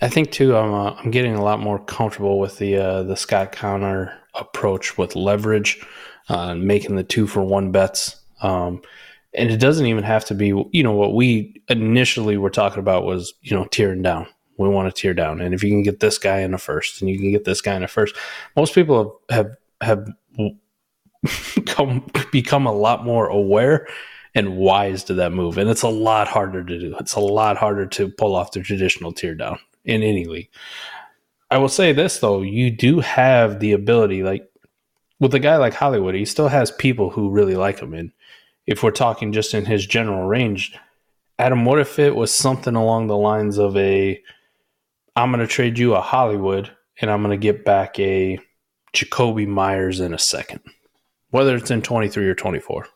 I 0.00 0.08
think 0.08 0.30
too. 0.30 0.56
I'm 0.56 0.72
uh, 0.72 0.92
I'm 0.92 1.10
getting 1.10 1.34
a 1.34 1.42
lot 1.42 1.60
more 1.60 1.78
comfortable 1.78 2.38
with 2.38 2.58
the 2.58 2.76
uh, 2.76 3.02
the 3.02 3.16
Scott 3.16 3.52
Connor 3.52 4.16
approach 4.34 4.96
with 4.96 5.16
leverage, 5.16 5.84
uh, 6.28 6.54
making 6.54 6.96
the 6.96 7.04
two 7.04 7.26
for 7.26 7.42
one 7.42 7.72
bets. 7.72 8.16
Um, 8.40 8.82
and 9.34 9.50
it 9.50 9.58
doesn't 9.58 9.86
even 9.86 10.04
have 10.04 10.24
to 10.26 10.34
be. 10.34 10.46
You 10.46 10.82
know 10.82 10.92
what 10.92 11.14
we 11.14 11.62
initially 11.68 12.36
were 12.36 12.50
talking 12.50 12.80
about 12.80 13.04
was 13.04 13.34
you 13.42 13.56
know 13.56 13.64
tearing 13.66 14.02
down. 14.02 14.26
We 14.58 14.68
want 14.68 14.94
to 14.94 15.00
tear 15.00 15.14
down, 15.14 15.40
and 15.40 15.54
if 15.54 15.62
you 15.62 15.70
can 15.70 15.82
get 15.82 16.00
this 16.00 16.18
guy 16.18 16.40
in 16.40 16.52
a 16.52 16.58
first, 16.58 17.00
and 17.00 17.08
you 17.08 17.18
can 17.18 17.30
get 17.30 17.44
this 17.44 17.60
guy 17.60 17.74
in 17.76 17.82
a 17.82 17.88
first, 17.88 18.14
most 18.56 18.74
people 18.74 19.20
have 19.30 19.56
have 19.80 20.08
have 20.36 20.58
come 21.66 22.10
become 22.32 22.66
a 22.66 22.72
lot 22.72 23.04
more 23.04 23.26
aware 23.28 23.86
and 24.34 24.56
wise 24.56 25.04
to 25.04 25.14
that 25.14 25.32
move. 25.32 25.58
And 25.58 25.68
it's 25.68 25.82
a 25.82 25.88
lot 25.88 26.28
harder 26.28 26.62
to 26.62 26.78
do. 26.78 26.96
It's 27.00 27.14
a 27.14 27.20
lot 27.20 27.56
harder 27.56 27.86
to 27.86 28.08
pull 28.08 28.36
off 28.36 28.52
the 28.52 28.60
traditional 28.60 29.12
tear 29.12 29.34
down 29.34 29.58
in 29.84 30.02
any 30.02 30.26
league. 30.26 30.50
I 31.50 31.58
will 31.58 31.68
say 31.68 31.92
this 31.92 32.18
though, 32.18 32.42
you 32.42 32.70
do 32.70 33.00
have 33.00 33.60
the 33.60 33.72
ability, 33.72 34.22
like 34.22 34.48
with 35.18 35.34
a 35.34 35.40
guy 35.40 35.56
like 35.56 35.74
Hollywood, 35.74 36.14
he 36.14 36.24
still 36.24 36.48
has 36.48 36.70
people 36.70 37.10
who 37.10 37.30
really 37.30 37.56
like 37.56 37.80
him. 37.80 37.94
And 37.94 38.12
if 38.66 38.82
we're 38.82 38.90
talking 38.90 39.32
just 39.32 39.54
in 39.54 39.64
his 39.64 39.86
general 39.86 40.28
range, 40.28 40.76
Adam, 41.38 41.64
what 41.64 41.80
if 41.80 41.98
it 41.98 42.14
was 42.14 42.34
something 42.34 42.74
along 42.74 43.06
the 43.06 43.16
lines 43.16 43.58
of 43.58 43.76
a 43.76 44.22
I'm 45.18 45.32
gonna 45.32 45.48
trade 45.48 45.80
you 45.80 45.96
a 45.96 46.00
Hollywood 46.00 46.70
and 47.00 47.10
I'm 47.10 47.22
gonna 47.22 47.36
get 47.36 47.64
back 47.64 47.98
a 47.98 48.38
Jakobi 48.94 49.48
Meyers 49.48 49.98
in 49.98 50.14
a 50.14 50.18
second. 50.18 50.60
Whether 51.30 51.56
it's 51.56 51.72
in 51.72 51.82
twenty 51.82 52.08
three 52.08 52.28
or 52.28 52.36
twenty 52.36 52.60
four. 52.60 52.86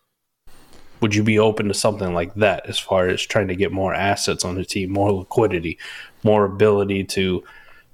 Would 1.00 1.16
you 1.16 1.24
be 1.24 1.40
open 1.40 1.66
to 1.66 1.74
something 1.74 2.14
like 2.14 2.32
that 2.34 2.66
as 2.68 2.78
far 2.78 3.08
as 3.08 3.20
trying 3.22 3.48
to 3.48 3.56
get 3.56 3.72
more 3.72 3.92
assets 3.92 4.44
on 4.44 4.54
the 4.54 4.64
team, 4.64 4.92
more 4.92 5.10
liquidity, 5.10 5.80
more 6.22 6.44
ability 6.44 7.02
to 7.04 7.42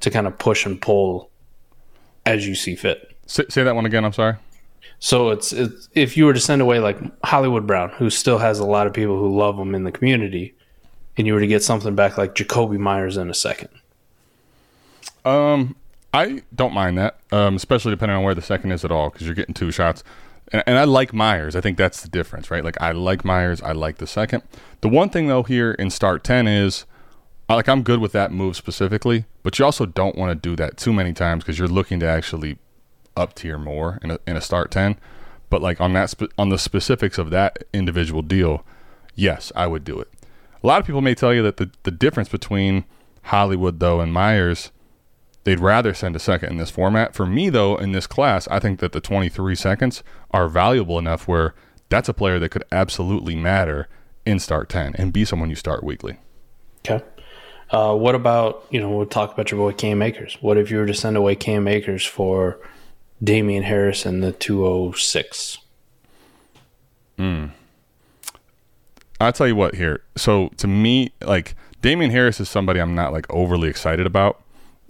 to 0.01 0.11
kind 0.11 0.27
of 0.27 0.37
push 0.37 0.67
and 0.67 0.79
pull 0.79 1.31
as 2.27 2.47
you 2.47 2.55
see 2.55 2.77
fit. 2.77 3.17
Say, 3.25 3.45
say 3.49 3.63
that 3.63 3.75
one 3.75 3.87
again. 3.87 4.05
I'm 4.05 4.13
sorry. 4.13 4.37
So 4.99 5.31
it's, 5.31 5.55
it's 5.55 5.89
if 5.95 6.19
you 6.19 6.27
were 6.27 6.35
to 6.35 6.41
send 6.41 6.61
away 6.61 6.81
like 6.81 6.99
Hollywood 7.25 7.67
Brown, 7.67 7.89
who 7.93 8.11
still 8.11 8.39
has 8.39 8.59
a 8.59 8.67
lot 8.67 8.87
of 8.87 8.93
people 8.93 9.19
who 9.19 9.35
love 9.35 9.59
him 9.59 9.75
in 9.75 9.85
the 9.85 9.93
community, 9.93 10.55
and 11.17 11.27
you 11.27 11.33
were 11.33 11.41
to 11.41 11.47
get 11.47 11.63
something 11.63 11.95
back 11.95 12.19
like 12.19 12.35
Jakobi 12.35 12.79
Meyers 12.79 13.17
in 13.17 13.31
a 13.31 13.35
second. 13.35 13.71
Um, 15.25 15.77
I 16.13 16.43
don't 16.55 16.73
mind 16.73 16.99
that, 16.99 17.19
um, 17.33 17.57
especially 17.57 17.91
depending 17.91 18.17
on 18.17 18.25
where 18.25 18.35
the 18.35 18.43
second 18.43 18.73
is 18.73 18.85
at 18.85 18.91
all, 18.91 19.11
because 19.11 19.27
you're 19.27 19.35
getting 19.35 19.55
two 19.55 19.71
shots. 19.71 20.03
And, 20.53 20.63
and 20.67 20.79
I 20.79 20.85
like 20.85 21.13
Meyers. 21.13 21.55
I 21.55 21.61
think 21.61 21.77
that's 21.77 22.03
the 22.03 22.09
difference, 22.09 22.51
right? 22.51 22.65
Like 22.65 22.81
I 22.81 22.93
like 22.93 23.25
Meyers. 23.25 23.61
I 23.63 23.73
like 23.73 23.99
the 23.99 24.07
second. 24.07 24.43
The 24.81 24.89
one 24.89 25.11
thing 25.11 25.29
though 25.29 25.43
here 25.43 25.73
in 25.73 25.91
start 25.91 26.25
ten 26.25 26.47
is 26.47 26.87
like 27.49 27.69
I'm 27.69 27.83
good 27.83 28.01
with 28.01 28.13
that 28.13 28.33
move 28.33 28.57
specifically, 28.57 29.25
but 29.43 29.59
you 29.59 29.65
also 29.65 29.87
don't 29.87 30.17
want 30.17 30.31
to 30.31 30.49
do 30.49 30.57
that 30.57 30.77
too 30.77 30.93
many 30.93 31.13
times 31.13 31.45
because 31.45 31.59
you're 31.59 31.69
looking 31.69 32.01
to 32.01 32.07
actually 32.07 32.59
up 33.17 33.35
tier 33.35 33.59
more 33.59 33.99
in 34.03 34.13
a, 34.13 34.19
in 34.27 34.37
a 34.37 34.41
start 34.41 34.71
10. 34.71 34.97
But 35.51 35.63
like 35.63 35.81
on 35.81 35.93
that 35.95 36.11
spe- 36.11 36.33
on 36.37 36.51
the 36.51 36.59
specifics 36.59 37.19
of 37.19 37.31
that 37.31 37.65
individual 37.73 38.23
deal, 38.23 38.65
yes, 39.15 39.51
I 39.57 39.67
would 39.67 39.83
do 39.85 39.99
it. 39.99 40.09
A 40.63 40.67
lot 40.67 40.81
of 40.81 40.87
people 40.87 41.01
may 41.01 41.15
tell 41.15 41.33
you 41.33 41.43
that 41.43 41.57
the, 41.57 41.71
the 41.85 41.91
difference 41.91 42.29
between 42.29 42.85
Hollywood 43.25 43.81
though 43.81 44.01
and 44.01 44.13
Meyers, 44.13 44.71
they'd 45.49 45.61
rather 45.61 45.95
send 45.95 46.15
a 46.15 46.19
second 46.19 46.51
in 46.51 46.59
this 46.59 46.71
format. 46.71 47.15
For 47.15 47.25
me 47.25 47.49
though, 47.49 47.77
in 47.77 47.93
this 47.93 48.07
class, 48.07 48.47
I 48.49 48.59
think 48.59 48.81
that 48.81 48.93
the 48.93 49.01
23 49.01 49.55
seconds 49.55 50.03
are 50.31 50.47
valuable 50.47 50.99
enough 50.99 51.27
where 51.27 51.55
that's 51.89 52.07
a 52.07 52.13
player 52.13 52.39
that 52.39 52.51
could 52.51 52.65
absolutely 52.71 53.35
matter 53.35 53.89
in 54.27 54.39
start 54.39 54.69
10 54.69 54.95
and 54.97 55.11
be 55.11 55.25
someone 55.25 55.49
you 55.49 55.57
start 55.57 55.83
weekly. 55.83 56.19
Okay. 56.87 57.03
Uh, 57.71 57.95
what 57.95 58.15
about 58.15 58.67
you 58.69 58.79
know 58.79 58.91
we'll 58.91 59.07
talk 59.07 59.33
about 59.33 59.51
your 59.51 59.59
boy 59.59 59.75
Cam 59.75 60.03
Akers. 60.03 60.37
What 60.43 60.59
if 60.59 60.71
you 60.71 60.77
were 60.77 60.87
to 60.87 60.93
send 60.95 61.17
away 61.17 61.35
Cam 61.35 61.67
Akers 61.67 62.05
for 62.05 62.59
Damien 63.25 63.63
Harris 63.63 64.05
and 64.05 64.23
the 64.23 64.33
two 64.33 64.67
oh 64.67 64.93
six? 64.93 65.57
Hmm. 67.17 67.47
I'll 69.19 69.33
tell 69.33 69.49
you 69.49 69.57
what 69.57 69.77
here. 69.77 70.03
So 70.15 70.51
to 70.59 70.67
me, 70.67 71.13
like 71.23 71.57
Damien 71.81 72.11
Harris 72.11 72.39
is 72.39 72.51
somebody 72.51 72.81
I'm 72.81 72.95
not 72.95 73.13
like 73.15 73.27
overly 73.31 73.69
excited 73.69 74.07
about, 74.07 74.43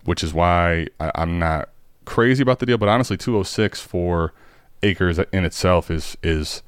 which 0.08 0.24
is 0.24 0.32
why 0.32 0.86
I, 0.98 1.12
I'm 1.16 1.38
not 1.38 1.68
crazy 2.06 2.42
about 2.42 2.60
the 2.60 2.66
deal. 2.66 2.78
But 2.78 2.88
honestly, 2.88 3.18
206 3.18 3.82
for 3.82 4.32
Akers 4.82 5.18
in 5.18 5.44
itself 5.44 5.90
is 5.90 6.16
is 6.22 6.62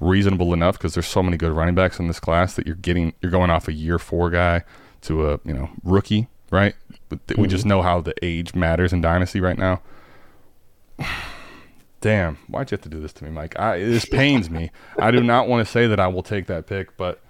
reasonable 0.00 0.54
enough 0.54 0.78
because 0.78 0.94
there's 0.94 1.06
so 1.06 1.22
many 1.22 1.36
good 1.36 1.52
running 1.52 1.74
backs 1.74 1.98
in 1.98 2.06
this 2.06 2.18
class 2.18 2.54
that 2.54 2.66
you're 2.66 2.76
getting 2.76 3.12
you're 3.20 3.30
going 3.30 3.50
off 3.50 3.68
a 3.68 3.72
year 3.72 3.98
four 3.98 4.30
guy 4.30 4.64
to 5.02 5.28
a 5.28 5.40
you 5.44 5.52
know 5.52 5.68
rookie, 5.84 6.28
right? 6.50 6.74
But 7.10 7.26
th- 7.26 7.34
mm-hmm. 7.34 7.42
we 7.42 7.48
just 7.48 7.66
know 7.66 7.82
how 7.82 8.00
the 8.00 8.14
age 8.22 8.54
matters 8.54 8.92
in 8.94 9.02
dynasty 9.02 9.40
right 9.40 9.58
now. 9.58 9.82
Damn, 12.00 12.36
why'd 12.46 12.70
you 12.70 12.76
have 12.76 12.82
to 12.82 12.88
do 12.88 13.00
this 13.00 13.12
to 13.14 13.24
me, 13.24 13.30
Mike? 13.30 13.58
I, 13.58 13.80
this 13.80 14.04
pains 14.10 14.48
me. 14.48 14.70
I 14.98 15.10
do 15.10 15.22
not 15.22 15.46
want 15.46 15.66
to 15.66 15.70
say 15.70 15.86
that 15.88 16.00
I 16.00 16.06
will 16.06 16.22
take 16.22 16.46
that 16.46 16.66
pick, 16.66 16.96
but 16.96 17.20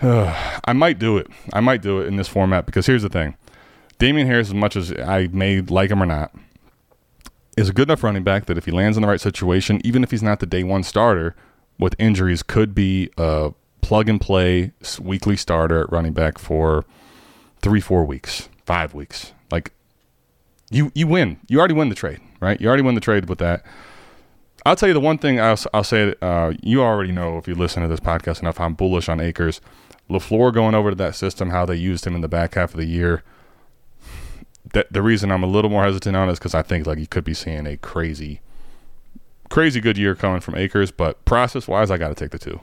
uh, 0.00 0.60
I 0.64 0.72
might 0.72 0.98
do 0.98 1.18
it. 1.18 1.26
I 1.52 1.60
might 1.60 1.82
do 1.82 2.00
it 2.00 2.06
in 2.06 2.16
this 2.16 2.28
format 2.28 2.64
because 2.64 2.86
here's 2.86 3.02
the 3.02 3.10
thing: 3.10 3.36
Damien 3.98 4.26
Harris, 4.26 4.48
as 4.48 4.54
much 4.54 4.76
as 4.76 4.92
I 4.92 5.28
may 5.32 5.60
like 5.60 5.90
him 5.90 6.02
or 6.02 6.06
not, 6.06 6.34
is 7.56 7.68
a 7.68 7.72
good 7.72 7.88
enough 7.88 8.04
running 8.04 8.22
back 8.22 8.46
that 8.46 8.56
if 8.56 8.64
he 8.64 8.70
lands 8.70 8.96
in 8.96 9.02
the 9.02 9.08
right 9.08 9.20
situation, 9.20 9.80
even 9.84 10.04
if 10.04 10.10
he's 10.10 10.22
not 10.22 10.40
the 10.40 10.46
day 10.46 10.62
one 10.62 10.84
starter 10.84 11.34
with 11.78 11.96
injuries, 11.98 12.42
could 12.42 12.74
be 12.74 13.10
a 13.18 13.52
plug 13.80 14.08
and 14.08 14.20
play 14.20 14.72
weekly 15.00 15.36
starter 15.36 15.82
at 15.82 15.92
running 15.92 16.12
back 16.12 16.38
for 16.38 16.84
three, 17.60 17.80
four 17.80 18.04
weeks, 18.04 18.48
five 18.64 18.94
weeks. 18.94 19.32
Like 19.50 19.72
you, 20.70 20.92
you 20.94 21.06
win. 21.06 21.38
You 21.48 21.58
already 21.58 21.74
win 21.74 21.88
the 21.88 21.94
trade, 21.96 22.20
right? 22.40 22.60
You 22.60 22.68
already 22.68 22.82
win 22.82 22.94
the 22.94 23.00
trade 23.00 23.28
with 23.28 23.38
that. 23.38 23.64
I'll 24.64 24.76
tell 24.76 24.88
you 24.88 24.94
the 24.94 25.00
one 25.00 25.18
thing 25.18 25.40
I'll, 25.40 25.58
I'll 25.72 25.84
say. 25.84 26.14
Uh, 26.20 26.52
you 26.62 26.82
already 26.82 27.10
know 27.10 27.38
if 27.38 27.48
you 27.48 27.54
listen 27.54 27.82
to 27.82 27.88
this 27.88 28.00
podcast 28.00 28.40
enough. 28.42 28.60
I'm 28.60 28.74
bullish 28.74 29.08
on 29.08 29.20
Akers. 29.20 29.60
Lafleur 30.10 30.52
going 30.52 30.74
over 30.74 30.90
to 30.90 30.96
that 30.96 31.16
system, 31.16 31.50
how 31.50 31.66
they 31.66 31.76
used 31.76 32.06
him 32.06 32.14
in 32.14 32.20
the 32.20 32.28
back 32.28 32.54
half 32.54 32.70
of 32.70 32.76
the 32.76 32.86
year. 32.86 33.22
The 34.72 35.02
reason 35.02 35.30
I'm 35.30 35.42
a 35.42 35.46
little 35.46 35.70
more 35.70 35.84
hesitant 35.84 36.16
on 36.16 36.28
is 36.28 36.38
because 36.38 36.54
I 36.54 36.62
think 36.62 36.86
like 36.86 36.98
you 36.98 37.06
could 37.06 37.24
be 37.24 37.34
seeing 37.34 37.66
a 37.66 37.76
crazy, 37.76 38.40
crazy 39.48 39.80
good 39.80 39.98
year 39.98 40.14
coming 40.14 40.40
from 40.40 40.56
Akers, 40.56 40.90
But 40.90 41.24
process 41.24 41.66
wise, 41.66 41.90
I 41.90 41.96
got 41.98 42.08
to 42.08 42.14
take 42.14 42.30
the 42.30 42.38
two. 42.38 42.60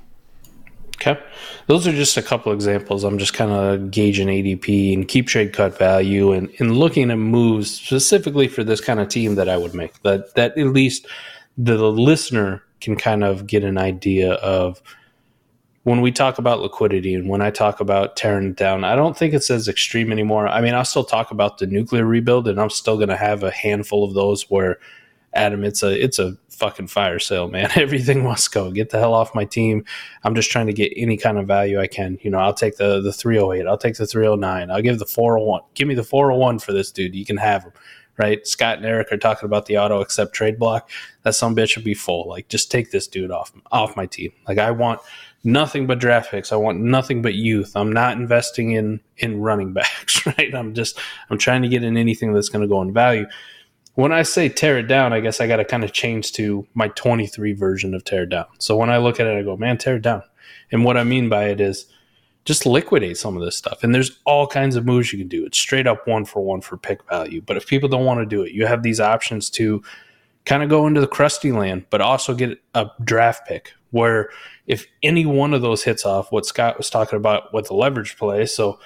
Okay. 0.95 1.21
Those 1.67 1.87
are 1.87 1.91
just 1.91 2.15
a 2.15 2.21
couple 2.21 2.53
examples. 2.53 3.03
I'm 3.03 3.17
just 3.17 3.33
kind 3.33 3.51
of 3.51 3.91
gauging 3.91 4.27
ADP 4.27 4.93
and 4.93 5.07
keep 5.07 5.27
trade 5.27 5.51
cut 5.51 5.77
value 5.77 6.31
and, 6.31 6.49
and 6.59 6.77
looking 6.77 7.11
at 7.11 7.17
moves 7.17 7.69
specifically 7.69 8.47
for 8.47 8.63
this 8.63 8.79
kind 8.79 8.99
of 8.99 9.09
team 9.09 9.35
that 9.35 9.49
I 9.49 9.57
would 9.57 9.73
make. 9.73 10.01
That 10.03 10.33
that 10.35 10.57
at 10.57 10.67
least 10.67 11.05
the 11.57 11.77
listener 11.77 12.63
can 12.79 12.95
kind 12.95 13.23
of 13.23 13.45
get 13.45 13.63
an 13.63 13.77
idea 13.77 14.33
of 14.33 14.81
when 15.85 16.01
we 16.01 16.11
talk 16.11 16.39
about 16.39 16.61
liquidity 16.61 17.13
and 17.13 17.29
when 17.29 17.41
I 17.41 17.51
talk 17.51 17.79
about 17.79 18.15
tearing 18.15 18.49
it 18.49 18.55
down, 18.55 18.83
I 18.83 18.95
don't 18.95 19.15
think 19.15 19.35
it's 19.35 19.51
as 19.51 19.67
extreme 19.67 20.11
anymore. 20.11 20.47
I 20.47 20.59
mean, 20.59 20.73
I'll 20.73 20.83
still 20.83 21.03
talk 21.03 21.29
about 21.29 21.59
the 21.59 21.67
nuclear 21.67 22.05
rebuild, 22.05 22.47
and 22.47 22.59
I'm 22.59 22.71
still 22.71 22.95
going 22.95 23.09
to 23.09 23.15
have 23.15 23.43
a 23.43 23.51
handful 23.51 24.03
of 24.03 24.15
those 24.15 24.49
where, 24.49 24.79
Adam, 25.35 25.63
it's 25.63 25.83
a 25.83 26.03
it's 26.03 26.17
a 26.17 26.35
fucking 26.49 26.87
fire 26.87 27.19
sale, 27.19 27.47
man. 27.47 27.69
Everything 27.75 28.23
must 28.23 28.51
go. 28.51 28.71
Get 28.71 28.89
the 28.89 28.97
hell 28.97 29.13
off 29.13 29.35
my 29.35 29.45
team. 29.45 29.85
I'm 30.23 30.33
just 30.33 30.49
trying 30.49 30.65
to 30.65 30.73
get 30.73 30.91
any 30.95 31.17
kind 31.17 31.37
of 31.37 31.45
value 31.45 31.79
I 31.79 31.85
can. 31.85 32.17
You 32.23 32.31
know, 32.31 32.39
I'll 32.39 32.53
take 32.53 32.77
the 32.77 32.99
the 32.99 33.13
308. 33.13 33.67
I'll 33.67 33.77
take 33.77 33.95
the 33.95 34.07
309. 34.07 34.71
I'll 34.71 34.81
give 34.81 34.97
the 34.97 35.05
401. 35.05 35.61
Give 35.75 35.87
me 35.87 35.93
the 35.93 36.03
401 36.03 36.59
for 36.59 36.73
this 36.73 36.91
dude. 36.91 37.13
You 37.13 37.25
can 37.25 37.37
have 37.37 37.63
him 37.63 37.73
right? 38.17 38.47
Scott 38.47 38.77
and 38.77 38.85
Eric 38.85 39.11
are 39.11 39.17
talking 39.17 39.45
about 39.45 39.65
the 39.65 39.77
auto 39.77 40.01
accept 40.01 40.33
trade 40.33 40.57
block. 40.57 40.89
That 41.23 41.35
some 41.35 41.55
bitch 41.55 41.71
should 41.71 41.83
be 41.83 41.93
full. 41.93 42.29
Like, 42.29 42.47
just 42.47 42.71
take 42.71 42.91
this 42.91 43.07
dude 43.07 43.31
off 43.31 43.51
off 43.71 43.95
my 43.95 44.05
team. 44.05 44.31
Like, 44.47 44.57
I 44.57 44.71
want 44.71 45.01
nothing 45.45 45.87
but 45.87 45.99
draft 45.99 46.31
picks. 46.31 46.51
I 46.51 46.55
want 46.55 46.81
nothing 46.81 47.21
but 47.21 47.35
youth. 47.35 47.71
I'm 47.75 47.93
not 47.93 48.17
investing 48.17 48.71
in 48.71 48.99
in 49.17 49.39
running 49.39 49.73
backs, 49.79 50.25
right? 50.25 50.53
I'm 50.53 50.73
just 50.73 50.99
I'm 51.29 51.37
trying 51.37 51.61
to 51.61 51.67
get 51.67 51.83
in 51.83 51.97
anything 51.97 52.33
that's 52.33 52.49
going 52.49 52.61
to 52.61 52.67
go 52.67 52.81
in 52.81 52.93
value. 52.93 53.27
When 53.93 54.11
I 54.11 54.23
say 54.23 54.49
tear 54.49 54.77
it 54.77 54.87
down, 54.87 55.13
I 55.13 55.21
guess 55.21 55.39
I 55.39 55.47
got 55.47 55.57
to 55.57 55.65
kind 55.65 55.85
of 55.85 55.93
change 55.93 56.33
to 56.33 56.67
my 56.73 56.89
23 56.89 57.53
version 57.53 57.93
of 57.93 58.03
tear 58.03 58.23
it 58.23 58.29
down. 58.29 58.45
So 58.59 58.75
when 58.75 58.89
I 58.89 58.97
look 58.97 59.21
at 59.21 59.27
it, 59.27 59.37
I 59.37 59.41
go, 59.41 59.55
man, 59.55 59.77
tear 59.77 59.95
it 59.95 60.01
down. 60.01 60.21
And 60.69 60.83
what 60.83 60.97
I 60.97 61.05
mean 61.05 61.29
by 61.29 61.45
it 61.45 61.61
is 61.61 61.85
just 62.43 62.65
liquidate 62.65 63.17
some 63.17 63.37
of 63.37 63.43
this 63.43 63.55
stuff. 63.55 63.83
And 63.83 63.95
there's 63.95 64.19
all 64.25 64.47
kinds 64.47 64.75
of 64.75 64.85
moves 64.85 65.13
you 65.13 65.19
can 65.19 65.29
do. 65.29 65.45
It's 65.45 65.57
straight 65.57 65.87
up 65.87 66.07
one 66.07 66.25
for 66.25 66.43
one 66.43 66.59
for 66.59 66.75
pick 66.75 67.07
value. 67.09 67.41
But 67.41 67.55
if 67.55 67.67
people 67.67 67.87
don't 67.87 68.03
want 68.03 68.19
to 68.19 68.25
do 68.25 68.41
it, 68.41 68.51
you 68.51 68.65
have 68.65 68.83
these 68.83 68.99
options 68.99 69.49
to 69.51 69.81
kind 70.45 70.61
of 70.61 70.69
go 70.69 70.87
into 70.87 71.01
the 71.01 71.07
crusty 71.07 71.51
land, 71.51 71.85
but 71.89 72.01
also 72.01 72.35
get 72.35 72.61
a 72.73 72.87
draft 73.03 73.47
pick 73.47 73.73
where 73.91 74.29
if 74.67 74.87
any 75.03 75.25
one 75.25 75.53
of 75.53 75.61
those 75.61 75.83
hits 75.83 76.05
off, 76.05 76.31
what 76.31 76.45
Scott 76.45 76.77
was 76.77 76.89
talking 76.89 77.17
about 77.17 77.53
with 77.53 77.67
the 77.67 77.73
leverage 77.73 78.17
play. 78.17 78.45
So, 78.45 78.79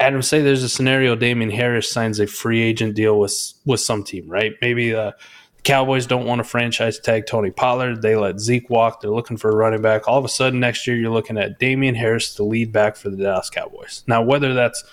Adam, 0.00 0.22
say 0.22 0.40
there's 0.40 0.62
a 0.62 0.68
scenario 0.68 1.16
Damien 1.16 1.50
Harris 1.50 1.90
signs 1.90 2.20
a 2.20 2.26
free 2.26 2.62
agent 2.62 2.94
deal 2.94 3.18
with 3.18 3.52
with 3.64 3.80
some 3.80 4.04
team, 4.04 4.28
right? 4.28 4.54
Maybe 4.62 4.94
uh, 4.94 5.12
the 5.56 5.62
Cowboys 5.62 6.06
don't 6.06 6.26
want 6.26 6.38
to 6.38 6.44
franchise 6.44 6.98
tag 6.98 7.26
Tony 7.26 7.50
Pollard. 7.50 8.00
They 8.00 8.16
let 8.16 8.40
Zeke 8.40 8.70
walk. 8.70 9.00
They're 9.00 9.10
looking 9.10 9.36
for 9.36 9.50
a 9.50 9.56
running 9.56 9.82
back. 9.82 10.08
All 10.08 10.18
of 10.18 10.24
a 10.24 10.28
sudden, 10.28 10.60
next 10.60 10.86
year, 10.86 10.96
you're 10.96 11.10
looking 11.10 11.36
at 11.36 11.58
Damien 11.58 11.94
Harris, 11.94 12.34
the 12.34 12.44
lead 12.44 12.72
back 12.72 12.96
for 12.96 13.10
the 13.10 13.16
Dallas 13.16 13.50
Cowboys. 13.50 14.04
Now, 14.06 14.22
whether 14.22 14.54
that's 14.54 14.84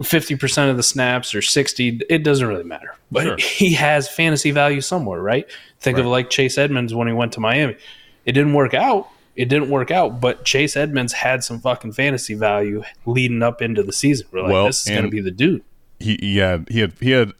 50% 0.00 0.70
of 0.70 0.76
the 0.76 0.82
snaps 0.82 1.34
or 1.34 1.42
60 1.42 2.02
it 2.08 2.22
doesn't 2.22 2.46
really 2.46 2.64
matter 2.64 2.94
but 3.10 3.24
sure. 3.24 3.36
he 3.38 3.72
has 3.72 4.08
fantasy 4.08 4.52
value 4.52 4.80
somewhere 4.80 5.20
right 5.20 5.50
think 5.80 5.96
right. 5.96 6.04
of 6.04 6.10
like 6.10 6.30
chase 6.30 6.56
edmonds 6.56 6.94
when 6.94 7.08
he 7.08 7.12
went 7.12 7.32
to 7.32 7.40
miami 7.40 7.76
it 8.24 8.32
didn't 8.32 8.52
work 8.52 8.74
out 8.74 9.08
it 9.38 9.48
didn't 9.48 9.70
work 9.70 9.90
out 9.90 10.20
but 10.20 10.44
chase 10.44 10.76
edmonds 10.76 11.12
had 11.14 11.42
some 11.42 11.60
fucking 11.60 11.92
fantasy 11.92 12.34
value 12.34 12.82
leading 13.06 13.42
up 13.42 13.62
into 13.62 13.82
the 13.82 13.92
season. 13.92 14.26
We're 14.30 14.42
like 14.42 14.52
well, 14.52 14.66
this 14.66 14.86
is 14.86 14.88
going 14.88 15.04
to 15.04 15.10
be 15.10 15.20
the 15.20 15.30
dude. 15.30 15.62
he, 15.98 16.18
he 16.20 16.36
had 16.38 16.68
he 16.68 16.80
had 16.80 16.92
he 17.00 17.10
had 17.10 17.32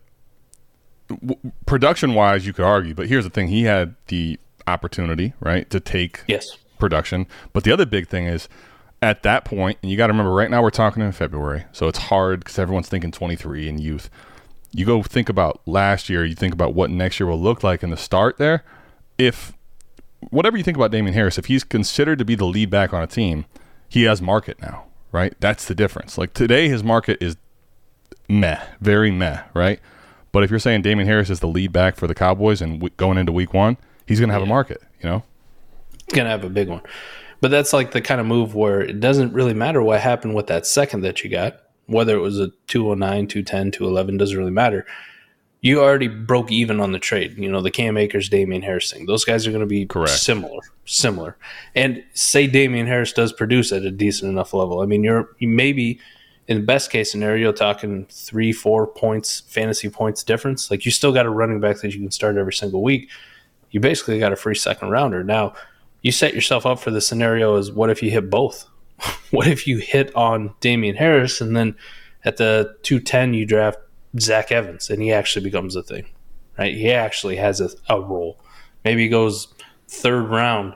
production 1.66 2.14
wise 2.14 2.46
you 2.46 2.52
could 2.52 2.64
argue 2.64 2.94
but 2.94 3.08
here's 3.08 3.24
the 3.24 3.30
thing. 3.30 3.48
He 3.48 3.64
had 3.64 3.94
the 4.06 4.38
opportunity 4.68 5.32
right 5.40 5.68
to 5.70 5.80
take 5.80 6.22
yes. 6.28 6.56
production. 6.78 7.26
But 7.52 7.64
the 7.64 7.72
other 7.72 7.86
big 7.86 8.08
thing 8.08 8.26
is 8.26 8.48
at 9.02 9.22
that 9.22 9.44
point, 9.44 9.78
and 9.82 9.90
you 9.90 9.96
got 9.96 10.08
to 10.08 10.12
remember, 10.12 10.32
right 10.32 10.50
now 10.50 10.62
we're 10.62 10.70
talking 10.70 11.02
in 11.02 11.12
February, 11.12 11.64
so 11.72 11.88
it's 11.88 11.98
hard 11.98 12.40
because 12.40 12.58
everyone's 12.58 12.88
thinking 12.88 13.10
23 13.10 13.68
and 13.68 13.80
youth. 13.80 14.10
You 14.70 14.84
go 14.84 15.02
think 15.02 15.28
about 15.28 15.60
last 15.66 16.08
year, 16.08 16.24
you 16.24 16.34
think 16.34 16.52
about 16.52 16.74
what 16.74 16.90
next 16.90 17.18
year 17.18 17.26
will 17.26 17.40
look 17.40 17.64
like 17.64 17.82
in 17.82 17.90
the 17.90 17.96
start 17.96 18.36
there. 18.36 18.64
If 19.16 19.54
whatever 20.30 20.56
you 20.56 20.64
think 20.64 20.76
about 20.76 20.90
Damien 20.90 21.14
Harris, 21.14 21.38
if 21.38 21.46
he's 21.46 21.64
considered 21.64 22.18
to 22.18 22.24
be 22.24 22.34
the 22.34 22.44
lead 22.44 22.70
back 22.70 22.92
on 22.92 23.02
a 23.02 23.06
team, 23.06 23.46
he 23.88 24.04
has 24.04 24.20
market 24.20 24.60
now, 24.60 24.84
right? 25.12 25.34
That's 25.40 25.64
the 25.64 25.74
difference. 25.74 26.18
Like 26.18 26.34
today, 26.34 26.68
his 26.68 26.84
market 26.84 27.18
is 27.20 27.36
meh, 28.28 28.60
very 28.80 29.10
meh, 29.10 29.42
right? 29.54 29.80
But 30.32 30.44
if 30.44 30.50
you're 30.50 30.58
saying 30.58 30.82
Damien 30.82 31.08
Harris 31.08 31.30
is 31.30 31.40
the 31.40 31.48
lead 31.48 31.72
back 31.72 31.96
for 31.96 32.06
the 32.06 32.14
Cowboys 32.14 32.60
and 32.60 32.74
w- 32.80 32.94
going 32.96 33.18
into 33.18 33.32
week 33.32 33.54
one, 33.54 33.78
he's 34.06 34.20
going 34.20 34.28
to 34.28 34.34
have 34.34 34.42
yeah. 34.42 34.46
a 34.46 34.50
market, 34.50 34.82
you 35.02 35.08
know? 35.08 35.22
He's 35.92 36.14
going 36.14 36.26
to 36.26 36.30
have 36.30 36.44
a 36.44 36.50
big 36.50 36.68
one. 36.68 36.82
But 37.40 37.50
that's 37.50 37.72
like 37.72 37.92
the 37.92 38.00
kind 38.00 38.20
of 38.20 38.26
move 38.26 38.54
where 38.54 38.80
it 38.80 39.00
doesn't 39.00 39.32
really 39.32 39.54
matter 39.54 39.82
what 39.82 40.00
happened 40.00 40.34
with 40.34 40.48
that 40.48 40.66
second 40.66 41.02
that 41.02 41.22
you 41.22 41.30
got, 41.30 41.60
whether 41.86 42.16
it 42.16 42.20
was 42.20 42.38
a 42.38 42.50
209, 42.66 43.28
210, 43.28 43.70
211, 43.70 44.16
doesn't 44.16 44.36
really 44.36 44.50
matter. 44.50 44.84
You 45.60 45.80
already 45.80 46.06
broke 46.06 46.52
even 46.52 46.80
on 46.80 46.92
the 46.92 46.98
trade. 47.00 47.36
You 47.36 47.50
know, 47.50 47.60
the 47.60 47.70
Cam 47.70 47.96
Akers, 47.96 48.28
Damien 48.28 48.62
Harris 48.62 48.92
thing. 48.92 49.06
Those 49.06 49.24
guys 49.24 49.46
are 49.46 49.50
going 49.50 49.60
to 49.60 49.66
be 49.66 49.86
Correct. 49.86 50.10
similar, 50.10 50.60
similar. 50.84 51.36
And 51.74 52.04
say 52.14 52.46
Damien 52.46 52.86
Harris 52.86 53.12
does 53.12 53.32
produce 53.32 53.72
at 53.72 53.82
a 53.82 53.90
decent 53.90 54.30
enough 54.30 54.54
level. 54.54 54.80
I 54.80 54.86
mean, 54.86 55.02
you're 55.02 55.30
you 55.38 55.48
maybe 55.48 55.98
in 56.46 56.58
the 56.58 56.62
best 56.62 56.90
case 56.90 57.10
scenario 57.12 57.52
talking 57.52 58.06
three, 58.10 58.52
four 58.52 58.86
points, 58.86 59.40
fantasy 59.40 59.90
points 59.90 60.24
difference. 60.24 60.70
Like 60.70 60.84
you 60.84 60.90
still 60.90 61.12
got 61.12 61.26
a 61.26 61.30
running 61.30 61.60
back 61.60 61.80
that 61.80 61.92
you 61.92 62.00
can 62.00 62.10
start 62.10 62.36
every 62.36 62.54
single 62.54 62.82
week. 62.82 63.10
You 63.70 63.80
basically 63.80 64.18
got 64.18 64.32
a 64.32 64.36
free 64.36 64.54
second 64.54 64.90
rounder. 64.90 65.22
Now, 65.22 65.54
you 66.02 66.10
set 66.10 66.34
yourself 66.34 66.64
up 66.64 66.78
for 66.78 66.90
the 66.90 67.02
scenario 67.02 67.56
is 67.56 67.70
what 67.70 67.90
if 67.90 68.02
you 68.02 68.10
hit 68.10 68.30
both? 68.30 68.66
what 69.30 69.46
if 69.46 69.66
you 69.66 69.78
hit 69.78 70.14
on 70.14 70.54
Damien 70.60 70.96
Harris 70.96 71.40
and 71.40 71.54
then 71.54 71.76
at 72.24 72.38
the 72.38 72.76
210 72.82 73.34
you 73.34 73.44
draft 73.44 73.78
Zach 74.18 74.52
Evans 74.52 74.90
and 74.90 75.02
he 75.02 75.12
actually 75.12 75.44
becomes 75.44 75.76
a 75.76 75.82
thing, 75.82 76.06
right? 76.58 76.74
He 76.74 76.90
actually 76.92 77.36
has 77.36 77.60
a, 77.60 77.70
a 77.88 78.00
role. 78.00 78.38
Maybe 78.84 79.02
he 79.02 79.08
goes 79.08 79.48
third 79.88 80.28
round 80.28 80.74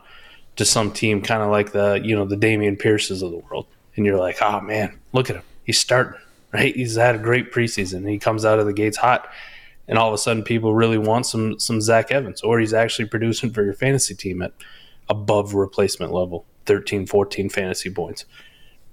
to 0.56 0.64
some 0.64 0.92
team, 0.92 1.22
kind 1.22 1.42
of 1.42 1.50
like 1.50 1.72
the, 1.72 2.00
you 2.02 2.14
know, 2.14 2.24
the 2.24 2.36
Dameon 2.36 2.78
Pierces 2.78 3.22
of 3.22 3.30
the 3.30 3.38
world. 3.38 3.66
And 3.96 4.04
you're 4.04 4.18
like, 4.18 4.40
oh 4.42 4.60
man, 4.60 4.98
look 5.12 5.30
at 5.30 5.36
him. 5.36 5.44
He's 5.64 5.78
starting, 5.78 6.20
right? 6.52 6.74
He's 6.74 6.96
had 6.96 7.14
a 7.14 7.18
great 7.18 7.52
preseason. 7.52 8.08
He 8.08 8.18
comes 8.18 8.44
out 8.44 8.58
of 8.58 8.66
the 8.66 8.72
gates 8.72 8.98
hot. 8.98 9.28
And 9.88 9.98
all 9.98 10.08
of 10.08 10.14
a 10.14 10.18
sudden 10.18 10.42
people 10.42 10.74
really 10.74 10.98
want 10.98 11.26
some, 11.26 11.58
some 11.58 11.80
Zach 11.80 12.10
Evans 12.10 12.40
or 12.42 12.60
he's 12.60 12.72
actually 12.72 13.08
producing 13.08 13.50
for 13.50 13.64
your 13.64 13.74
fantasy 13.74 14.14
team 14.14 14.42
at– 14.42 14.52
above 15.08 15.54
replacement 15.54 16.12
level 16.12 16.44
13 16.66 17.06
14 17.06 17.48
fantasy 17.48 17.90
points 17.90 18.24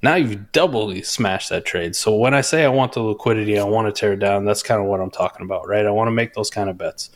now 0.02 0.16
you've 0.16 0.52
doubly 0.52 1.02
smashed 1.02 1.50
that 1.50 1.66
trade. 1.66 1.96
So 1.96 2.16
when 2.16 2.34
i 2.34 2.42
say 2.42 2.64
i 2.64 2.70
want 2.70 2.94
the 2.94 3.02
liquidity 3.02 3.60
i 3.60 3.64
want 3.64 3.94
to 3.94 4.00
tear 4.00 4.14
it 4.14 4.20
down 4.20 4.46
that's 4.46 4.64
kind 4.64 4.82
of 4.82 4.88
what 4.88 5.02
i'm 5.02 5.12
talking 5.12 5.46
about 5.46 5.68
right? 5.68 5.86
I 5.86 5.92
want 5.92 6.08
to 6.08 6.12
make 6.12 6.34
those 6.34 6.50
kind 6.50 6.70
of 6.70 6.78
bets. 6.78 7.10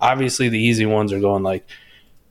Obviously 0.00 0.48
the 0.48 0.58
easy 0.58 0.86
ones 0.86 1.12
are 1.12 1.20
going 1.20 1.42
like 1.42 1.66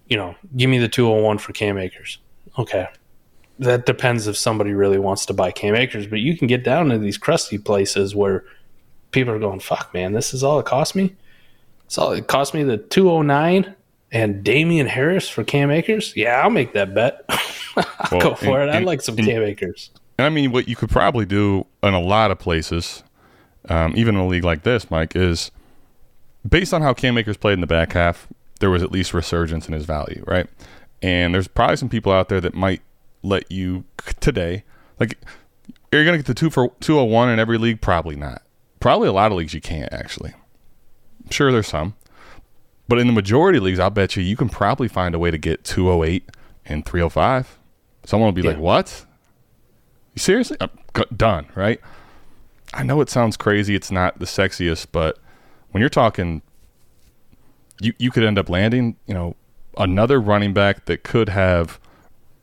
you 0.08 0.18
know 0.18 0.36
give 0.56 0.70
me 0.70 0.78
the 0.78 0.90
201 0.90 1.38
for 1.38 1.54
cam 1.54 1.78
akers. 1.78 2.20
Okay. 2.58 2.88
That 3.60 3.86
depends 3.86 4.28
if 4.28 4.36
somebody 4.36 4.74
really 4.74 4.98
wants 4.98 5.26
to 5.28 5.34
buy 5.34 5.52
cam 5.52 5.76
akers 5.76 6.08
but 6.08 6.20
you 6.20 6.38
can 6.38 6.48
get 6.48 6.64
down 6.64 6.90
to 6.90 6.98
these 6.98 7.18
crusty 7.18 7.58
places 7.58 8.16
where 8.16 8.44
people 9.12 9.34
are 9.34 9.40
going 9.40 9.60
fuck 9.60 9.94
man 9.94 10.14
this 10.14 10.34
is 10.34 10.44
all 10.44 10.60
it 10.60 10.66
cost 10.66 10.96
me? 10.96 11.16
It's 11.86 11.98
all 11.98 12.12
it 12.12 12.28
cost 12.28 12.54
me 12.54 12.64
the 12.64 12.78
209 12.78 13.76
and 14.12 14.44
Damien 14.44 14.88
Harris 14.88 15.30
for 15.30 15.44
Cam 15.44 15.72
Akers, 15.72 16.14
yeah, 16.16 16.42
I'll 16.42 16.50
make 16.50 16.74
that 16.74 16.94
bet. 16.94 17.26
I'll 17.76 17.86
well, 18.12 18.22
go 18.22 18.36
for 18.36 18.62
and, 18.62 18.70
it. 18.70 18.74
I 18.74 18.80
like 18.80 19.02
some 19.02 19.18
and, 19.18 19.28
Cam 19.28 19.44
Akers. 19.44 19.92
I 20.20 20.30
mean, 20.30 20.52
what 20.52 20.68
you 20.68 20.76
could 20.76 20.90
probably 20.90 21.26
do 21.26 21.66
in 21.82 21.94
a 21.94 22.00
lot 22.00 22.32
of 22.32 22.40
places, 22.40 23.04
um, 23.70 23.94
even 23.96 24.16
in 24.16 24.22
a 24.22 24.28
league 24.28 24.44
like 24.44 24.64
this, 24.64 24.90
Mike, 24.92 25.16
is 25.16 25.52
based 26.48 26.74
on 26.74 26.82
how 26.82 26.94
Cam 26.94 27.18
Akers 27.18 27.38
played 27.38 27.54
in 27.54 27.62
the 27.62 27.68
back 27.68 27.94
half, 27.94 28.28
there 28.60 28.70
was 28.70 28.84
at 28.84 28.92
least 28.92 29.14
resurgence 29.14 29.68
in 29.68 29.74
his 29.74 29.86
value, 29.86 30.24
right? 30.28 30.48
And 31.02 31.34
there's 31.34 31.48
probably 31.48 31.78
some 31.78 31.90
people 31.90 32.12
out 32.12 32.30
there 32.30 32.42
that 32.42 32.54
might 32.54 32.82
let 33.24 33.52
you 33.52 33.84
today, 34.20 34.64
like, 35.00 35.18
you're 35.92 36.02
you 36.02 36.08
going 36.08 36.14
to 36.14 36.24
get 36.24 36.28
the 36.28 36.34
two 36.34 36.50
for 36.50 36.70
201 36.80 37.30
in 37.30 37.40
every 37.40 37.58
league? 37.58 37.82
Probably 37.82 38.16
not. 38.16 38.44
Probably 38.80 39.08
a 39.08 39.12
lot 39.12 39.32
of 39.32 39.38
leagues 39.38 39.54
you 39.54 39.62
can't, 39.62 39.92
actually. 39.92 40.34
Sure, 41.30 41.52
there's 41.52 41.68
some. 41.68 41.96
But 42.88 43.00
in 43.00 43.08
the 43.08 43.14
majority 43.14 43.58
of 43.58 43.64
leagues, 43.64 43.80
I'll 43.80 43.90
bet 43.90 44.16
you 44.16 44.24
you 44.24 44.36
can 44.36 44.50
probably 44.50 44.88
find 44.88 45.16
a 45.16 45.20
way 45.20 45.32
to 45.32 45.38
get 45.38 45.64
208 45.64 46.30
and 46.66 46.86
305. 46.86 47.58
Someone 48.06 48.28
will 48.28 48.34
be 48.34 48.42
yeah. 48.42 48.52
like, 48.52 48.60
"What? 48.60 49.06
You 50.14 50.20
seriously? 50.20 50.58
I'm 50.60 50.70
done." 51.16 51.48
Right? 51.56 51.80
I 52.74 52.84
know 52.84 53.02
it 53.02 53.10
sounds 53.10 53.38
crazy. 53.38 53.76
It's 53.76 53.92
not 53.92 54.20
the 54.20 54.26
sexiest, 54.26 54.88
but 54.92 55.18
when 55.72 55.82
you're 55.82 55.90
talking, 55.90 56.42
you 57.82 57.94
you 57.98 58.12
could 58.12 58.24
end 58.24 58.38
up 58.38 58.50
landing, 58.50 58.98
you 59.06 59.14
know, 59.14 59.36
another 59.78 60.20
running 60.20 60.54
back 60.54 60.86
that 60.86 61.04
could 61.04 61.30
have 61.30 61.80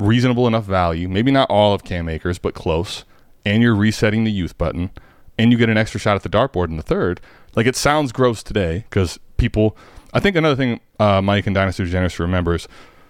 reasonable 0.01 0.47
enough 0.47 0.65
value. 0.65 1.09
Maybe 1.09 1.31
not 1.31 1.51
all 1.51 1.75
of 1.75 1.85
Cam 1.85 2.09
Akers, 2.09 2.39
but 2.39 2.55
close. 2.55 3.05
And 3.45 3.63
you're 3.63 3.75
resetting 3.75 4.25
the 4.25 4.33
youth 4.33 4.59
button, 4.59 4.91
and 5.39 5.53
you 5.53 5.59
get 5.59 5.71
an 5.71 5.79
extra 5.79 5.99
shot 5.99 6.17
at 6.17 6.23
the 6.23 6.29
dartboard 6.29 6.69
in 6.69 6.77
the 6.77 6.83
third. 6.83 7.21
Like 7.57 7.67
it 7.67 7.77
sounds 7.77 8.13
gross 8.13 8.43
today 8.43 8.85
because 8.91 9.19
people 9.37 9.77
I 10.13 10.21
think 10.21 10.37
another 10.37 10.57
thing 10.57 10.81
uh, 11.01 11.23
Mike 11.23 11.47
and 11.47 11.55
Dynasty 11.55 11.85
Degenerates 11.85 12.19
remembers 12.19 12.69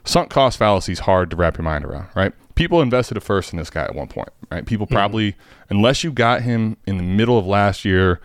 sunk 0.08 0.30
cost 0.30 0.58
fallacy 0.58 0.92
is 0.92 1.00
hard 1.00 1.30
to 1.30 1.36
wrap 1.36 1.58
your 1.58 1.64
mind 1.64 1.84
around, 1.84 2.08
right? 2.14 2.32
People 2.54 2.80
invested 2.80 3.16
at 3.16 3.22
first 3.22 3.52
in 3.52 3.58
this 3.58 3.70
guy 3.70 3.84
at 3.84 3.94
one 3.94 4.08
point, 4.08 4.30
right? 4.50 4.66
People 4.66 4.86
mm-hmm. 4.86 4.94
probably, 4.94 5.32
mm-hmm. 5.32 5.76
unless 5.76 6.02
you 6.02 6.10
got 6.10 6.42
him 6.42 6.76
in 6.86 6.96
the 6.96 7.02
middle 7.02 7.38
of 7.38 7.46
last 7.46 7.84
year, 7.84 8.20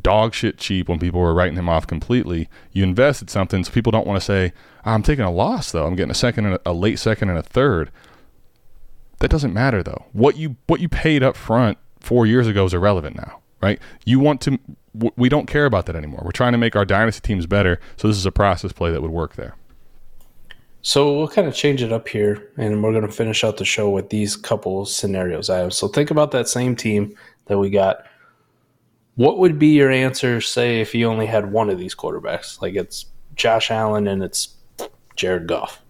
dog 0.00 0.32
shit 0.32 0.58
cheap 0.58 0.88
when 0.88 0.98
people 0.98 1.20
were 1.20 1.34
writing 1.34 1.56
him 1.58 1.68
off 1.68 1.86
completely. 1.86 2.48
You 2.72 2.84
invested 2.84 3.30
something, 3.30 3.64
so 3.64 3.72
people 3.72 3.92
don't 3.92 4.06
want 4.06 4.18
to 4.18 4.24
say, 4.24 4.52
"I'm 4.84 5.02
taking 5.02 5.24
a 5.24 5.30
loss 5.30 5.72
though. 5.72 5.86
I'm 5.86 5.96
getting 5.96 6.10
a 6.10 6.14
second, 6.14 6.46
and 6.46 6.54
a, 6.54 6.60
a 6.70 6.72
late 6.72 6.98
second, 6.98 7.28
and 7.28 7.38
a 7.38 7.42
third. 7.42 7.90
That 9.20 9.30
doesn't 9.30 9.52
matter 9.52 9.82
though. 9.82 10.06
What 10.12 10.36
you 10.36 10.56
what 10.66 10.80
you 10.80 10.88
paid 10.88 11.22
up 11.22 11.36
front 11.36 11.78
four 12.00 12.26
years 12.26 12.46
ago 12.46 12.64
is 12.64 12.74
irrelevant 12.74 13.16
now, 13.16 13.40
right? 13.60 13.78
You 14.04 14.18
want 14.20 14.40
to. 14.42 14.58
w- 14.96 15.12
We 15.16 15.28
don't 15.28 15.46
care 15.46 15.66
about 15.66 15.86
that 15.86 15.96
anymore. 15.96 16.22
We're 16.24 16.32
trying 16.32 16.52
to 16.52 16.58
make 16.58 16.74
our 16.76 16.84
dynasty 16.84 17.20
teams 17.20 17.46
better. 17.46 17.80
So 17.96 18.08
this 18.08 18.16
is 18.16 18.26
a 18.26 18.32
process 18.32 18.72
play 18.72 18.90
that 18.92 19.02
would 19.02 19.10
work 19.10 19.36
there. 19.36 19.56
So 20.86 21.16
we'll 21.16 21.28
kind 21.28 21.48
of 21.48 21.54
change 21.54 21.82
it 21.82 21.92
up 21.92 22.06
here, 22.06 22.50
and 22.58 22.82
we're 22.82 22.92
going 22.92 23.06
to 23.06 23.10
finish 23.10 23.42
out 23.42 23.56
the 23.56 23.64
show 23.64 23.88
with 23.88 24.10
these 24.10 24.36
couple 24.36 24.84
scenarios. 24.84 25.48
I 25.48 25.58
have. 25.58 25.72
So 25.72 25.88
think 25.88 26.10
about 26.10 26.30
that 26.32 26.46
same 26.46 26.76
team 26.76 27.16
that 27.46 27.58
we 27.58 27.70
got. 27.70 28.04
What 29.14 29.38
would 29.38 29.58
be 29.58 29.68
your 29.68 29.90
answer, 29.90 30.42
say, 30.42 30.82
if 30.82 30.94
you 30.94 31.06
only 31.06 31.24
had 31.24 31.50
one 31.50 31.70
of 31.70 31.78
these 31.78 31.94
quarterbacks? 31.94 32.60
Like 32.60 32.74
it's 32.74 33.06
Josh 33.34 33.70
Allen 33.70 34.06
and 34.06 34.22
it's 34.22 34.48
Jared 35.16 35.46
Goff. 35.46 35.80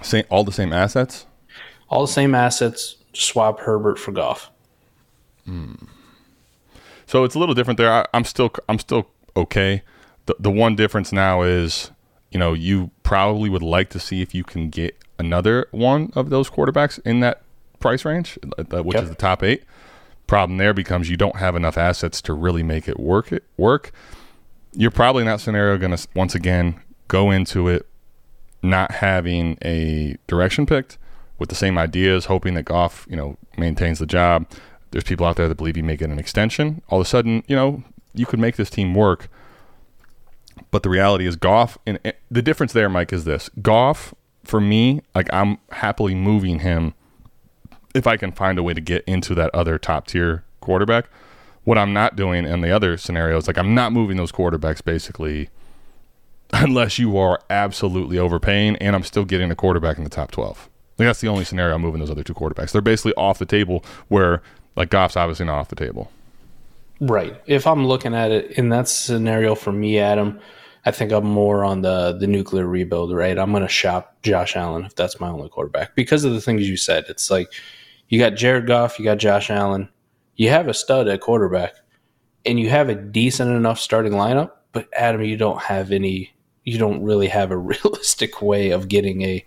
Same, 0.00 0.24
all 0.30 0.42
the 0.42 0.52
same 0.52 0.72
assets. 0.72 1.26
All 1.88 2.06
the 2.06 2.12
same 2.12 2.34
assets, 2.34 2.96
swap 3.12 3.60
Herbert 3.60 3.98
for 3.98 4.10
Goff. 4.10 4.50
Hmm. 5.44 5.74
So 7.06 7.24
it's 7.24 7.34
a 7.34 7.38
little 7.38 7.54
different 7.54 7.76
there. 7.76 7.92
I, 7.92 8.06
I'm 8.14 8.24
still 8.24 8.52
I'm 8.70 8.78
still 8.78 9.10
okay. 9.36 9.82
The 10.24 10.34
the 10.38 10.50
one 10.50 10.76
difference 10.76 11.12
now 11.12 11.42
is, 11.42 11.90
you 12.36 12.38
know, 12.38 12.52
you 12.52 12.90
probably 13.02 13.48
would 13.48 13.62
like 13.62 13.88
to 13.88 13.98
see 13.98 14.20
if 14.20 14.34
you 14.34 14.44
can 14.44 14.68
get 14.68 14.94
another 15.18 15.66
one 15.70 16.12
of 16.14 16.28
those 16.28 16.50
quarterbacks 16.50 17.00
in 17.06 17.20
that 17.20 17.40
price 17.80 18.04
range, 18.04 18.38
uh, 18.58 18.82
which 18.82 18.94
Yep. 18.94 19.04
is 19.04 19.08
the 19.08 19.14
top 19.16 19.42
eight. 19.42 19.64
Problem 20.26 20.58
there 20.58 20.74
becomes 20.74 21.08
you 21.08 21.16
don't 21.16 21.36
have 21.36 21.56
enough 21.56 21.78
assets 21.78 22.20
to 22.20 22.34
really 22.34 22.62
make 22.62 22.88
it 22.88 23.00
work. 23.00 23.32
It 23.32 23.42
work. 23.56 23.90
You're 24.74 24.90
probably 24.90 25.22
in 25.22 25.28
that 25.28 25.40
scenario 25.40 25.78
going 25.78 25.96
to 25.96 26.06
once 26.14 26.34
again 26.34 26.78
go 27.08 27.30
into 27.30 27.68
it 27.68 27.86
not 28.62 28.90
having 28.90 29.56
a 29.64 30.16
direction 30.26 30.66
picked 30.66 30.98
with 31.38 31.48
the 31.48 31.54
same 31.54 31.78
ideas, 31.78 32.26
hoping 32.26 32.52
that 32.52 32.64
Goff, 32.64 33.06
you 33.08 33.16
know, 33.16 33.38
maintains 33.56 33.98
the 33.98 34.04
job. 34.04 34.46
There's 34.90 35.04
people 35.04 35.24
out 35.24 35.36
there 35.36 35.48
that 35.48 35.54
believe 35.56 35.78
you 35.78 35.82
may 35.84 35.96
get 35.96 36.10
an 36.10 36.18
extension. 36.18 36.82
All 36.90 37.00
of 37.00 37.06
a 37.06 37.08
sudden, 37.08 37.44
you 37.46 37.56
know, 37.56 37.82
you 38.12 38.26
could 38.26 38.40
make 38.40 38.56
this 38.56 38.68
team 38.68 38.94
work. 38.94 39.30
But 40.70 40.82
the 40.82 40.88
reality 40.88 41.26
is, 41.26 41.36
Goff, 41.36 41.78
and 41.86 41.98
the 42.30 42.42
difference 42.42 42.72
there, 42.72 42.88
Mike, 42.88 43.12
is 43.12 43.24
this: 43.24 43.48
Goff, 43.62 44.14
for 44.44 44.60
me, 44.60 45.02
like 45.14 45.32
I'm 45.32 45.58
happily 45.70 46.14
moving 46.14 46.60
him 46.60 46.94
if 47.94 48.06
I 48.06 48.16
can 48.16 48.32
find 48.32 48.58
a 48.58 48.62
way 48.62 48.74
to 48.74 48.80
get 48.80 49.04
into 49.06 49.34
that 49.34 49.50
other 49.54 49.78
top 49.78 50.06
tier 50.06 50.44
quarterback. 50.60 51.08
What 51.64 51.78
I'm 51.78 51.92
not 51.92 52.14
doing 52.14 52.44
in 52.44 52.60
the 52.60 52.70
other 52.70 52.96
scenarios, 52.96 53.46
like 53.46 53.58
I'm 53.58 53.74
not 53.74 53.92
moving 53.92 54.16
those 54.16 54.30
quarterbacks 54.30 54.84
basically 54.84 55.48
unless 56.52 56.98
you 56.98 57.16
are 57.18 57.40
absolutely 57.50 58.18
overpaying 58.18 58.76
and 58.76 58.94
I'm 58.94 59.02
still 59.02 59.24
getting 59.24 59.50
a 59.50 59.56
quarterback 59.56 59.98
in 59.98 60.04
the 60.04 60.10
top 60.10 60.30
12. 60.30 60.68
Like 60.98 61.06
that's 61.06 61.20
the 61.20 61.28
only 61.28 61.44
scenario 61.44 61.74
I'm 61.74 61.82
moving 61.82 62.00
those 62.00 62.10
other 62.10 62.22
two 62.22 62.34
quarterbacks. 62.34 62.70
They're 62.72 62.82
basically 62.82 63.14
off 63.14 63.38
the 63.38 63.46
table 63.46 63.84
where 64.08 64.42
like 64.76 64.90
Goff's 64.90 65.16
obviously 65.16 65.46
not 65.46 65.58
off 65.58 65.68
the 65.68 65.76
table. 65.76 66.10
Right. 67.00 67.40
If 67.46 67.66
I'm 67.66 67.86
looking 67.86 68.14
at 68.14 68.30
it 68.30 68.52
in 68.52 68.70
that 68.70 68.88
scenario 68.88 69.54
for 69.54 69.72
me, 69.72 69.98
Adam, 69.98 70.40
I 70.84 70.90
think 70.92 71.12
I'm 71.12 71.26
more 71.26 71.64
on 71.64 71.82
the 71.82 72.16
the 72.18 72.26
nuclear 72.26 72.66
rebuild. 72.66 73.12
Right. 73.12 73.38
I'm 73.38 73.50
going 73.50 73.62
to 73.62 73.68
shop 73.68 74.22
Josh 74.22 74.56
Allen 74.56 74.84
if 74.84 74.94
that's 74.94 75.20
my 75.20 75.28
only 75.28 75.48
quarterback 75.48 75.94
because 75.94 76.24
of 76.24 76.32
the 76.32 76.40
things 76.40 76.68
you 76.68 76.76
said. 76.76 77.04
It's 77.08 77.30
like 77.30 77.52
you 78.08 78.18
got 78.18 78.36
Jared 78.36 78.66
Goff, 78.66 78.98
you 78.98 79.04
got 79.04 79.18
Josh 79.18 79.50
Allen, 79.50 79.88
you 80.36 80.48
have 80.50 80.68
a 80.68 80.74
stud 80.74 81.08
at 81.08 81.20
quarterback, 81.20 81.74
and 82.44 82.58
you 82.60 82.70
have 82.70 82.88
a 82.88 82.94
decent 82.94 83.50
enough 83.50 83.78
starting 83.78 84.12
lineup. 84.12 84.52
But 84.72 84.88
Adam, 84.96 85.22
you 85.22 85.36
don't 85.36 85.60
have 85.60 85.90
any. 85.92 86.32
You 86.64 86.78
don't 86.78 87.02
really 87.02 87.28
have 87.28 87.50
a 87.50 87.58
realistic 87.58 88.40
way 88.40 88.70
of 88.70 88.88
getting 88.88 89.22
a 89.22 89.44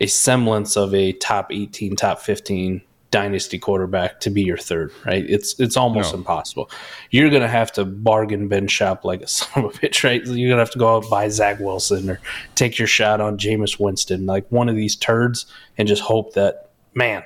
a 0.00 0.06
semblance 0.06 0.76
of 0.76 0.92
a 0.94 1.12
top 1.12 1.52
18, 1.52 1.94
top 1.94 2.18
15 2.18 2.82
dynasty 3.12 3.58
quarterback 3.60 4.18
to 4.20 4.30
be 4.30 4.42
your 4.42 4.56
third, 4.56 4.90
right? 5.06 5.24
It's 5.28 5.60
it's 5.60 5.76
almost 5.76 6.12
No. 6.12 6.18
impossible. 6.18 6.68
You're 7.10 7.30
gonna 7.30 7.46
have 7.46 7.70
to 7.74 7.84
bargain 7.84 8.48
bin 8.48 8.66
shop 8.66 9.04
like 9.04 9.20
a 9.22 9.26
son 9.28 9.64
of 9.64 9.74
a 9.76 9.78
bitch, 9.78 10.02
right? 10.02 10.26
You're 10.26 10.50
gonna 10.50 10.60
have 10.62 10.72
to 10.72 10.78
go 10.80 10.96
out 10.96 11.02
and 11.04 11.10
buy 11.10 11.28
Zach 11.28 11.60
Wilson 11.60 12.10
or 12.10 12.18
take 12.56 12.76
your 12.78 12.88
shot 12.88 13.20
on 13.20 13.38
Jameis 13.38 13.78
Winston, 13.78 14.26
like 14.26 14.50
one 14.50 14.68
of 14.68 14.74
these 14.74 14.96
turds, 14.96 15.46
and 15.78 15.86
just 15.86 16.02
hope 16.02 16.32
that 16.34 16.70
man, 16.94 17.22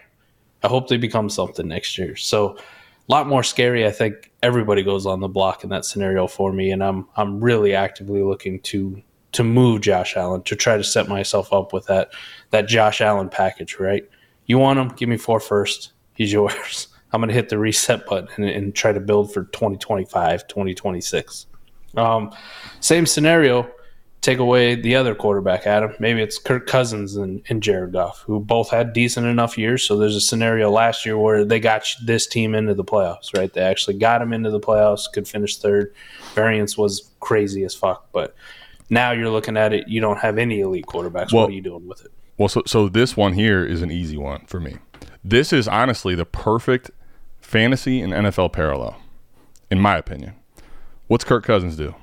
I 0.62 0.68
hope 0.68 0.88
they 0.88 0.98
become 0.98 1.30
something 1.30 1.66
next 1.66 1.96
year. 1.96 2.16
So 2.16 2.56
a 2.58 3.12
lot 3.12 3.26
more 3.28 3.42
scary. 3.44 3.86
I 3.86 3.90
think 3.92 4.32
everybody 4.42 4.82
goes 4.82 5.06
on 5.06 5.20
the 5.20 5.28
block 5.28 5.62
in 5.64 5.70
that 5.70 5.84
scenario 5.84 6.26
for 6.26 6.52
me, 6.52 6.72
and 6.72 6.82
I'm 6.84 7.06
I'm 7.16 7.40
really 7.40 7.74
actively 7.74 8.22
looking 8.22 8.60
to 8.60 9.00
to 9.32 9.44
move 9.44 9.82
Josh 9.82 10.16
Allen 10.16 10.42
to 10.42 10.56
try 10.56 10.76
to 10.76 10.84
set 10.84 11.08
myself 11.08 11.52
up 11.52 11.72
with 11.72 11.86
that 11.86 12.10
that 12.50 12.66
Josh 12.66 13.00
Allen 13.00 13.28
package. 13.28 13.78
Right? 13.78 14.04
You 14.46 14.58
want 14.58 14.78
him? 14.78 14.88
Give 14.88 15.08
me 15.08 15.16
four 15.16 15.40
first. 15.40 15.92
He's 16.14 16.32
yours. 16.32 16.88
I'm 17.12 17.20
going 17.20 17.28
to 17.28 17.34
hit 17.34 17.48
the 17.48 17.58
reset 17.58 18.06
button 18.06 18.28
and, 18.36 18.44
and 18.46 18.74
try 18.74 18.92
to 18.92 19.00
build 19.00 19.32
for 19.32 19.44
2025, 19.44 20.48
2026. 20.48 21.46
Um, 21.96 22.32
same 22.80 23.06
scenario. 23.06 23.70
Take 24.22 24.38
away 24.38 24.74
the 24.74 24.96
other 24.96 25.14
quarterback, 25.14 25.66
Adam. 25.66 25.94
Maybe 26.00 26.20
it's 26.20 26.36
Kirk 26.36 26.66
Cousins 26.66 27.14
and, 27.16 27.42
and 27.48 27.62
Jared 27.62 27.92
Goff, 27.92 28.22
who 28.26 28.40
both 28.40 28.70
had 28.70 28.92
decent 28.92 29.26
enough 29.26 29.56
years. 29.56 29.84
So 29.84 29.96
there's 29.96 30.16
a 30.16 30.20
scenario 30.20 30.68
last 30.68 31.06
year 31.06 31.16
where 31.16 31.44
they 31.44 31.60
got 31.60 31.86
this 32.04 32.26
team 32.26 32.54
into 32.54 32.74
the 32.74 32.84
playoffs, 32.84 33.36
right? 33.36 33.52
They 33.52 33.60
actually 33.60 33.98
got 33.98 34.20
him 34.20 34.32
into 34.32 34.50
the 34.50 34.58
playoffs, 34.58 35.10
could 35.12 35.28
finish 35.28 35.58
third. 35.58 35.94
Variance 36.34 36.76
was 36.76 37.12
crazy 37.20 37.62
as 37.62 37.74
fuck. 37.74 38.08
But 38.10 38.34
now 38.90 39.12
you're 39.12 39.30
looking 39.30 39.56
at 39.56 39.72
it, 39.72 39.86
you 39.86 40.00
don't 40.00 40.18
have 40.18 40.38
any 40.38 40.60
elite 40.60 40.86
quarterbacks. 40.86 41.32
Well- 41.32 41.44
what 41.44 41.50
are 41.50 41.54
you 41.54 41.62
doing 41.62 41.86
with 41.86 42.04
it? 42.04 42.10
Well, 42.38 42.48
so 42.48 42.62
so 42.66 42.88
this 42.88 43.16
one 43.16 43.32
here 43.32 43.64
is 43.64 43.82
an 43.82 43.90
easy 43.90 44.16
one 44.16 44.44
for 44.46 44.60
me. 44.60 44.76
This 45.24 45.52
is 45.52 45.66
honestly 45.66 46.14
the 46.14 46.26
perfect 46.26 46.90
fantasy 47.40 48.00
and 48.00 48.12
NFL 48.12 48.52
parallel, 48.52 49.00
in 49.70 49.80
my 49.80 49.96
opinion. 49.96 50.34
What's 51.06 51.24
Kirk 51.24 51.44
Cousins 51.44 51.76
do? 51.76 51.94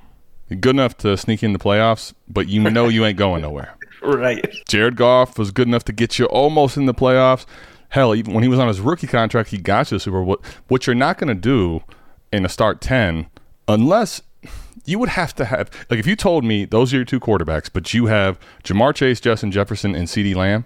Good 0.50 0.76
enough 0.76 0.98
to 0.98 1.18
sneak 1.18 1.44
in 1.44 1.54
the 1.54 1.60
playoffs, 1.60 2.14
but 2.28 2.48
you 2.48 2.62
know 2.62 2.88
you 2.88 3.06
ain't 3.06 3.18
going 3.18 3.42
nowhere. 3.42 3.76
Right. 4.04 4.54
Jared 4.68 4.98
Goff 4.98 5.40
was 5.40 5.52
good 5.52 5.66
enough 5.66 5.86
to 5.86 5.94
get 5.94 6.20
you 6.20 6.26
almost 6.26 6.76
in 6.76 6.88
the 6.88 6.94
playoffs. 6.94 7.46
Hell, 7.88 8.14
even 8.14 8.34
when 8.34 8.44
he 8.44 8.50
was 8.50 8.60
on 8.60 8.68
his 8.68 8.82
rookie 8.82 9.08
contract, 9.08 9.50
he 9.52 9.58
got 9.58 9.90
you 9.90 9.96
the 9.96 10.02
Super 10.02 10.18
Bowl. 10.18 10.26
What, 10.26 10.46
what 10.68 10.86
you're 10.86 10.94
not 10.94 11.18
going 11.18 11.30
to 11.30 11.42
do 11.42 11.82
in 12.30 12.44
a 12.44 12.50
start 12.50 12.82
10, 12.82 13.28
unless 13.70 14.22
you 14.86 15.00
would 15.00 15.10
have 15.10 15.34
to 15.36 15.46
have, 15.46 15.70
like, 15.90 16.00
if 16.00 16.08
you 16.08 16.16
told 16.16 16.44
me 16.44 16.66
those 16.66 16.94
are 16.94 16.98
your 16.98 17.06
two 17.06 17.20
quarterbacks, 17.20 17.70
but 17.72 17.94
you 17.94 18.08
have 18.08 18.40
Ja'Marr 18.64 18.94
Chase, 18.94 19.20
Justin 19.20 19.52
Jefferson, 19.52 19.96
and 19.96 20.08
CeeDee 20.08 20.36
Lamb, 20.36 20.66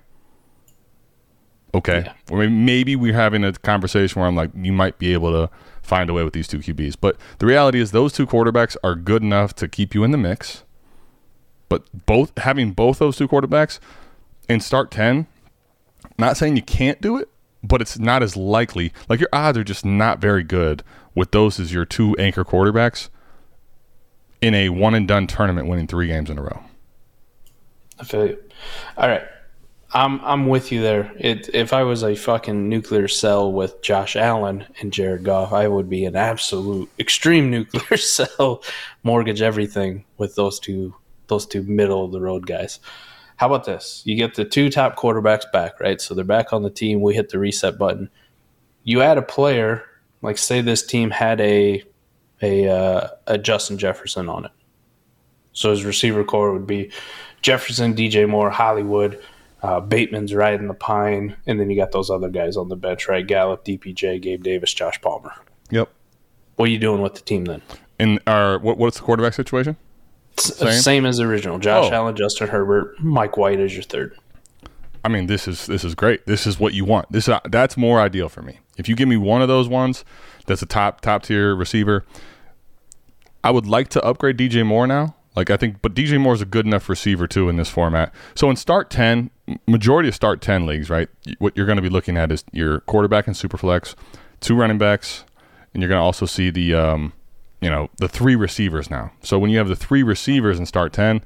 okay. 1.73 2.03
Yeah. 2.05 2.13
Or 2.31 2.39
maybe, 2.39 2.53
maybe 2.53 2.95
we're 2.95 3.13
having 3.13 3.43
a 3.43 3.53
conversation 3.53 4.19
where 4.19 4.27
I'm 4.27 4.35
like, 4.35 4.51
you 4.55 4.73
might 4.73 4.97
be 4.97 5.13
able 5.13 5.31
to 5.31 5.53
find 5.81 6.09
a 6.09 6.13
way 6.13 6.23
with 6.23 6.33
these 6.33 6.47
two 6.47 6.59
QBs. 6.59 6.95
But 6.99 7.17
the 7.39 7.45
reality 7.45 7.79
is, 7.79 7.91
those 7.91 8.13
two 8.13 8.25
quarterbacks 8.25 8.75
are 8.83 8.95
good 8.95 9.21
enough 9.21 9.53
to 9.55 9.67
keep 9.67 9.93
you 9.93 10.03
in 10.03 10.11
the 10.11 10.17
mix. 10.17 10.63
But 11.69 11.83
both 12.05 12.37
having 12.39 12.71
both 12.71 12.99
those 12.99 13.17
two 13.17 13.27
quarterbacks 13.27 13.79
in 14.49 14.61
start 14.61 14.89
10, 14.89 15.27
not 16.17 16.37
saying 16.37 16.55
you 16.55 16.61
can't 16.61 17.01
do 17.01 17.17
it, 17.17 17.29
but 17.61 17.81
it's 17.81 17.99
not 17.99 18.23
as 18.23 18.37
likely. 18.37 18.93
Like 19.09 19.19
your 19.19 19.29
odds 19.33 19.57
are 19.57 19.63
just 19.63 19.85
not 19.85 20.19
very 20.19 20.43
good 20.43 20.83
with 21.13 21.31
those 21.31 21.59
as 21.59 21.73
your 21.73 21.85
two 21.85 22.15
anchor 22.17 22.45
quarterbacks 22.45 23.09
in 24.41 24.53
a 24.53 24.69
one 24.69 24.95
and 24.95 25.07
done 25.07 25.27
tournament 25.27 25.67
winning 25.67 25.87
three 25.87 26.07
games 26.07 26.29
in 26.29 26.37
a 26.37 26.41
row. 26.41 26.61
I 27.99 28.03
feel 28.03 28.27
you. 28.27 28.37
All 28.97 29.07
right. 29.07 29.23
I'm 29.93 30.19
I'm 30.23 30.47
with 30.47 30.71
you 30.71 30.81
there. 30.81 31.11
It, 31.17 31.49
if 31.53 31.71
I 31.71 31.83
was 31.83 32.03
a 32.03 32.15
fucking 32.15 32.67
nuclear 32.67 33.07
sell 33.07 33.51
with 33.51 33.81
Josh 33.81 34.15
Allen 34.15 34.65
and 34.81 34.91
Jared 34.91 35.23
Goff, 35.23 35.53
I 35.53 35.67
would 35.67 35.89
be 35.89 36.05
an 36.05 36.15
absolute 36.15 36.89
extreme 36.99 37.49
nuclear 37.51 37.97
sell, 37.97 38.63
mortgage 39.03 39.41
everything 39.41 40.03
with 40.17 40.35
those 40.35 40.59
two 40.59 40.93
those 41.27 41.45
two 41.45 41.63
middle 41.63 42.03
of 42.03 42.11
the 42.11 42.21
road 42.21 42.45
guys. 42.45 42.79
How 43.37 43.47
about 43.47 43.65
this? 43.65 44.01
You 44.05 44.15
get 44.15 44.35
the 44.35 44.45
two 44.45 44.69
top 44.69 44.97
quarterbacks 44.97 45.49
back, 45.51 45.79
right? 45.79 46.01
So 46.01 46.13
they're 46.13 46.25
back 46.25 46.53
on 46.53 46.63
the 46.63 46.69
team. 46.69 47.01
We 47.01 47.13
hit 47.13 47.29
the 47.29 47.39
reset 47.39 47.77
button. 47.77 48.09
You 48.83 49.01
add 49.01 49.17
a 49.17 49.21
player, 49.21 49.83
like 50.21 50.37
say 50.37 50.61
this 50.61 50.85
team 50.85 51.11
had 51.11 51.39
a 51.39 51.83
a 52.41 52.67
uh, 52.69 53.07
a 53.27 53.37
Justin 53.37 53.77
Jefferson 53.77 54.29
on 54.29 54.45
it. 54.45 54.51
So 55.53 55.71
his 55.71 55.83
receiver 55.85 56.23
corps 56.23 56.53
would 56.53 56.67
be 56.67 56.91
Jefferson, 57.41 57.95
DJ 57.95 58.29
Moore, 58.29 58.49
Hollywood, 58.51 59.19
uh, 59.63 59.79
Bateman's 59.79 60.33
riding 60.33 60.67
the 60.67 60.73
pine, 60.75 61.35
and 61.47 61.59
then 61.59 61.69
you 61.69 61.75
got 61.75 61.91
those 61.91 62.09
other 62.09 62.29
guys 62.29 62.57
on 62.57 62.69
the 62.69 62.75
bench, 62.75 63.07
right? 63.07 63.25
Gallup, 63.25 63.65
DPJ, 63.65 64.21
Gabe 64.21 64.43
Davis, 64.43 64.73
Josh 64.73 65.01
Palmer. 65.01 65.33
Yep. 65.71 65.89
What 66.57 66.69
are 66.69 66.71
you 66.71 66.77
doing 66.79 67.01
with 67.01 67.15
the 67.15 67.21
team 67.21 67.45
then? 67.45 67.61
And 67.99 68.19
our 68.27 68.59
what, 68.59 68.77
what's 68.77 68.97
the 68.97 69.03
quarterback 69.03 69.33
situation? 69.33 69.77
Same? 70.37 70.71
Same, 70.81 71.05
as 71.07 71.17
the 71.17 71.23
original. 71.23 71.57
Josh 71.57 71.89
Oh. 71.91 71.95
Allen, 71.95 72.15
Justin 72.15 72.47
Herbert, 72.49 72.99
Mike 72.99 73.37
White 73.37 73.59
is 73.59 73.73
your 73.73 73.81
third. 73.83 74.15
I 75.03 75.09
mean, 75.09 75.25
this 75.27 75.47
is 75.47 75.65
this 75.65 75.83
is 75.83 75.95
great. 75.95 76.25
This 76.27 76.45
is 76.45 76.59
what 76.59 76.73
you 76.73 76.85
want. 76.85 77.11
This 77.11 77.29
that's 77.49 77.77
more 77.77 77.99
ideal 77.99 78.29
for 78.29 78.41
me. 78.41 78.59
If 78.77 78.87
you 78.87 78.95
give 78.95 79.07
me 79.07 79.17
one 79.17 79.41
of 79.41 79.47
those 79.47 79.67
ones, 79.67 80.03
that's 80.47 80.61
a 80.61 80.65
top 80.65 81.01
top 81.01 81.23
tier 81.23 81.55
receiver. 81.55 82.03
I 83.43 83.51
would 83.51 83.67
like 83.67 83.89
to 83.89 84.03
upgrade 84.03 84.37
DJ 84.37 84.65
Moore 84.65 84.87
now. 84.87 85.15
Like 85.35 85.51
I 85.51 85.57
think, 85.57 85.83
but 85.83 85.93
DJ 85.93 86.19
Moore 86.19 86.33
is 86.33 86.41
a 86.41 86.45
good 86.45 86.65
enough 86.65 86.89
receiver 86.89 87.27
too 87.27 87.47
in 87.47 87.57
this 87.57 87.69
format. 87.69 88.11
So 88.33 88.49
in 88.49 88.55
start 88.55 88.89
ten, 88.89 89.29
majority 89.67 90.09
of 90.09 90.15
start 90.15 90.41
ten 90.41 90.65
leagues, 90.65 90.89
right? 90.89 91.09
What 91.37 91.55
you're 91.55 91.67
going 91.67 91.75
to 91.75 91.81
be 91.83 91.89
looking 91.89 92.17
at 92.17 92.31
is 92.31 92.43
your 92.51 92.79
quarterback 92.81 93.27
and 93.27 93.35
superflex, 93.35 93.93
two 94.39 94.55
running 94.55 94.79
backs, 94.79 95.25
and 95.73 95.83
you're 95.83 95.89
going 95.89 95.99
to 95.99 96.03
also 96.03 96.25
see 96.25 96.49
the, 96.49 96.73
um, 96.73 97.13
you 97.61 97.69
know, 97.69 97.91
the 97.97 98.07
three 98.07 98.35
receivers 98.35 98.89
now. 98.89 99.11
So 99.21 99.37
when 99.37 99.51
you 99.51 99.59
have 99.59 99.67
the 99.67 99.75
three 99.75 100.01
receivers 100.01 100.57
in 100.57 100.65
start 100.65 100.91
ten, 100.91 101.23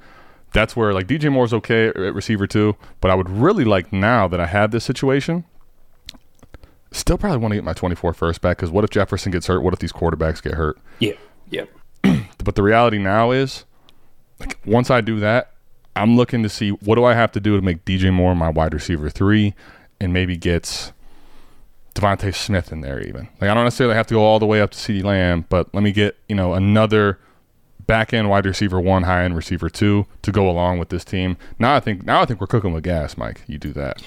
that's 0.51 0.75
where 0.75 0.93
like 0.93 1.07
DJ 1.07 1.31
Moore's 1.31 1.53
okay 1.53 1.87
at 1.87 2.13
receiver 2.13 2.47
two, 2.47 2.75
but 2.99 3.11
I 3.11 3.15
would 3.15 3.29
really 3.29 3.63
like 3.63 3.93
now 3.93 4.27
that 4.27 4.41
I 4.41 4.47
have 4.47 4.71
this 4.71 4.83
situation. 4.83 5.45
Still 6.91 7.17
probably 7.17 7.37
want 7.37 7.51
to 7.53 7.55
get 7.55 7.63
my 7.63 7.73
24 7.73 8.13
first 8.13 8.41
back 8.41 8.57
because 8.57 8.69
what 8.69 8.83
if 8.83 8.89
Jefferson 8.89 9.31
gets 9.31 9.47
hurt? 9.47 9.61
What 9.61 9.73
if 9.73 9.79
these 9.79 9.93
quarterbacks 9.93 10.41
get 10.41 10.55
hurt? 10.55 10.77
Yeah. 10.99 11.13
Yep. 11.49 11.69
But 12.43 12.55
the 12.55 12.63
reality 12.63 12.97
now 12.97 13.29
is, 13.29 13.65
like, 14.39 14.57
once 14.65 14.89
I 14.89 15.01
do 15.01 15.19
that, 15.19 15.53
I'm 15.95 16.15
looking 16.15 16.41
to 16.41 16.49
see 16.49 16.71
what 16.71 16.95
do 16.95 17.03
I 17.03 17.13
have 17.13 17.31
to 17.33 17.39
do 17.39 17.55
to 17.55 17.61
make 17.61 17.85
DJ 17.85 18.11
Moore 18.11 18.33
my 18.35 18.49
wide 18.49 18.73
receiver 18.73 19.09
three, 19.09 19.53
and 19.99 20.11
maybe 20.11 20.37
gets 20.37 20.91
DeVonta 21.95 22.33
Smith 22.33 22.71
in 22.71 22.81
there 22.81 22.99
even. 23.01 23.27
Like 23.39 23.49
I 23.49 23.53
don't 23.53 23.65
necessarily 23.65 23.95
have 23.95 24.07
to 24.07 24.13
go 24.13 24.23
all 24.23 24.39
the 24.39 24.45
way 24.45 24.61
up 24.61 24.71
to 24.71 24.77
CeeDee 24.77 25.03
Lamb, 25.03 25.45
but 25.49 25.73
let 25.73 25.83
me 25.83 25.91
get 25.91 26.17
you 26.27 26.35
know 26.35 26.53
another 26.53 27.19
back 27.85 28.13
end 28.13 28.29
wide 28.29 28.45
receiver 28.45 28.79
one, 28.79 29.03
high 29.03 29.23
end 29.23 29.35
receiver 29.35 29.69
two 29.69 30.05
to 30.21 30.31
go 30.31 30.49
along 30.49 30.79
with 30.79 30.89
this 30.89 31.03
team. 31.03 31.37
Now 31.59 31.75
I 31.75 31.79
think 31.79 32.05
now 32.05 32.21
I 32.21 32.25
think 32.25 32.39
we're 32.39 32.47
cooking 32.47 32.73
with 32.73 32.83
gas, 32.83 33.17
Mike. 33.17 33.41
You 33.47 33.57
do 33.57 33.73
that. 33.73 34.01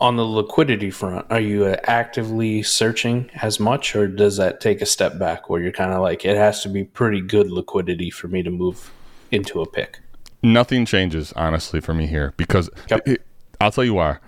On 0.00 0.14
the 0.16 0.24
liquidity 0.24 0.90
front, 0.90 1.26
are 1.28 1.40
you 1.40 1.64
uh, 1.64 1.76
actively 1.84 2.62
searching 2.62 3.28
as 3.42 3.58
much, 3.58 3.96
or 3.96 4.06
does 4.06 4.36
that 4.36 4.60
take 4.60 4.80
a 4.80 4.86
step 4.86 5.18
back 5.18 5.50
where 5.50 5.60
you're 5.60 5.72
kind 5.72 5.92
of 5.92 6.00
like, 6.00 6.24
it 6.24 6.36
has 6.36 6.62
to 6.62 6.68
be 6.68 6.84
pretty 6.84 7.20
good 7.20 7.50
liquidity 7.50 8.08
for 8.08 8.28
me 8.28 8.44
to 8.44 8.50
move 8.50 8.92
into 9.32 9.60
a 9.60 9.68
pick? 9.68 9.98
Nothing 10.40 10.86
changes 10.86 11.32
honestly 11.34 11.80
for 11.80 11.94
me 11.94 12.06
here 12.06 12.32
because 12.36 12.70
Yep. 12.88 13.08
it- 13.08 13.22
I'll 13.60 13.72
tell 13.72 13.82
you 13.82 13.94
why. 13.94 14.18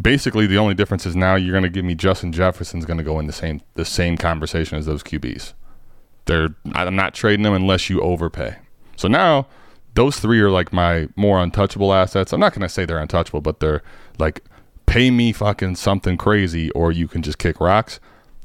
Basically, 0.00 0.48
the 0.48 0.58
only 0.58 0.74
difference 0.74 1.06
is 1.06 1.14
now 1.14 1.36
you're 1.36 1.52
going 1.52 1.62
to 1.62 1.68
give 1.70 1.84
me 1.84 1.94
Justin 1.94 2.32
Jefferson's 2.32 2.84
going 2.84 2.98
to 2.98 3.04
go 3.04 3.20
in 3.20 3.28
the 3.28 3.32
same 3.32 3.60
the 3.74 3.84
same 3.84 4.16
conversation 4.16 4.76
as 4.76 4.86
those 4.86 5.04
QBs. 5.04 5.52
They're 6.24 6.48
I'm 6.74 6.96
not 6.96 7.14
trading 7.14 7.44
them 7.44 7.54
unless 7.54 7.88
you 7.88 8.00
overpay. 8.00 8.56
So 8.96 9.06
now 9.06 9.46
those 9.94 10.18
three 10.18 10.40
are 10.40 10.50
like 10.50 10.72
my 10.72 11.06
more 11.14 11.38
untouchable 11.40 11.92
assets. 11.94 12.32
I'm 12.32 12.40
not 12.40 12.52
going 12.52 12.62
to 12.62 12.68
say 12.68 12.84
they're 12.84 12.98
untouchable, 12.98 13.40
but 13.40 13.60
they're 13.60 13.82
like 14.18 14.42
pay 14.92 15.10
me 15.10 15.32
fucking 15.32 15.74
something 15.74 16.18
crazy 16.18 16.70
or 16.72 16.92
you 16.92 17.08
can 17.08 17.22
just 17.22 17.38
kick 17.38 17.58
rocks. 17.60 17.98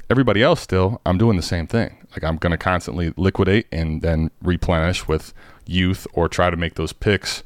Everybody 0.08 0.42
else 0.42 0.62
still, 0.62 0.98
I'm 1.04 1.18
doing 1.18 1.36
the 1.36 1.42
same 1.42 1.66
thing. 1.66 1.98
Like 2.12 2.24
I'm 2.24 2.38
going 2.38 2.52
to 2.52 2.56
constantly 2.56 3.12
liquidate 3.18 3.66
and 3.70 4.00
then 4.00 4.30
replenish 4.40 5.06
with 5.06 5.34
youth 5.66 6.06
or 6.14 6.26
try 6.26 6.48
to 6.48 6.56
make 6.56 6.76
those 6.76 6.94
picks 6.94 7.42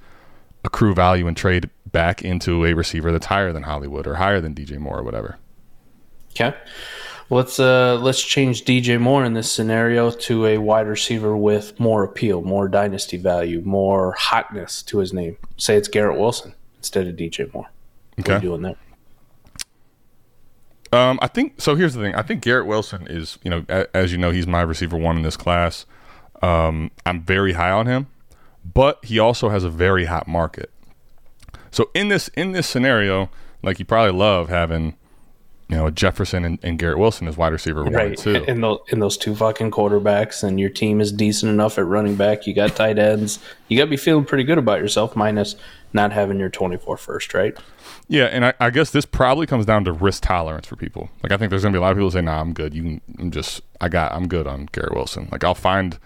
accrue 0.65 0.95
value 0.95 1.27
and 1.27 1.37
trade 1.37 1.69
back 1.91 2.23
into 2.23 2.65
a 2.65 2.75
receiver 2.75 3.11
that's 3.11 3.27
higher 3.27 3.53
than 3.53 3.65
Hollywood 3.65 4.07
or 4.07 4.15
higher 4.15 4.41
than 4.41 4.55
DJ 4.55 4.79
Moore 4.79 5.01
or 5.01 5.03
whatever. 5.03 5.37
Okay. 6.31 6.55
Let's 7.29 7.59
uh 7.59 7.99
let's 8.01 8.23
change 8.23 8.65
DJ 8.65 9.01
Moore 9.01 9.25
in 9.25 9.35
this 9.35 9.51
scenario 9.51 10.13
to 10.13 10.47
a 10.47 10.59
wide 10.59 10.87
receiver 10.87 11.37
with 11.37 11.79
more 11.81 12.05
appeal, 12.05 12.43
more 12.43 12.69
dynasty 12.69 13.17
value, 13.17 13.63
more 13.63 14.13
hotness 14.13 14.81
to 14.85 14.99
his 14.99 15.13
name. 15.13 15.39
Say 15.57 15.75
it's 15.75 15.89
Garrett 15.89 16.21
Wilson 16.21 16.55
instead 16.77 17.09
of 17.09 17.17
DJ 17.17 17.53
Moore. 17.53 17.67
Okay. 18.21 18.39
doing 18.39 18.63
there? 18.63 18.77
Um, 20.93 21.19
I 21.23 21.27
think 21.29 21.61
so. 21.61 21.75
Here's 21.75 21.95
the 21.95 22.03
thing. 22.03 22.15
I 22.15 22.23
think 22.23 22.43
Garrett 22.43 22.67
Wilson 22.67 23.07
is, 23.09 23.39
you 23.43 23.51
know, 23.51 23.65
a, 23.69 23.87
as 23.97 24.13
you 24.13 24.19
know, 24.19 24.31
he's 24.31 24.47
my 24.47 24.61
receiver 24.61 24.97
one 24.97 25.17
in 25.17 25.23
this 25.23 25.37
class. 25.37 25.87
Um, 26.43 26.91
I'm 27.07 27.23
very 27.23 27.53
high 27.55 27.71
on 27.71 27.87
him, 27.87 28.09
but 28.65 29.03
he 29.05 29.19
also 29.19 29.49
has 29.49 29.65
a 29.65 29.71
very 29.71 30.05
hot 30.05 30.29
market. 30.29 30.71
So 31.71 31.91
in 31.95 32.09
this 32.09 32.29
in 32.29 32.53
this 32.53 32.67
scenario, 32.69 33.31
like 33.63 33.79
you 33.79 33.85
probably 33.87 34.13
love 34.13 34.51
having, 34.51 34.97
you 35.69 35.77
know, 35.77 35.89
Jefferson 35.89 36.45
and, 36.45 36.59
and 36.63 36.79
Garrett 36.79 36.99
Wilson 36.99 37.27
as 37.29 37.37
wide 37.39 37.53
receiver 37.53 37.83
one 37.85 37.95
Right. 37.95 38.19
too. 38.19 38.45
In 38.47 38.61
those 38.61 38.81
in 38.89 38.99
those 38.99 39.17
two 39.17 39.35
fucking 39.35 39.71
quarterbacks 39.71 40.43
and 40.43 40.61
your 40.61 40.69
team 40.69 41.01
is 41.01 41.11
decent 41.13 41.51
enough 41.51 41.79
at 41.79 41.87
running 41.87 42.17
back, 42.17 42.47
you 42.47 42.53
got 42.53 42.77
tight 42.77 42.99
ends. 42.99 43.39
You 43.69 43.79
gotta 43.79 43.89
be 43.91 43.97
feeling 43.97 44.27
pretty 44.27 44.45
good 44.45 44.59
about 44.59 44.81
yourself, 44.81 45.17
minus 45.17 45.57
not 45.93 46.13
having 46.13 46.39
your 46.39 46.49
24 46.49 46.97
first, 46.97 47.35
right? 47.35 47.57
Yeah, 48.09 48.25
and 48.25 48.45
I, 48.45 48.55
I 48.61 48.71
guess 48.71 48.91
this 48.91 49.05
probably 49.05 49.47
comes 49.47 49.67
down 49.67 49.85
to 49.85 49.93
risk 49.93 50.23
tolerance 50.25 50.67
for 50.67 50.77
people. 50.77 51.11
Like 51.23 51.33
I 51.33 51.37
think 51.37 51.51
there's 51.51 51.63
gonna 51.63 51.73
be 51.73 51.79
a 51.79 51.81
lot 51.81 51.93
of 51.93 51.97
people 51.97 52.11
say, 52.11 52.21
"Nah, 52.21 52.41
I'm 52.41 52.53
good. 52.53 52.75
You 52.75 52.83
can 52.83 53.01
I'm 53.19 53.31
just 53.31 53.61
I 53.81 53.89
got 53.89 54.13
I'm 54.13 54.29
good 54.29 54.47
on 54.47 54.69
Garrett 54.73 54.95
Wilson." 54.95 55.29
Like 55.31 55.45
I'll 55.45 55.55
find 55.55 55.99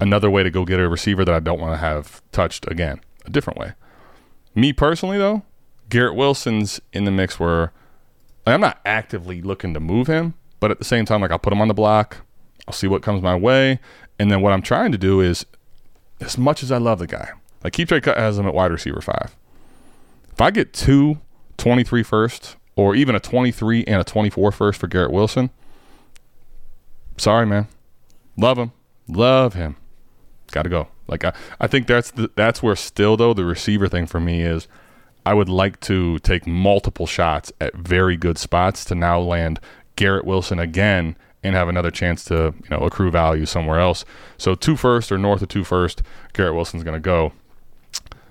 another 0.00 0.30
way 0.30 0.42
to 0.42 0.50
go 0.50 0.64
get 0.64 0.80
a 0.80 0.88
receiver 0.88 1.24
that 1.24 1.34
I 1.34 1.40
don't 1.40 1.60
want 1.60 1.72
to 1.74 1.78
have 1.78 2.22
touched 2.32 2.70
again, 2.70 3.00
a 3.24 3.30
different 3.30 3.58
way. 3.58 3.72
Me 4.54 4.72
personally, 4.72 5.18
though, 5.18 5.42
Garrett 5.88 6.14
Wilson's 6.14 6.80
in 6.92 7.04
the 7.04 7.10
mix 7.10 7.38
where 7.38 7.72
like, 8.46 8.54
I'm 8.54 8.60
not 8.60 8.80
actively 8.84 9.40
looking 9.40 9.74
to 9.74 9.80
move 9.80 10.06
him, 10.06 10.34
but 10.60 10.70
at 10.70 10.78
the 10.78 10.84
same 10.84 11.04
time, 11.04 11.20
like 11.20 11.30
I'll 11.30 11.38
put 11.38 11.52
him 11.52 11.60
on 11.60 11.68
the 11.68 11.74
block. 11.74 12.18
I'll 12.66 12.74
see 12.74 12.86
what 12.86 13.02
comes 13.02 13.22
my 13.22 13.36
way, 13.36 13.78
and 14.18 14.30
then 14.30 14.40
what 14.40 14.52
I'm 14.52 14.62
trying 14.62 14.92
to 14.92 14.98
do 14.98 15.20
is, 15.20 15.44
as 16.20 16.38
much 16.38 16.62
as 16.62 16.72
I 16.72 16.78
love 16.78 16.98
the 16.98 17.06
guy, 17.06 17.30
like 17.64 17.72
Keep 17.72 17.88
Trade 17.88 18.04
has 18.04 18.38
him 18.38 18.46
at 18.46 18.54
wide 18.54 18.70
receiver 18.70 19.00
five. 19.00 19.34
If 20.32 20.40
I 20.40 20.50
get 20.50 20.72
two 20.72 21.20
23 21.56 22.02
first, 22.02 22.56
or 22.76 22.94
even 22.94 23.14
a 23.14 23.20
23 23.20 23.84
and 23.84 24.00
a 24.00 24.04
24 24.04 24.52
first 24.52 24.80
for 24.80 24.86
Garrett 24.86 25.12
Wilson, 25.12 25.50
sorry, 27.16 27.46
man. 27.46 27.68
Love 28.36 28.58
him. 28.58 28.72
Love 29.08 29.54
him. 29.54 29.76
Got 30.50 30.62
to 30.62 30.68
go. 30.68 30.88
Like 31.06 31.24
I, 31.24 31.32
I 31.60 31.66
think 31.66 31.86
that's 31.86 32.10
the, 32.10 32.30
that's 32.34 32.62
where 32.62 32.76
still 32.76 33.16
though 33.16 33.34
the 33.34 33.44
receiver 33.44 33.88
thing 33.88 34.06
for 34.06 34.20
me 34.20 34.42
is 34.42 34.68
I 35.26 35.34
would 35.34 35.48
like 35.48 35.80
to 35.80 36.18
take 36.20 36.46
multiple 36.46 37.06
shots 37.06 37.52
at 37.60 37.74
very 37.74 38.16
good 38.16 38.38
spots 38.38 38.84
to 38.86 38.94
now 38.94 39.20
land 39.20 39.60
Garrett 39.96 40.24
Wilson 40.24 40.58
again 40.58 41.16
and 41.42 41.54
have 41.54 41.68
another 41.68 41.90
chance 41.90 42.24
to 42.24 42.54
you 42.62 42.70
know 42.70 42.78
accrue 42.78 43.10
value 43.10 43.46
somewhere 43.46 43.78
else. 43.78 44.04
So 44.38 44.54
two 44.54 44.76
first 44.76 45.12
or 45.12 45.18
north 45.18 45.42
of 45.42 45.48
two 45.48 45.64
first, 45.64 46.02
Garrett 46.32 46.54
Wilson's 46.54 46.84
going 46.84 46.94
to 46.94 47.00
go. 47.00 47.32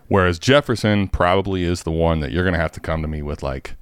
Whereas 0.08 0.40
Jefferson 0.40 1.08
probably 1.08 1.64
is 1.64 1.84
the 1.84 1.92
one 1.92 2.20
that 2.20 2.32
you're 2.32 2.44
going 2.44 2.54
to 2.54 2.60
have 2.60 2.72
to 2.74 2.80
come 2.80 3.02
to 3.02 3.08
me 3.08 3.22
with 3.22 3.42
like 3.42 3.76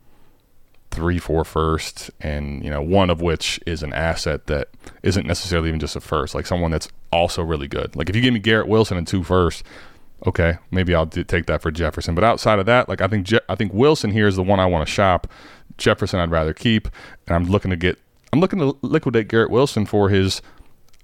three, 0.91 1.17
four 1.17 1.43
first, 1.43 2.11
and 2.19 2.63
you 2.63 2.69
know 2.69 2.81
one 2.81 3.09
of 3.09 3.21
which 3.21 3.59
is 3.65 3.81
an 3.81 3.93
asset 3.93 4.47
that 4.47 4.69
isn't 5.03 5.25
necessarily 5.25 5.69
even 5.69 5.79
just 5.79 5.95
a 5.95 6.01
first, 6.01 6.35
like 6.35 6.45
someone 6.45 6.71
that's 6.71 6.89
also 7.11 7.43
really 7.43 7.67
good. 7.67 7.95
Like 7.95 8.09
if 8.09 8.15
you 8.15 8.21
give 8.21 8.33
me 8.33 8.39
Garrett 8.39 8.67
Wilson 8.67 8.97
and 8.97 9.07
two 9.07 9.23
first, 9.23 9.63
okay, 10.25 10.57
maybe 10.69 10.93
I'll 10.93 11.07
take 11.07 11.45
that 11.47 11.61
for 11.61 11.71
Jefferson. 11.71 12.13
But 12.13 12.23
outside 12.23 12.59
of 12.59 12.65
that, 12.65 12.87
like 12.87 13.01
I 13.01 13.07
think 13.07 13.25
Je- 13.25 13.39
I 13.49 13.55
think 13.55 13.73
Wilson 13.73 14.11
here 14.11 14.27
is 14.27 14.35
the 14.35 14.43
one 14.43 14.59
I 14.59 14.65
want 14.65 14.85
to 14.85 14.91
shop. 14.91 15.27
Jefferson 15.77 16.19
I'd 16.19 16.31
rather 16.31 16.53
keep, 16.53 16.87
and 17.25 17.35
I'm 17.35 17.45
looking 17.45 17.71
to 17.71 17.77
get 17.77 17.97
I'm 18.33 18.39
looking 18.39 18.59
to 18.59 18.77
liquidate 18.81 19.27
Garrett 19.27 19.49
Wilson 19.49 19.85
for 19.85 20.09
his. 20.09 20.41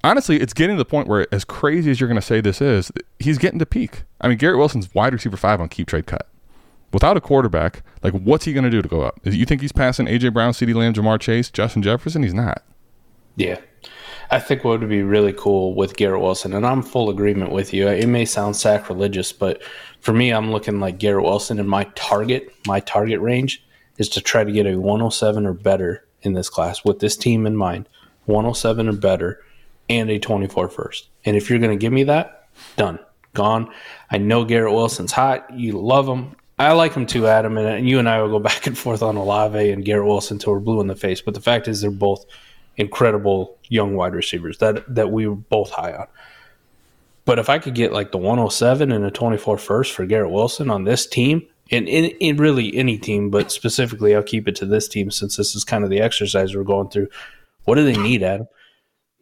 Honestly, 0.04 0.40
it's 0.40 0.54
getting 0.54 0.76
to 0.76 0.80
the 0.80 0.86
point 0.86 1.08
where, 1.08 1.28
as 1.32 1.44
crazy 1.44 1.92
as 1.92 2.00
you're 2.00 2.08
going 2.08 2.20
to 2.20 2.26
say 2.26 2.40
this 2.40 2.62
is, 2.62 2.92
he's 3.20 3.38
getting 3.38 3.60
to 3.60 3.66
peak. 3.66 4.04
I 4.22 4.28
mean, 4.28 4.38
Garrett 4.38 4.58
Wilson's 4.58 4.94
wide 4.94 5.14
receiver 5.14 5.38
five 5.38 5.60
on 5.60 5.70
keep 5.70 5.88
trade 5.88 6.06
cut 6.06 6.28
without 6.94 7.18
a 7.18 7.22
quarterback, 7.22 7.84
like 8.04 8.14
what's 8.14 8.46
he 8.46 8.54
going 8.54 8.64
to 8.64 8.70
do 8.70 8.82
to 8.82 8.88
go 8.88 9.02
up? 9.02 9.20
You 9.24 9.46
think 9.46 9.62
he's 9.62 9.72
passing 9.72 10.06
AJ 10.06 10.34
Brown, 10.34 10.54
CeeDee 10.54 10.76
Lamb, 10.76 10.94
Ja'Marr 10.94 11.20
Chase, 11.20 11.50
Justin 11.50 11.82
Jefferson? 11.82 12.24
He's 12.24 12.34
not. 12.34 12.64
Yeah. 13.36 13.60
I 14.30 14.40
think 14.40 14.64
what 14.64 14.80
would 14.80 14.90
be 14.90 15.04
really 15.04 15.32
cool 15.32 15.74
with 15.74 15.96
Garrett 15.96 16.22
Wilson, 16.22 16.54
and 16.54 16.66
I'm 16.66 16.82
full 16.82 17.10
agreement 17.10 17.52
with 17.52 17.74
you. 17.74 17.88
It 17.88 18.08
may 18.08 18.26
sound 18.26 18.58
sacrilegious, 18.58 19.32
but 19.32 19.62
for 20.02 20.14
me, 20.14 20.32
I'm 20.32 20.52
looking 20.52 20.80
like 20.80 20.98
Garrett 20.98 21.24
Wilson, 21.24 21.60
and 21.60 21.70
my 21.70 21.86
target, 21.96 22.54
my 22.66 22.82
target 22.82 23.22
range 23.22 23.64
is 23.98 24.10
to 24.10 24.22
try 24.22 24.44
to 24.44 24.52
get 24.52 24.66
a 24.66 24.76
107 24.76 25.46
or 25.46 25.54
better 25.54 26.06
in 26.24 26.34
this 26.34 26.50
class 26.50 26.84
with 26.84 27.00
this 27.00 27.16
team 27.16 27.46
in 27.46 27.56
mind. 27.56 27.88
107 28.26 28.90
or 28.90 28.94
better, 28.94 29.42
and 29.90 30.10
a 30.10 30.20
24 30.20 30.70
first. 30.70 31.10
And 31.26 31.36
if 31.36 31.50
you're 31.50 31.60
going 31.60 31.78
to 31.78 31.82
give 31.82 31.94
me 31.94 32.04
that, 32.04 32.50
done, 32.76 33.00
gone. 33.34 33.72
I 34.10 34.18
know 34.18 34.46
Garrett 34.46 34.74
Wilson's 34.74 35.12
hot. 35.12 35.50
You 35.54 35.74
love 35.74 36.08
him. 36.08 36.36
I 36.60 36.72
like 36.74 36.94
him 36.94 37.06
too, 37.06 37.28
Adam, 37.28 37.58
and 37.58 37.88
you 37.88 38.00
and 38.00 38.10
I 38.10 38.22
will 38.22 38.30
go 38.30 38.40
back 38.44 38.68
and 38.68 38.78
forth 38.78 39.04
on 39.04 39.16
Olave 39.16 39.72
and 39.72 39.86
Garrett 39.86 40.08
Wilson 40.08 40.36
until 40.36 40.54
we're 40.54 40.60
blue 40.60 40.82
in 40.82 40.88
the 40.88 40.96
face. 40.96 41.22
But 41.22 41.34
the 41.34 41.42
fact 41.42 41.68
is, 41.68 41.82
they're 41.82 41.92
both 41.92 42.26
incredible 42.78 43.58
young 43.70 43.96
wide 43.96 44.14
receivers 44.14 44.60
that 44.60 44.84
that 44.94 45.12
we 45.12 45.28
were 45.28 45.36
both 45.36 45.72
high 45.72 45.94
on. 45.94 46.08
But 47.26 47.40
if 47.40 47.50
I 47.50 47.60
could 47.60 47.76
get 47.76 47.92
like 47.92 48.12
the 48.12 48.18
107 48.18 48.92
and 48.92 49.04
a 49.04 49.12
24 49.12 49.58
first 49.58 49.92
for 49.92 50.06
Garrett 50.06 50.32
Wilson 50.32 50.70
on 50.70 50.86
this 50.86 51.06
team, 51.06 51.46
and 51.70 51.88
in, 51.90 52.06
in 52.06 52.38
really 52.38 52.74
any 52.76 52.98
team, 52.98 53.30
but 53.30 53.52
specifically 53.52 54.16
I'll 54.16 54.24
keep 54.24 54.48
it 54.48 54.56
to 54.58 54.66
this 54.66 54.88
team 54.88 55.12
since 55.12 55.36
this 55.36 55.54
is 55.54 55.66
kind 55.66 55.84
of 55.84 55.90
the 55.90 56.00
exercise 56.00 56.56
we're 56.56 56.64
going 56.64 56.90
through. 56.90 57.10
What 57.66 57.76
do 57.76 57.84
they 57.84 57.98
need, 57.98 58.24
Adam? 58.24 58.48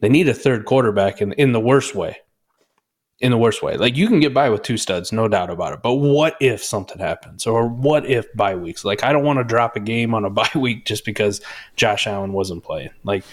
They 0.00 0.08
need 0.08 0.28
a 0.28 0.34
third 0.34 0.64
quarterback 0.64 1.20
in 1.20 1.32
in 1.32 1.52
the 1.52 1.60
worst 1.60 1.94
way. 1.94 2.18
In 3.18 3.30
the 3.30 3.38
worst 3.38 3.62
way. 3.62 3.78
Like 3.78 3.96
you 3.96 4.08
can 4.08 4.20
get 4.20 4.34
by 4.34 4.50
with 4.50 4.62
two 4.62 4.76
studs, 4.76 5.10
no 5.10 5.26
doubt 5.26 5.48
about 5.48 5.72
it. 5.72 5.82
But 5.82 5.94
what 5.94 6.36
if 6.38 6.62
something 6.62 6.98
happens? 6.98 7.46
Or 7.46 7.66
what 7.66 8.04
if 8.04 8.30
bye 8.34 8.56
weeks? 8.56 8.84
Like 8.84 9.02
I 9.02 9.12
don't 9.12 9.24
want 9.24 9.38
to 9.38 9.44
drop 9.44 9.74
a 9.74 9.80
game 9.80 10.14
on 10.14 10.24
a 10.24 10.30
bye 10.40 10.50
week 10.54 10.84
just 10.84 11.04
because 11.04 11.40
Josh 11.76 12.06
Allen 12.06 12.32
wasn't 12.32 12.62
playing. 12.62 12.90
Like 13.04 13.24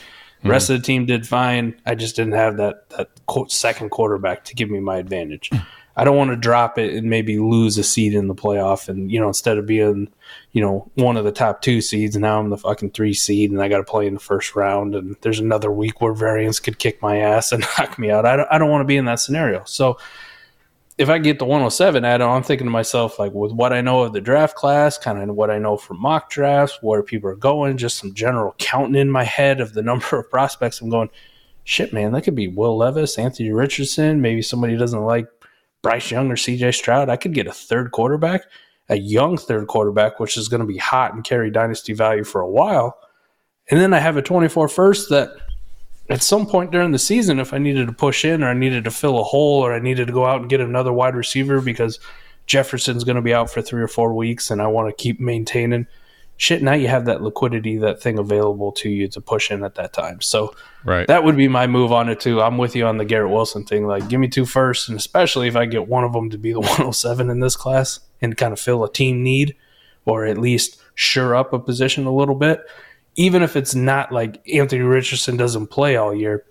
Rest 0.43 0.69
of 0.69 0.79
the 0.79 0.85
team 0.85 1.05
did 1.05 1.27
fine. 1.27 1.75
I 1.85 1.95
just 1.95 2.15
didn't 2.15 2.33
have 2.33 2.57
that 2.57 2.89
that 2.89 3.09
second 3.49 3.91
quarterback 3.91 4.43
to 4.45 4.55
give 4.55 4.69
me 4.69 4.79
my 4.79 4.97
advantage. 4.97 5.49
I 5.95 6.03
don't 6.03 6.17
want 6.17 6.31
to 6.31 6.35
drop 6.35 6.77
it 6.77 6.95
and 6.95 7.09
maybe 7.09 7.37
lose 7.37 7.77
a 7.77 7.83
seed 7.83 8.13
in 8.13 8.27
the 8.27 8.35
playoff. 8.35 8.89
And 8.89 9.11
you 9.11 9.19
know, 9.19 9.27
instead 9.27 9.57
of 9.57 9.65
being, 9.65 10.09
you 10.51 10.61
know, 10.61 10.89
one 10.95 11.17
of 11.17 11.23
the 11.23 11.31
top 11.31 11.61
two 11.61 11.81
seeds, 11.81 12.17
now 12.17 12.39
I'm 12.39 12.49
the 12.49 12.57
fucking 12.57 12.91
three 12.91 13.13
seed, 13.13 13.51
and 13.51 13.61
I 13.61 13.67
got 13.67 13.77
to 13.77 13.83
play 13.83 14.07
in 14.07 14.15
the 14.15 14.19
first 14.19 14.55
round. 14.55 14.95
And 14.95 15.15
there's 15.21 15.39
another 15.39 15.71
week 15.71 16.01
where 16.01 16.13
variance 16.13 16.59
could 16.59 16.79
kick 16.79 17.01
my 17.01 17.17
ass 17.17 17.51
and 17.51 17.65
knock 17.77 17.99
me 17.99 18.09
out. 18.09 18.25
I 18.25 18.35
don't, 18.37 18.47
I 18.51 18.57
don't 18.57 18.71
want 18.71 18.81
to 18.81 18.87
be 18.87 18.97
in 18.97 19.05
that 19.05 19.19
scenario. 19.19 19.63
So 19.65 19.97
if 20.97 21.09
I 21.09 21.17
get 21.17 21.39
the 21.39 21.45
107 21.45 22.05
add 22.05 22.21
on, 22.21 22.37
I'm 22.37 22.43
thinking 22.43 22.67
to 22.67 22.71
myself, 22.71 23.17
like, 23.17 23.33
with 23.33 23.51
what 23.51 23.73
I 23.73 23.81
know 23.81 24.03
of 24.03 24.13
the 24.13 24.21
draft 24.21 24.55
class, 24.55 24.97
kind 24.97 25.29
of 25.29 25.35
what 25.35 25.49
I 25.49 25.57
know 25.57 25.75
from 25.75 25.99
mock 25.99 26.29
drafts, 26.29 26.77
where 26.81 27.01
people 27.01 27.29
are 27.29 27.35
going, 27.35 27.77
just 27.77 27.97
some 27.97 28.13
general 28.13 28.53
counting 28.59 28.99
in 28.99 29.09
my 29.09 29.23
head 29.23 29.59
of 29.59 29.73
the 29.73 29.81
number 29.83 30.19
of 30.19 30.29
prospects, 30.29 30.81
I'm 30.81 30.89
going, 30.89 31.09
shit, 31.63 31.93
man, 31.93 32.11
that 32.11 32.23
could 32.23 32.35
be 32.35 32.47
Will 32.47 32.77
Levis, 32.77 33.17
Anthony 33.17 33.51
Richardson, 33.51 34.21
maybe 34.21 34.41
somebody 34.41 34.75
doesn't 34.77 35.03
like 35.03 35.27
Bryce 35.83 36.09
Young 36.09 36.31
or 36.31 36.35
CJ 36.35 36.73
Stroud. 36.73 37.09
I 37.09 37.17
could 37.17 37.35
get 37.35 37.45
a 37.45 37.51
third 37.51 37.91
quarterback, 37.91 38.45
a 38.89 38.97
young 38.97 39.37
third 39.37 39.67
quarterback, 39.67 40.19
which 40.19 40.37
is 40.37 40.47
going 40.47 40.61
to 40.61 40.65
be 40.65 40.77
hot 40.77 41.13
and 41.13 41.23
carry 41.23 41.51
dynasty 41.51 41.93
value 41.93 42.23
for 42.23 42.41
a 42.41 42.49
while. 42.49 42.97
And 43.69 43.79
then 43.79 43.93
I 43.93 43.99
have 43.99 44.17
a 44.17 44.21
24 44.21 44.67
first 44.69 45.09
that 45.09 45.31
at 46.09 46.23
some 46.23 46.47
point 46.47 46.71
during 46.71 46.91
the 46.91 46.99
season, 46.99 47.39
if 47.39 47.53
I 47.53 47.57
needed 47.59 47.87
to 47.87 47.93
push 47.93 48.25
in 48.25 48.43
or 48.43 48.47
I 48.47 48.53
needed 48.53 48.85
to 48.85 48.91
fill 48.91 49.19
a 49.19 49.23
hole 49.23 49.61
or 49.61 49.73
I 49.73 49.79
needed 49.79 50.07
to 50.07 50.13
go 50.13 50.25
out 50.25 50.41
and 50.41 50.49
get 50.49 50.61
another 50.61 50.91
wide 50.91 51.15
receiver 51.15 51.61
because 51.61 51.99
Jefferson's 52.45 53.03
going 53.03 53.15
to 53.15 53.21
be 53.21 53.33
out 53.33 53.51
for 53.51 53.61
three 53.61 53.81
or 53.81 53.87
four 53.87 54.13
weeks 54.13 54.51
and 54.51 54.61
I 54.61 54.67
want 54.67 54.89
to 54.89 55.01
keep 55.01 55.19
maintaining 55.19 55.87
shit, 56.37 56.61
now 56.63 56.73
you 56.73 56.87
have 56.87 57.05
that 57.05 57.21
liquidity, 57.21 57.77
that 57.77 58.01
thing 58.01 58.17
available 58.19 58.71
to 58.73 58.89
you 58.89 59.07
to 59.07 59.21
push 59.21 59.51
in 59.51 59.63
at 59.63 59.75
that 59.75 59.93
time. 59.93 60.19
So 60.21 60.53
Right. 60.83 61.07
that 61.07 61.23
would 61.23 61.37
be 61.37 61.47
my 61.47 61.67
move 61.67 61.91
on 61.91 62.09
it 62.09 62.19
too. 62.19 62.41
I'm 62.41 62.57
with 62.57 62.75
you 62.75 62.85
on 62.85 62.97
the 62.97 63.05
Garrett 63.05 63.31
Wilson 63.31 63.63
thing. 63.65 63.87
Like, 63.87 64.07
give 64.09 64.19
me 64.19 64.27
two 64.27 64.45
first, 64.45 64.89
and 64.89 64.97
especially 64.97 65.47
if 65.47 65.55
I 65.55 65.65
get 65.65 65.87
one 65.87 66.03
of 66.03 66.11
them 66.13 66.29
to 66.31 66.37
be 66.37 66.51
the 66.51 66.59
107 66.61 67.29
in 67.29 67.39
this 67.39 67.55
class 67.55 67.99
and 68.21 68.35
kind 68.35 68.51
of 68.51 68.59
fill 68.59 68.83
a 68.83 68.91
team 68.91 69.23
need, 69.23 69.55
or 70.05 70.25
at 70.25 70.37
least 70.37 70.81
sure 70.95 71.35
up 71.35 71.53
a 71.53 71.59
position 71.59 72.05
a 72.05 72.13
little 72.13 72.35
bit. 72.35 72.61
Even 73.15 73.43
if 73.43 73.55
it's 73.55 73.75
not 73.75 74.11
like 74.11 74.41
Anthony 74.51 74.81
Richardson 74.81 75.37
doesn't 75.37 75.67
play 75.67 75.95
all 75.95 76.13
year, 76.15 76.43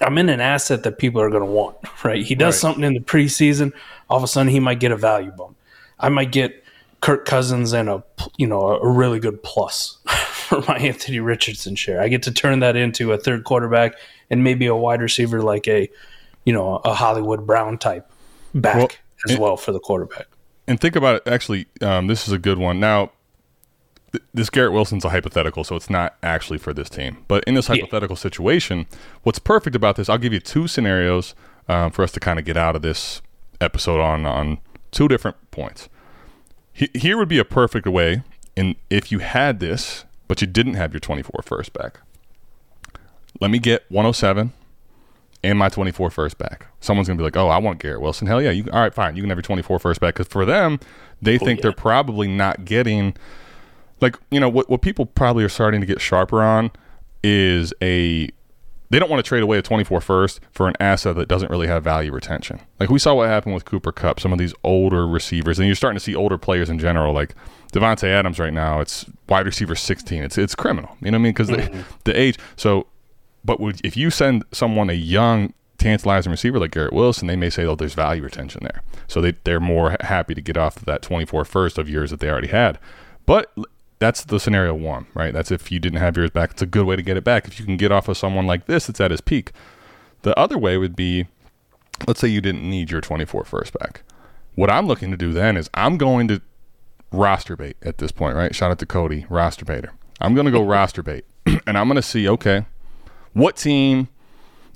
I'm 0.00 0.16
in 0.18 0.28
an 0.28 0.40
asset 0.40 0.82
that 0.84 0.98
people 0.98 1.20
are 1.20 1.30
going 1.30 1.44
to 1.44 1.50
want. 1.50 1.76
Right? 2.04 2.24
He 2.24 2.34
does 2.34 2.54
Right. 2.56 2.60
something 2.60 2.84
in 2.84 2.94
the 2.94 3.00
preseason. 3.00 3.72
All 4.10 4.16
of 4.16 4.24
a 4.24 4.26
sudden, 4.26 4.48
he 4.48 4.60
might 4.60 4.80
get 4.80 4.90
a 4.92 4.96
value 4.96 5.30
bump. 5.30 5.56
I 6.00 6.08
might 6.08 6.32
get 6.32 6.63
Kirk 7.04 7.26
Cousins 7.26 7.74
and 7.74 7.90
a 7.90 8.02
you 8.38 8.46
know 8.46 8.60
a 8.78 8.88
really 8.88 9.20
good 9.20 9.42
plus 9.42 9.98
for 10.06 10.62
my 10.66 10.78
Anthony 10.78 11.20
Richardson 11.20 11.76
share. 11.76 12.00
I 12.00 12.08
get 12.08 12.22
to 12.22 12.32
turn 12.32 12.60
that 12.60 12.76
into 12.76 13.12
a 13.12 13.18
third 13.18 13.44
quarterback 13.44 13.94
and 14.30 14.42
maybe 14.42 14.64
a 14.66 14.74
wide 14.74 15.02
receiver 15.02 15.42
like 15.42 15.68
a 15.68 15.90
you 16.46 16.52
know 16.54 16.76
a 16.84 16.94
Hollywood 16.94 17.46
Brown 17.46 17.76
type 17.76 18.10
back 18.54 18.76
Well, 18.76 18.88
as 19.26 19.30
it- 19.32 19.38
well 19.38 19.56
for 19.58 19.72
the 19.72 19.80
quarterback. 19.80 20.26
and 20.66 20.80
think 20.80 20.96
about 20.96 21.16
it. 21.16 21.22
Actually, 21.30 21.66
um, 21.82 22.06
this 22.06 22.26
is 22.26 22.32
a 22.32 22.38
good 22.38 22.56
one. 22.56 22.80
Now, 22.80 23.10
th- 24.12 24.24
this 24.32 24.48
Garrett 24.48 24.72
Wilson's 24.72 25.04
a 25.04 25.10
hypothetical, 25.10 25.62
so 25.62 25.76
it's 25.76 25.90
not 25.90 26.16
actually 26.22 26.56
for 26.58 26.72
this 26.72 26.88
team. 26.88 27.18
But 27.28 27.44
in 27.44 27.52
this 27.54 27.66
hypothetical 27.66 28.16
situation, 28.16 28.86
what's 29.24 29.38
perfect 29.38 29.76
about 29.76 29.96
this, 29.96 30.08
I'll 30.08 30.16
give 30.16 30.32
you 30.32 30.40
two 30.40 30.68
scenarios 30.68 31.34
um, 31.68 31.90
for 31.90 32.02
us 32.02 32.12
to 32.12 32.20
kind 32.20 32.38
of 32.38 32.46
get 32.46 32.56
out 32.56 32.74
of 32.76 32.80
this 32.80 33.20
episode 33.60 34.00
on 34.00 34.24
on 34.24 34.58
two 34.90 35.06
different 35.06 35.36
points. 35.50 35.90
He, 36.74 36.90
here 36.92 37.16
would 37.16 37.28
be 37.28 37.38
a 37.38 37.44
perfect 37.44 37.86
way, 37.86 38.24
and 38.56 38.74
if 38.90 39.10
you 39.12 39.20
had 39.20 39.60
this, 39.60 40.04
but 40.28 40.40
you 40.40 40.46
didn't 40.46 40.74
have 40.74 40.92
your 40.92 41.00
24 41.00 41.42
first 41.42 41.72
back. 41.72 42.00
Let 43.40 43.50
me 43.50 43.58
get 43.58 43.84
107 43.90 44.52
and 45.44 45.58
my 45.58 45.68
24 45.68 46.10
first 46.10 46.36
back. 46.36 46.66
Someone's 46.80 47.06
going 47.06 47.16
to 47.16 47.22
be 47.22 47.24
like, 47.24 47.36
oh, 47.36 47.48
I 47.48 47.58
want 47.58 47.78
Garrett 47.78 48.00
Wilson. 48.00 48.26
Hell 48.26 48.42
yeah. 48.42 48.50
You, 48.50 48.64
all 48.72 48.80
right, 48.80 48.92
fine. 48.92 49.14
You 49.14 49.22
can 49.22 49.30
have 49.30 49.38
your 49.38 49.42
24 49.42 49.78
first 49.78 50.00
back. 50.00 50.14
Because 50.14 50.26
for 50.26 50.44
them, 50.44 50.80
they 51.22 51.36
oh, 51.36 51.44
think 51.44 51.60
they're 51.60 51.72
probably 51.72 52.28
not 52.28 52.64
getting, 52.64 53.14
like, 54.00 54.16
you 54.30 54.40
know, 54.40 54.48
what, 54.48 54.68
what 54.68 54.82
people 54.82 55.06
probably 55.06 55.44
are 55.44 55.48
starting 55.48 55.80
to 55.80 55.86
get 55.86 56.00
sharper 56.00 56.42
on 56.42 56.70
is 57.22 57.72
a, 57.82 58.30
they 58.90 58.98
don't 58.98 59.10
want 59.10 59.24
to 59.24 59.28
trade 59.28 59.42
away 59.42 59.58
a 59.58 59.62
24 59.62 60.00
first 60.00 60.40
for 60.52 60.68
an 60.68 60.74
asset 60.78 61.16
that 61.16 61.28
doesn't 61.28 61.50
really 61.50 61.66
have 61.66 61.82
value 61.82 62.12
retention. 62.12 62.60
Like 62.78 62.90
we 62.90 62.98
saw 62.98 63.14
what 63.14 63.28
happened 63.28 63.54
with 63.54 63.64
Cooper 63.64 63.92
Kupp, 63.92 64.20
some 64.20 64.32
of 64.32 64.38
these 64.38 64.54
older 64.62 65.06
receivers, 65.06 65.58
and 65.58 65.66
you're 65.66 65.74
starting 65.74 65.96
to 65.96 66.04
see 66.04 66.14
older 66.14 66.38
players 66.38 66.70
in 66.70 66.78
general, 66.78 67.12
like 67.14 67.34
Davante 67.72 68.08
Adams 68.08 68.38
right 68.38 68.52
now. 68.52 68.80
It's 68.80 69.06
wide 69.28 69.46
receiver 69.46 69.74
16. 69.74 70.22
It's 70.22 70.38
it's 70.38 70.54
criminal. 70.54 70.96
You 71.00 71.10
know 71.10 71.16
what 71.16 71.20
I 71.20 71.24
mean? 71.24 71.32
Because 71.32 71.48
the, 71.48 71.56
mm-hmm. 71.56 71.80
the 72.04 72.18
age. 72.18 72.38
So 72.56 72.86
but 73.44 73.60
would, 73.60 73.80
if 73.84 73.96
you 73.96 74.10
send 74.10 74.44
someone 74.52 74.88
a 74.88 74.94
young, 74.94 75.52
tantalizing 75.76 76.30
receiver 76.30 76.58
like 76.58 76.70
Garrett 76.70 76.94
Wilson, 76.94 77.28
they 77.28 77.36
may 77.36 77.50
say, 77.50 77.66
oh, 77.66 77.74
there's 77.74 77.94
value 77.94 78.22
retention 78.22 78.62
there. 78.62 78.82
So 79.06 79.20
they, 79.20 79.34
they're 79.44 79.60
more 79.60 79.96
happy 80.00 80.34
to 80.34 80.40
get 80.40 80.56
off 80.56 80.78
of 80.78 80.86
that 80.86 81.02
24 81.02 81.44
first 81.44 81.76
of 81.76 81.88
years 81.88 82.10
that 82.10 82.20
they 82.20 82.30
already 82.30 82.48
had. 82.48 82.78
But 83.26 83.52
that's 83.98 84.24
the 84.24 84.40
scenario 84.40 84.74
one, 84.74 85.06
right? 85.14 85.32
That's 85.32 85.50
if 85.50 85.70
you 85.70 85.78
didn't 85.78 86.00
have 86.00 86.16
yours 86.16 86.30
back. 86.30 86.52
It's 86.52 86.62
a 86.62 86.66
good 86.66 86.86
way 86.86 86.96
to 86.96 87.02
get 87.02 87.16
it 87.16 87.24
back. 87.24 87.46
If 87.46 87.58
you 87.58 87.64
can 87.64 87.76
get 87.76 87.92
off 87.92 88.08
of 88.08 88.16
someone 88.16 88.46
like 88.46 88.66
this 88.66 88.86
that's 88.86 89.00
at 89.00 89.10
his 89.10 89.20
peak. 89.20 89.52
The 90.22 90.38
other 90.38 90.58
way 90.58 90.76
would 90.78 90.96
be, 90.96 91.26
let's 92.06 92.20
say 92.20 92.28
you 92.28 92.40
didn't 92.40 92.68
need 92.68 92.90
your 92.90 93.00
24 93.00 93.44
first 93.44 93.78
back. 93.78 94.02
What 94.54 94.70
I'm 94.70 94.86
looking 94.86 95.10
to 95.10 95.16
do 95.16 95.32
then 95.32 95.56
is 95.56 95.68
I'm 95.74 95.96
going 95.96 96.28
to 96.28 96.40
roster 97.12 97.56
bait 97.56 97.76
at 97.82 97.98
this 97.98 98.12
point, 98.12 98.36
right? 98.36 98.54
Shout 98.54 98.70
out 98.70 98.78
to 98.80 98.86
Cody, 98.86 99.26
roster 99.28 99.64
baiter. 99.64 99.92
I'm 100.20 100.34
going 100.34 100.46
to 100.46 100.52
go 100.52 100.62
roster 100.64 101.02
bait, 101.02 101.24
and 101.46 101.78
I'm 101.78 101.86
going 101.86 101.96
to 101.96 102.02
see, 102.02 102.28
okay, 102.28 102.66
what 103.32 103.56
team 103.56 104.08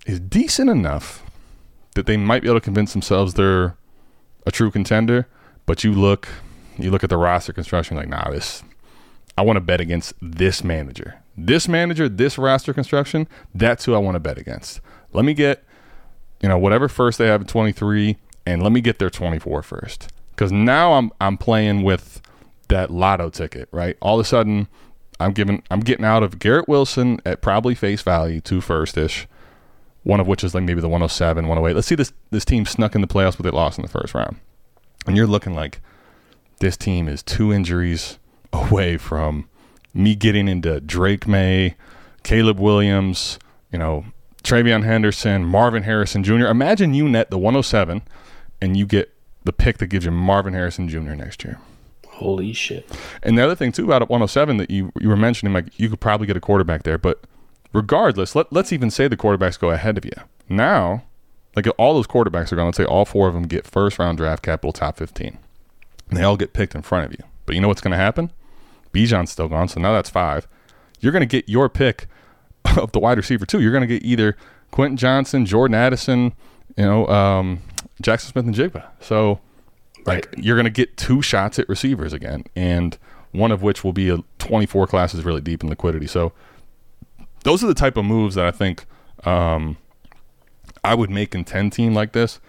is 0.06 0.20
decent 0.20 0.70
enough 0.70 1.22
that 1.94 2.06
they 2.06 2.16
might 2.16 2.42
be 2.42 2.48
able 2.48 2.60
to 2.60 2.64
convince 2.64 2.92
themselves 2.92 3.34
they're 3.34 3.76
a 4.46 4.50
true 4.50 4.70
contender, 4.70 5.26
but 5.66 5.84
you 5.84 5.92
look, 5.92 6.28
you 6.78 6.90
look 6.90 7.04
at 7.04 7.10
the 7.10 7.16
roster 7.16 7.52
construction 7.52 7.96
like, 7.96 8.08
nah, 8.08 8.30
this, 8.30 8.62
I 9.39 9.43
want 9.43 9.57
to 9.57 9.61
bet 9.61 9.80
against 9.80 10.14
this 10.20 10.64
manager, 10.64 11.22
this 11.36 11.68
manager, 11.68 12.09
this 12.09 12.39
roster 12.39 12.74
construction. 12.74 13.28
That's 13.55 13.84
who 13.84 13.95
I 13.95 13.99
want 13.99 14.16
to 14.16 14.20
bet 14.20 14.36
against. 14.36 14.80
Let 15.12 15.24
me 15.24 15.32
get, 15.32 15.62
you 16.43 16.49
know, 16.49 16.59
whatever 16.59 16.89
first 16.89 17.18
they 17.18 17.28
have 17.28 17.43
at 17.43 17.49
23, 17.49 18.16
and 18.47 18.64
let 18.64 18.72
me 18.72 18.80
get 18.80 18.99
their 18.99 19.11
24 19.11 19.62
first, 19.62 20.09
because 20.30 20.51
now 20.51 20.95
I'm 20.95 21.12
I'm 21.20 21.36
playing 21.39 21.84
with 21.84 22.20
that 22.66 22.91
lotto 22.91 23.30
ticket, 23.30 23.68
right? 23.70 23.97
All 24.03 24.18
of 24.18 24.26
a 24.26 24.28
sudden, 24.28 24.66
I'm 25.20 25.32
giving 25.32 25.62
I'm 25.70 25.80
getting 25.80 26.05
out 26.05 26.24
of 26.24 26.41
Garrett 26.41 26.66
Wilson 26.66 27.20
at 27.24 27.41
probably 27.41 27.76
face 27.76 28.03
value 28.03 28.41
two 28.41 28.61
first 28.61 28.99
ish, 28.99 29.28
one 30.03 30.18
of 30.18 30.26
which 30.26 30.43
is 30.43 30.53
like 30.53 30.64
maybe 30.64 30.80
the 30.80 30.89
107, 30.89 31.47
108. 31.47 31.76
Let's 31.76 31.86
see 31.86 31.95
this 31.95 32.12
this 32.32 32.45
team 32.45 32.66
snuck 32.66 32.97
in 32.97 33.03
the 33.03 33.07
playoffs 33.07 33.36
but 33.36 33.45
they 33.45 33.51
lost 33.51 33.78
in 33.78 33.82
the 33.82 33.89
first 33.89 34.14
round, 34.14 34.39
and 35.07 35.16
you're 35.16 35.28
looking 35.28 35.55
like 35.55 35.80
this 36.59 36.76
team 36.76 37.07
is 37.07 37.22
two 37.22 37.53
injuries 37.53 38.18
away 38.53 38.96
from 38.96 39.49
me 39.94 40.14
getting 40.14 40.49
into 40.49 40.80
Drake 40.80 41.26
Maye, 41.26 41.76
Caleb 42.22 42.59
Williams, 42.59 43.38
you 43.72 43.78
know, 43.78 44.05
TreVeyon 44.42 44.84
Henderson, 44.84 45.44
Marvin 45.44 45.82
Harrison 45.82 46.22
Jr. 46.22 46.46
Imagine 46.46 46.94
you 46.94 47.09
net 47.09 47.30
the 47.30 47.38
107 47.38 48.03
and 48.61 48.76
you 48.76 48.86
get 48.86 49.14
the 49.44 49.53
pick 49.53 49.78
that 49.78 49.86
gives 49.86 50.05
you 50.05 50.11
Marvin 50.11 50.55
Harrison 50.55 50.88
Jr. 50.88 51.14
next 51.14 51.44
year. 51.44 51.59
Holy 52.09 52.53
shit! 52.53 52.84
And 53.22 53.38
the 53.38 53.44
other 53.44 53.55
thing 53.55 53.70
too 53.70 53.84
about 53.84 54.09
107 54.09 54.57
that 54.57 54.70
you 54.70 54.92
you 55.01 55.09
were 55.09 55.16
mentioning, 55.16 55.55
like 55.55 55.78
you 55.78 55.88
could 55.88 56.01
probably 56.01 56.26
get 56.26 56.36
a 56.36 56.40
quarterback 56.40 56.82
there, 56.82 56.99
but 56.99 57.24
regardless, 57.72 58.34
let 58.34 58.53
let's 58.53 58.72
even 58.72 58.90
say 58.90 59.07
the 59.07 59.16
quarterbacks 59.16 59.59
go 59.59 59.70
ahead 59.70 59.96
of 59.96 60.05
you. 60.05 60.12
Now, 60.49 61.05
like 61.55 61.66
all 61.78 61.94
those 61.94 62.07
quarterbacks 62.07 62.53
are 62.53 62.57
going. 62.57 62.66
Let's 62.66 62.76
say 62.76 62.84
all 62.84 63.05
four 63.05 63.28
of 63.28 63.34
them 63.34 63.44
get 63.44 63.66
first 63.66 63.99
round 63.99 64.18
draft 64.18 64.42
capital, 64.42 64.72
top 64.72 64.96
15. 64.96 65.38
And 66.09 66.18
they 66.18 66.22
all 66.22 66.36
get 66.36 66.53
picked 66.53 66.74
in 66.74 66.82
front 66.82 67.07
of 67.07 67.12
you. 67.12 67.24
But 67.46 67.55
you 67.55 67.61
know 67.61 67.68
what's 67.68 67.80
going 67.80 67.92
to 67.92 67.96
happen? 67.96 68.30
Bijan's 68.93 69.30
still 69.30 69.49
gone, 69.49 69.68
so 69.68 69.80
now 69.80 69.93
that's 69.93 70.11
five. 70.11 70.47
You're 71.01 71.12
going 71.12 71.20
to 71.20 71.26
get 71.26 71.49
your 71.49 71.68
pick 71.68 72.07
of 72.76 72.93
the 72.93 72.99
wide 72.99 73.16
receiver 73.16 73.47
too. 73.47 73.61
You're 73.61 73.72
going 73.72 73.86
to 73.86 73.86
get 73.86 74.05
either 74.05 74.36
Quentin 74.70 74.97
Johnston, 74.97 75.47
Jordan 75.47 75.74
Addison, 75.74 76.34
you 76.76 76.84
know, 76.84 77.07
um, 77.09 77.62
Jaxon 78.03 78.32
Smith-Njigba. 78.32 78.86
So 79.01 79.41
like 80.07 80.28
you're 80.36 80.57
going 80.57 80.64
to 80.64 80.70
get 80.70 80.97
two 80.97 81.22
shots 81.22 81.59
at 81.59 81.68
receivers 81.68 82.12
again, 82.12 82.45
and 82.57 82.99
one 83.32 83.53
of 83.53 83.62
which 83.62 83.84
will 83.84 83.93
be 83.93 84.09
a 84.09 84.18
24 84.39 84.86
classes 84.86 85.24
really 85.24 85.41
deep 85.41 85.62
in 85.62 85.68
liquidity. 85.68 86.07
So 86.07 86.32
those 87.45 87.62
are 87.62 87.66
the 87.66 87.74
type 87.74 87.97
of 87.97 88.05
moves 88.05 88.34
that 88.34 88.47
I 88.47 88.51
think 88.51 88.86
um, 89.24 89.76
I 90.82 90.95
would 90.95 91.11
make 91.11 91.34
in 91.34 91.45
10 91.45 91.70
team 91.70 91.95
like 91.95 92.12
this. 92.12 92.41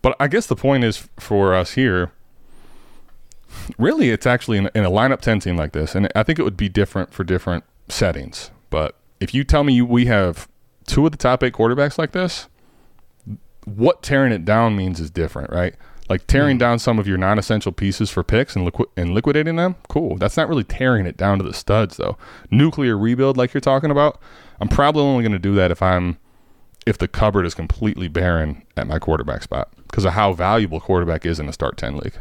But 0.00 0.16
I 0.18 0.28
guess 0.28 0.46
the 0.46 0.56
point 0.56 0.84
is 0.84 1.08
for 1.18 1.54
us 1.54 1.72
here, 1.72 2.12
really, 3.78 4.10
it's 4.10 4.26
actually 4.26 4.58
in, 4.58 4.70
in 4.74 4.84
a 4.84 4.90
lineup 4.90 5.20
10 5.20 5.40
team 5.40 5.56
like 5.56 5.72
this, 5.72 5.94
and 5.94 6.10
I 6.14 6.22
think 6.22 6.38
it 6.38 6.42
would 6.42 6.56
be 6.56 6.68
different 6.68 7.12
for 7.12 7.24
different 7.24 7.64
settings. 7.88 8.50
But 8.70 8.96
if 9.20 9.34
you 9.34 9.44
tell 9.44 9.64
me 9.64 9.74
you, 9.74 9.86
we 9.86 10.06
have 10.06 10.48
two 10.86 11.06
of 11.06 11.12
the 11.12 11.18
top 11.18 11.42
eight 11.42 11.54
quarterbacks 11.54 11.98
like 11.98 12.12
this, 12.12 12.48
what 13.64 14.02
tearing 14.02 14.32
it 14.32 14.44
down 14.44 14.76
means 14.76 15.00
is 15.00 15.10
different, 15.10 15.50
right? 15.50 15.74
Like 16.08 16.26
tearing 16.26 16.56
hmm. 16.56 16.60
down 16.60 16.78
some 16.78 16.98
of 16.98 17.06
your 17.06 17.18
non-essential 17.18 17.72
pieces 17.72 18.10
for 18.10 18.22
picks 18.22 18.56
and, 18.56 18.66
liqui- 18.66 18.90
and 18.96 19.14
liquidating 19.14 19.56
them, 19.56 19.76
cool. 19.88 20.16
That's 20.16 20.36
not 20.36 20.48
really 20.48 20.64
tearing 20.64 21.06
it 21.06 21.16
down 21.16 21.38
to 21.38 21.44
the 21.44 21.54
studs, 21.54 21.96
though. 21.96 22.18
Nuclear 22.50 22.98
rebuild, 22.98 23.36
like 23.36 23.54
you're 23.54 23.60
talking 23.60 23.90
about, 23.90 24.20
I'm 24.60 24.68
probably 24.68 25.02
only 25.02 25.22
going 25.22 25.32
to 25.32 25.38
do 25.38 25.54
that 25.54 25.70
if 25.70 25.80
I'm 25.82 26.18
if 26.84 26.98
the 26.98 27.06
cupboard 27.06 27.46
is 27.46 27.54
completely 27.54 28.08
barren 28.08 28.62
at 28.76 28.88
my 28.88 28.98
quarterback 28.98 29.42
spot 29.42 29.72
because 29.86 30.04
of 30.04 30.14
how 30.14 30.32
valuable 30.32 30.80
quarterback 30.80 31.24
is 31.24 31.38
in 31.38 31.48
a 31.48 31.52
start 31.52 31.76
10 31.76 31.96
league. 31.96 32.18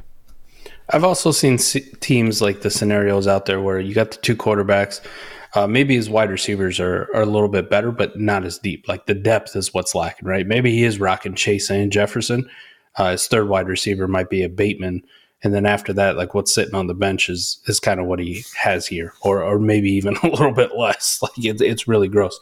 I've 0.93 1.03
also 1.03 1.31
seen 1.31 1.57
teams 1.57 2.41
like 2.41 2.61
the 2.61 2.69
scenarios 2.69 3.27
out 3.27 3.45
there 3.45 3.61
where 3.61 3.79
you 3.79 3.93
got 3.93 4.11
the 4.11 4.17
two 4.17 4.35
quarterbacks. 4.35 5.01
Uh, 5.53 5.67
maybe 5.67 5.95
his 5.95 6.09
wide 6.09 6.29
receivers 6.29 6.79
are, 6.79 7.09
are 7.13 7.21
a 7.21 7.25
little 7.25 7.49
bit 7.49 7.69
better, 7.69 7.91
but 7.91 8.17
not 8.17 8.45
as 8.45 8.57
deep. 8.57 8.87
Like 8.87 9.05
the 9.05 9.13
depth 9.13 9.55
is 9.55 9.73
what's 9.73 9.95
lacking, 9.95 10.27
right? 10.27 10.47
Maybe 10.47 10.71
he 10.71 10.83
is 10.83 10.99
rocking 10.99 11.35
Chase 11.35 11.69
and 11.69 11.91
Jefferson. 11.91 12.49
Uh, 12.95 13.11
his 13.11 13.27
third 13.27 13.47
wide 13.47 13.67
receiver 13.67 14.07
might 14.07 14.29
be 14.29 14.43
a 14.43 14.49
Bateman. 14.49 15.03
And 15.43 15.53
then 15.53 15.65
after 15.65 15.91
that, 15.93 16.17
like 16.17 16.33
what's 16.33 16.53
sitting 16.53 16.75
on 16.75 16.87
the 16.87 16.93
bench 16.93 17.29
is 17.29 17.59
is 17.65 17.79
kind 17.79 17.99
of 17.99 18.05
what 18.05 18.19
he 18.19 18.45
has 18.55 18.85
here, 18.85 19.13
or 19.23 19.41
or 19.41 19.59
maybe 19.59 19.91
even 19.91 20.15
a 20.23 20.27
little 20.27 20.53
bit 20.53 20.77
less. 20.77 21.19
Like 21.21 21.31
it, 21.37 21.61
it's 21.61 21.87
really 21.87 22.07
gross. 22.07 22.39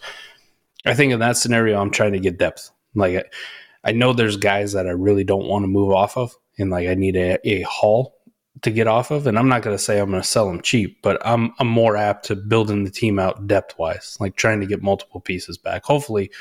I 0.86 0.94
think 0.94 1.14
in 1.14 1.20
that 1.20 1.38
scenario, 1.38 1.80
I'm 1.80 1.92
trying 1.92 2.14
to 2.14 2.20
get 2.20 2.38
depth. 2.38 2.70
Like 2.96 3.16
I, 3.16 3.90
I 3.90 3.92
know 3.94 4.12
there's 4.12 4.38
guys 4.38 4.74
that 4.74 4.88
I 4.88 4.92
really 4.92 5.24
don't 5.24 5.48
want 5.48 5.64
to 5.64 5.68
move 5.68 5.92
off 5.92 6.18
of, 6.18 6.36
and 6.58 6.70
like 6.70 6.90
I 6.90 6.96
need 6.96 7.16
a, 7.16 7.38
a 7.48 7.62
haul 7.62 8.19
to 8.62 8.72
get 8.72 8.88
off 8.88 9.12
of. 9.12 9.28
And 9.28 9.38
I'm 9.38 9.48
not 9.48 9.62
going 9.62 9.76
to 9.76 9.82
say 9.82 10.00
I'm 10.00 10.10
going 10.10 10.22
to 10.22 10.28
sell 10.28 10.48
them 10.48 10.62
cheap, 10.62 11.02
but 11.02 11.26
I'm 11.26 11.54
I'm 11.60 11.68
more 11.68 11.96
apt 11.96 12.26
to 12.26 12.36
building 12.36 12.84
the 12.84 12.92
team 12.92 13.20
out 13.20 13.48
depth 13.48 13.78
wise, 13.78 14.18
like 14.20 14.36
trying 14.36 14.60
to 14.62 14.66
get 14.66 14.82
multiple 14.82 15.22
pieces 15.22 15.58
back. 15.58 15.86
Hopefully, 15.86 16.32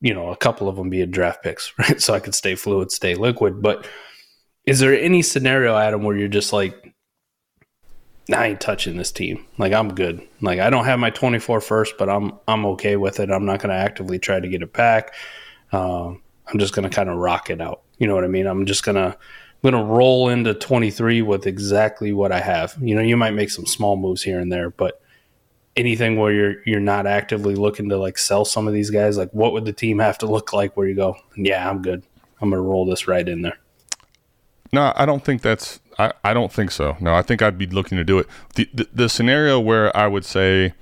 you 0.00 0.14
know, 0.14 0.30
a 0.30 0.36
couple 0.36 0.68
of 0.68 0.76
them 0.76 0.90
be 0.90 1.04
draft 1.06 1.42
picks, 1.42 1.72
right? 1.78 2.00
So 2.00 2.14
I 2.14 2.20
could 2.20 2.34
stay 2.34 2.54
fluid, 2.54 2.90
stay 2.90 3.14
liquid. 3.14 3.62
But 3.62 3.86
is 4.64 4.80
there 4.80 4.98
any 4.98 5.22
scenario, 5.22 5.76
Adam, 5.76 6.02
where 6.02 6.16
you're 6.16 6.28
just 6.28 6.52
like, 6.52 6.92
I 8.32 8.48
ain't 8.48 8.60
touching 8.60 8.96
this 8.96 9.12
team. 9.12 9.46
Like 9.56 9.72
I'm 9.72 9.94
good. 9.94 10.26
Like 10.40 10.58
I 10.58 10.68
don't 10.68 10.84
have 10.84 10.98
my 10.98 11.10
24 11.10 11.60
first, 11.60 11.94
but 11.96 12.08
I'm 12.08 12.32
I'm 12.48 12.66
okay 12.66 12.96
with 12.96 13.20
it. 13.20 13.30
I'm 13.30 13.44
not 13.44 13.60
going 13.60 13.70
to 13.70 13.80
actively 13.80 14.18
try 14.18 14.40
to 14.40 14.48
get 14.48 14.62
it 14.62 14.72
back. 14.72 15.14
Um, 15.70 16.22
I'm 16.48 16.58
just 16.58 16.74
going 16.74 16.88
to 16.88 16.94
kind 16.94 17.08
of 17.08 17.18
rock 17.18 17.50
it 17.50 17.60
out. 17.60 17.82
You 17.98 18.08
know 18.08 18.14
what 18.14 18.24
I 18.24 18.28
mean? 18.28 18.46
I'm 18.46 18.66
just 18.66 18.84
going 18.84 18.96
to 18.96 19.16
I'm 19.62 19.70
going 19.70 19.84
to 19.84 19.92
roll 19.92 20.28
into 20.28 20.54
23 20.54 21.22
with 21.22 21.46
exactly 21.46 22.12
what 22.12 22.30
I 22.30 22.40
have. 22.40 22.76
You 22.80 22.94
know, 22.94 23.00
you 23.00 23.16
might 23.16 23.32
make 23.32 23.50
some 23.50 23.66
small 23.66 23.96
moves 23.96 24.22
here 24.22 24.38
and 24.38 24.52
there, 24.52 24.70
but 24.70 25.00
anything 25.76 26.18
where 26.18 26.32
you're 26.32 26.62
you're 26.64 26.80
not 26.80 27.06
actively 27.06 27.54
looking 27.54 27.88
to 27.90 27.96
like 27.96 28.18
sell 28.18 28.44
some 28.44 28.66
of 28.66 28.74
these 28.74 28.90
guys, 28.90 29.16
like 29.16 29.30
what 29.30 29.52
would 29.52 29.64
the 29.64 29.72
team 29.72 29.98
have 29.98 30.18
to 30.18 30.26
look 30.26 30.52
like 30.52 30.76
where 30.76 30.86
you 30.86 30.94
go, 30.94 31.16
yeah, 31.36 31.68
I'm 31.68 31.82
good. 31.82 32.02
I'm 32.40 32.50
going 32.50 32.62
to 32.62 32.68
roll 32.68 32.86
this 32.86 33.08
right 33.08 33.26
in 33.26 33.42
there. 33.42 33.58
No, 34.72 34.92
I 34.96 35.06
don't 35.06 35.24
think 35.24 35.42
that's 35.42 35.80
I, 35.98 36.12
I 36.22 36.34
don't 36.34 36.52
think 36.52 36.70
so. 36.70 36.96
No, 37.00 37.14
I 37.14 37.22
think 37.22 37.42
I'd 37.42 37.58
be 37.58 37.66
looking 37.66 37.96
to 37.98 38.04
do 38.04 38.18
it. 38.18 38.26
The, 38.54 38.68
the, 38.74 38.88
the 38.92 39.08
scenario 39.08 39.58
where 39.58 39.96
I 39.96 40.06
would 40.06 40.24
say 40.24 40.74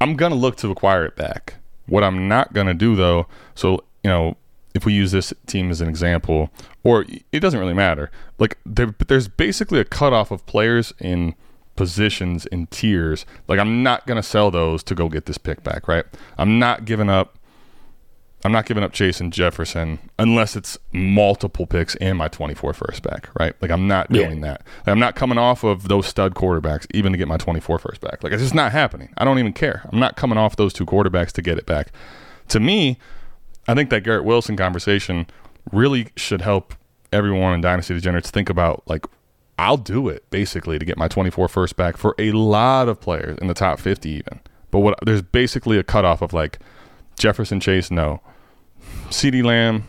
I'm 0.00 0.16
going 0.16 0.32
to 0.32 0.38
look 0.38 0.56
to 0.56 0.70
acquire 0.70 1.04
it 1.06 1.16
back. 1.16 1.54
What 1.86 2.02
I'm 2.02 2.28
not 2.28 2.52
going 2.52 2.66
to 2.66 2.74
do 2.74 2.96
though, 2.96 3.26
so 3.54 3.84
you 4.02 4.10
know, 4.10 4.36
if 4.74 4.84
we 4.84 4.92
use 4.92 5.12
this 5.12 5.32
team 5.46 5.70
as 5.70 5.80
an 5.80 5.88
example, 5.88 6.50
or 6.82 7.06
it 7.32 7.40
doesn't 7.40 7.60
really 7.60 7.74
matter. 7.74 8.10
Like 8.38 8.58
there, 8.66 8.94
there's 9.06 9.28
basically 9.28 9.78
a 9.78 9.84
cutoff 9.84 10.30
of 10.30 10.44
players 10.46 10.92
in 10.98 11.34
positions 11.76 12.46
in 12.46 12.66
tiers. 12.66 13.24
Like 13.48 13.58
I'm 13.58 13.82
not 13.82 14.06
gonna 14.06 14.22
sell 14.22 14.50
those 14.50 14.82
to 14.84 14.94
go 14.94 15.08
get 15.08 15.26
this 15.26 15.38
pick 15.38 15.62
back, 15.62 15.88
right? 15.88 16.04
I'm 16.36 16.58
not 16.58 16.84
giving 16.84 17.08
up. 17.08 17.38
I'm 18.46 18.52
not 18.52 18.66
giving 18.66 18.84
up 18.84 18.92
Chase 18.92 19.22
and 19.22 19.32
Jefferson 19.32 19.98
unless 20.18 20.54
it's 20.54 20.76
multiple 20.92 21.66
picks 21.66 21.94
and 21.96 22.18
my 22.18 22.28
24 22.28 22.74
first 22.74 23.02
back, 23.02 23.30
right? 23.40 23.54
Like 23.62 23.70
I'm 23.70 23.88
not 23.88 24.12
doing 24.12 24.40
yeah. 24.40 24.48
that. 24.48 24.66
Like, 24.78 24.88
I'm 24.88 24.98
not 24.98 25.14
coming 25.14 25.38
off 25.38 25.64
of 25.64 25.88
those 25.88 26.06
stud 26.06 26.34
quarterbacks 26.34 26.86
even 26.92 27.12
to 27.12 27.18
get 27.18 27.26
my 27.26 27.38
24 27.38 27.78
first 27.78 28.02
back. 28.02 28.22
Like 28.22 28.34
it's 28.34 28.42
just 28.42 28.54
not 28.54 28.72
happening. 28.72 29.14
I 29.16 29.24
don't 29.24 29.38
even 29.38 29.54
care. 29.54 29.88
I'm 29.90 29.98
not 29.98 30.16
coming 30.16 30.36
off 30.36 30.56
those 30.56 30.74
two 30.74 30.84
quarterbacks 30.84 31.32
to 31.32 31.42
get 31.42 31.56
it 31.56 31.64
back. 31.64 31.92
To 32.48 32.60
me, 32.60 32.98
I 33.66 33.74
think 33.74 33.90
that 33.90 34.04
Garrett 34.04 34.24
Wilson 34.24 34.56
conversation 34.56 35.26
really 35.72 36.08
should 36.16 36.42
help 36.42 36.74
everyone 37.12 37.54
in 37.54 37.60
Dynasty 37.60 37.94
Degenerates 37.94 38.30
think 38.30 38.50
about 38.50 38.82
like 38.86 39.06
I'll 39.58 39.76
do 39.76 40.08
it 40.08 40.28
basically 40.30 40.78
to 40.78 40.84
get 40.84 40.98
my 40.98 41.08
24 41.08 41.48
first 41.48 41.76
back 41.76 41.96
for 41.96 42.14
a 42.18 42.32
lot 42.32 42.88
of 42.88 43.00
players 43.00 43.38
in 43.40 43.46
the 43.46 43.54
top 43.54 43.78
50 43.78 44.08
even. 44.10 44.40
But 44.70 44.80
what 44.80 44.98
there's 45.04 45.22
basically 45.22 45.78
a 45.78 45.84
cutoff 45.84 46.22
of 46.22 46.32
like 46.32 46.58
Jefferson 47.18 47.60
Chase, 47.60 47.90
no. 47.90 48.20
CeeDee 49.10 49.44
Lamb, 49.44 49.84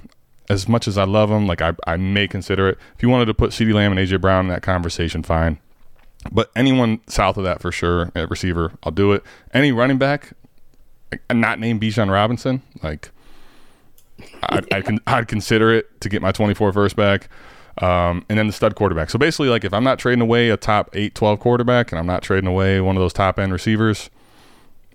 as 0.50 0.70
much 0.70 0.88
as 0.88 0.98
I 0.98 1.04
love 1.06 1.32
him, 1.32 1.48
like 1.48 1.62
I, 1.62 1.74
I 1.88 1.98
may 1.98 2.28
consider 2.28 2.70
it. 2.70 2.78
If 2.96 3.02
you 3.02 3.10
wanted 3.10 3.26
to 3.26 3.34
put 3.34 3.52
CeeDee 3.52 3.74
Lamb 3.74 3.98
and 3.98 4.08
AJ 4.08 4.22
Brown 4.22 4.46
in 4.46 4.50
that 4.50 4.62
conversation, 4.62 5.24
fine. 5.24 5.58
But 6.32 6.52
anyone 6.56 7.02
south 7.08 7.38
of 7.38 7.44
that 7.44 7.62
for 7.62 7.72
sure 7.72 8.12
at 8.16 8.30
receiver, 8.30 8.74
I'll 8.84 8.92
do 8.92 9.12
it. 9.14 9.24
Any 9.54 9.72
running 9.72 9.98
back, 9.98 10.34
not 11.32 11.60
named 11.60 11.82
Bijan 11.82 12.12
Robinson, 12.12 12.62
like 12.84 13.10
I'd, 14.44 14.74
I'd, 14.74 14.86
con- 14.86 15.00
I'd, 15.08 15.28
consider 15.28 15.74
it 15.74 16.02
to 16.02 16.10
get 16.10 16.22
my 16.22 16.32
24 16.32 16.74
first 16.74 16.96
back. 16.96 17.30
Um, 17.82 18.26
and 18.30 18.40
then 18.40 18.48
the 18.48 18.54
stud 18.54 18.76
quarterback. 18.76 19.10
So 19.10 19.20
basically, 19.20 19.50
like 19.50 19.66
if 19.66 19.74
I'm 19.74 19.84
not 19.84 20.00
trading 20.00 20.22
away 20.22 20.50
a 20.50 20.56
top 20.56 20.90
8, 20.94 21.14
12 21.14 21.40
quarterback 21.40 21.92
and 21.92 22.00
I'm 22.00 22.06
not 22.06 22.24
trading 22.24 22.48
away 22.48 22.80
one 22.80 22.96
of 22.96 23.02
those 23.02 23.12
top 23.12 23.38
end 23.38 23.52
receivers 23.52 24.10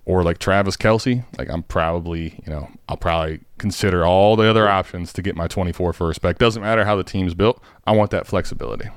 or 0.05 0.23
like 0.23 0.39
Travis 0.39 0.77
Kelce, 0.77 1.23
like 1.37 1.47
I'm 1.49 1.61
probably, 1.61 2.41
you 2.43 2.51
know, 2.51 2.69
I'll 2.89 2.97
probably 2.97 3.41
consider 3.59 4.03
all 4.03 4.35
the 4.35 4.49
other 4.49 4.67
options 4.67 5.13
to 5.13 5.21
get 5.21 5.35
my 5.35 5.47
24 5.47 5.93
first 5.93 6.21
back. 6.21 6.39
Doesn't 6.39 6.63
matter 6.63 6.83
how 6.83 6.95
the 6.95 7.03
team's 7.03 7.35
built. 7.35 7.61
I 7.85 7.91
want 7.91 8.09
that 8.11 8.25
flexibility. 8.25 8.89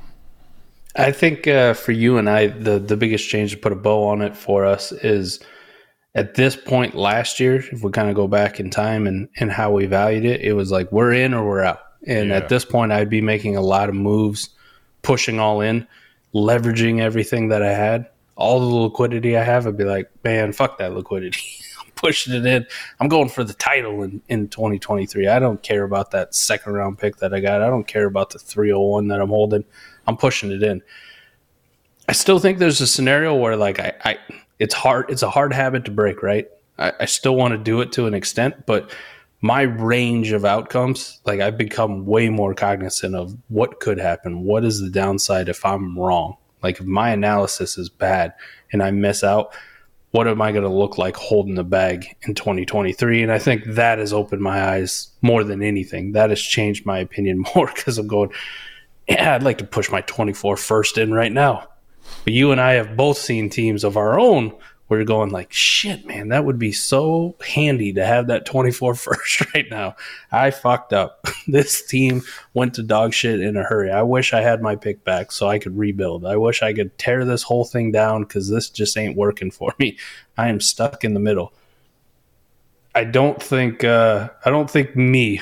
I 0.97 1.13
think 1.13 1.47
uh, 1.47 1.75
for 1.75 1.93
you 1.93 2.17
and 2.17 2.31
I, 2.31 2.47
the, 2.47 2.79
the 2.79 2.97
biggest 2.97 3.29
change 3.29 3.51
to 3.51 3.59
put 3.59 3.73
a 3.73 3.77
bow 3.77 4.07
on 4.07 4.23
it 4.23 4.35
for 4.35 4.65
us 4.65 4.93
is– 4.93 5.41
at 6.15 6.35
this 6.35 6.55
point 6.55 6.95
last 6.95 7.41
year, 7.41 7.57
if 7.57 7.83
we 7.83 7.91
kind 7.91 8.09
of 8.09 8.15
go 8.15 8.29
back 8.29 8.61
in 8.61 8.71
time 8.71 9.07
and, 9.07 9.29
and 9.37 9.51
how 9.51 9.73
we 9.73 9.87
valued 9.87 10.25
it, 10.25 10.41
it 10.43 10.53
was 10.53 10.71
like 10.71 10.91
we're 10.93 11.13
in 11.13 11.35
or 11.35 11.47
we're 11.47 11.63
out. 11.63 11.81
And 12.07 12.29
yeah. 12.29 12.37
at 12.37 12.49
this 12.49 12.65
point, 12.65 12.93
I'd 12.93 13.11
be 13.11 13.21
making 13.21 13.57
a 13.57 13.61
lot 13.61 13.89
of 13.89 13.95
moves, 13.95 14.51
pushing 15.03 15.41
all 15.41 15.61
in, 15.61 15.87
leveraging 16.35 17.01
everything 17.01 17.49
that 17.49 17.63
I 17.63 17.73
had, 17.73 18.09
all 18.37 18.61
the 18.61 18.67
liquidity 18.67 19.37
I 19.37 19.43
have. 19.43 19.67
I'd 19.67 19.77
be 19.77 19.85
like, 19.85 20.11
man, 20.23 20.53
fuck 20.53 20.79
that 20.79 20.95
liquidity. 20.95 21.43
I'm 21.81 21.91
pushing 21.97 22.35
it 22.35 22.47
in. 22.47 22.67
I'm 23.01 23.09
going 23.09 23.29
for 23.29 23.43
the 23.43 23.55
title 23.55 24.03
in, 24.05 24.23
in 24.29 24.49
2023. 24.49 25.27
I 25.27 25.41
don't 25.41 25.63
care 25.63 25.83
about 25.83 26.13
that 26.13 26.35
second 26.35 26.75
round 26.75 26.99
pick 26.99 27.17
that 27.17 27.35
I 27.35 27.41
got. 27.41 27.61
I 27.61 27.67
don't 27.67 27.89
care 27.89 28.07
about 28.07 28.31
the 28.31 28.39
301 28.39 29.09
that 29.09 29.21
I'm 29.21 29.31
holding. 29.31 29.65
I'm 30.07 30.17
pushing 30.17 30.53
it 30.53 30.63
in. 30.63 30.81
I 32.09 32.13
still 32.13 32.39
think 32.39 32.59
there's 32.59 32.83
a 32.83 32.87
scenario 32.87 33.35
where 33.35 33.57
like 33.57 33.81
I, 33.81 33.95
I 34.05 34.19
it's 34.59 34.75
hard 34.75 35.11
it's 35.11 35.23
a 35.23 35.31
hard 35.31 35.53
habit 35.53 35.85
to 35.85 35.91
break 35.91 36.23
right? 36.23 36.49
I, 36.79 36.93
I 37.01 37.05
still 37.05 37.37
want 37.37 37.53
to 37.53 37.59
do 37.59 37.81
it 37.81 37.93
to 37.93 38.07
an 38.07 38.15
extent 38.15 38.67
but 38.67 38.91
my 39.41 39.63
range 39.63 40.33
of 40.33 40.45
outcomes 40.45 41.21
like 41.27 41.41
i've 41.41 41.59
become 41.59 42.07
way 42.07 42.31
more 42.31 42.55
cognizant 42.55 43.15
of 43.15 43.37
what 43.49 43.79
could 43.81 43.99
happen. 43.99 44.43
What 44.43 44.65
is 44.65 44.81
the 44.81 44.91
downside 44.91 45.49
if 45.49 45.65
i'm 45.65 45.99
wrong? 45.99 46.37
Like 46.63 46.81
if 46.81 46.87
my 46.87 47.11
analysis 47.11 47.77
is 47.77 47.89
bad 47.89 48.33
and 48.73 48.83
i 48.83 48.91
miss 48.91 49.23
out 49.23 49.55
what 50.13 50.29
am 50.29 50.41
i 50.41 50.53
going 50.53 50.65
to 50.65 50.71
look 50.71 50.97
like 50.97 51.17
holding 51.17 51.57
the 51.57 51.65
bag 51.65 52.17
in 52.23 52.35
2023 52.35 53.23
and 53.23 53.31
i 53.31 53.39
think 53.39 53.65
that 53.67 53.99
has 53.99 54.13
opened 54.13 54.41
my 54.41 54.63
eyes 54.63 55.09
more 55.21 55.45
than 55.45 55.63
anything. 55.63 56.13
That 56.13 56.31
has 56.31 56.41
changed 56.41 56.87
my 56.87 56.99
opinion 56.99 57.45
more 57.55 57.67
because 57.67 57.99
i'm 57.99 58.07
going 58.07 58.31
yeah 59.09 59.35
i'd 59.35 59.43
like 59.43 59.59
to 59.59 59.65
push 59.65 59.91
my 59.91 60.01
24 60.03 60.57
first 60.57 60.97
in 60.97 61.13
right 61.13 61.33
now 61.33 61.69
but 62.25 62.33
you 62.33 62.53
and 62.53 62.61
I 62.61 62.73
have 62.73 62.97
both 62.97 63.19
seen 63.19 63.51
teams 63.51 63.85
of 63.85 63.97
our 63.97 64.19
own 64.19 64.53
where 64.87 65.01
you're 65.01 65.07
going 65.07 65.31
like, 65.31 65.53
shit, 65.53 66.07
man, 66.07 66.29
that 66.29 66.45
would 66.45 66.59
be 66.59 66.73
so 66.73 67.35
handy 67.47 67.93
to 67.95 68.05
have 68.05 68.27
that 68.27 68.45
24 68.45 68.95
first 68.95 69.55
right 69.55 69.67
now. 69.71 69.97
I 70.31 70.51
fucked 70.51 70.93
up. 70.93 71.27
this 71.47 71.87
team 71.87 72.23
went 72.53 72.75
to 72.75 72.83
dog 72.83 73.15
shit 73.15 73.41
in 73.41 73.57
a 73.57 73.63
hurry. 73.63 73.91
I 73.91 74.03
wish 74.03 74.33
I 74.33 74.41
had 74.41 74.61
my 74.61 74.77
pick 74.77 75.05
back 75.05 75.33
so 75.33 75.49
I 75.49 75.59
could 75.59 75.77
rebuild. 75.77 76.27
I 76.27 76.37
wish 76.37 76.63
I 76.63 76.73
could 76.73 76.97
tear 76.99 77.25
this 77.25 77.43
whole 77.43 77.65
thing 77.65 77.93
down 77.93 78.23
because 78.23 78.49
this 78.49 78.69
just 78.69 78.97
ain't 78.97 79.17
working 79.17 79.51
for 79.51 79.75
me. 79.79 79.97
I 80.37 80.49
am 80.49 80.61
stuck 80.61 81.05
in 81.05 81.15
the 81.15 81.21
middle. 81.21 81.53
I 82.95 83.05
don't 83.05 83.43
think 83.43 83.83
uh, 83.83 84.31
I 84.45 84.51
don't 84.51 84.71
think 84.71 84.95
me 84.95 85.39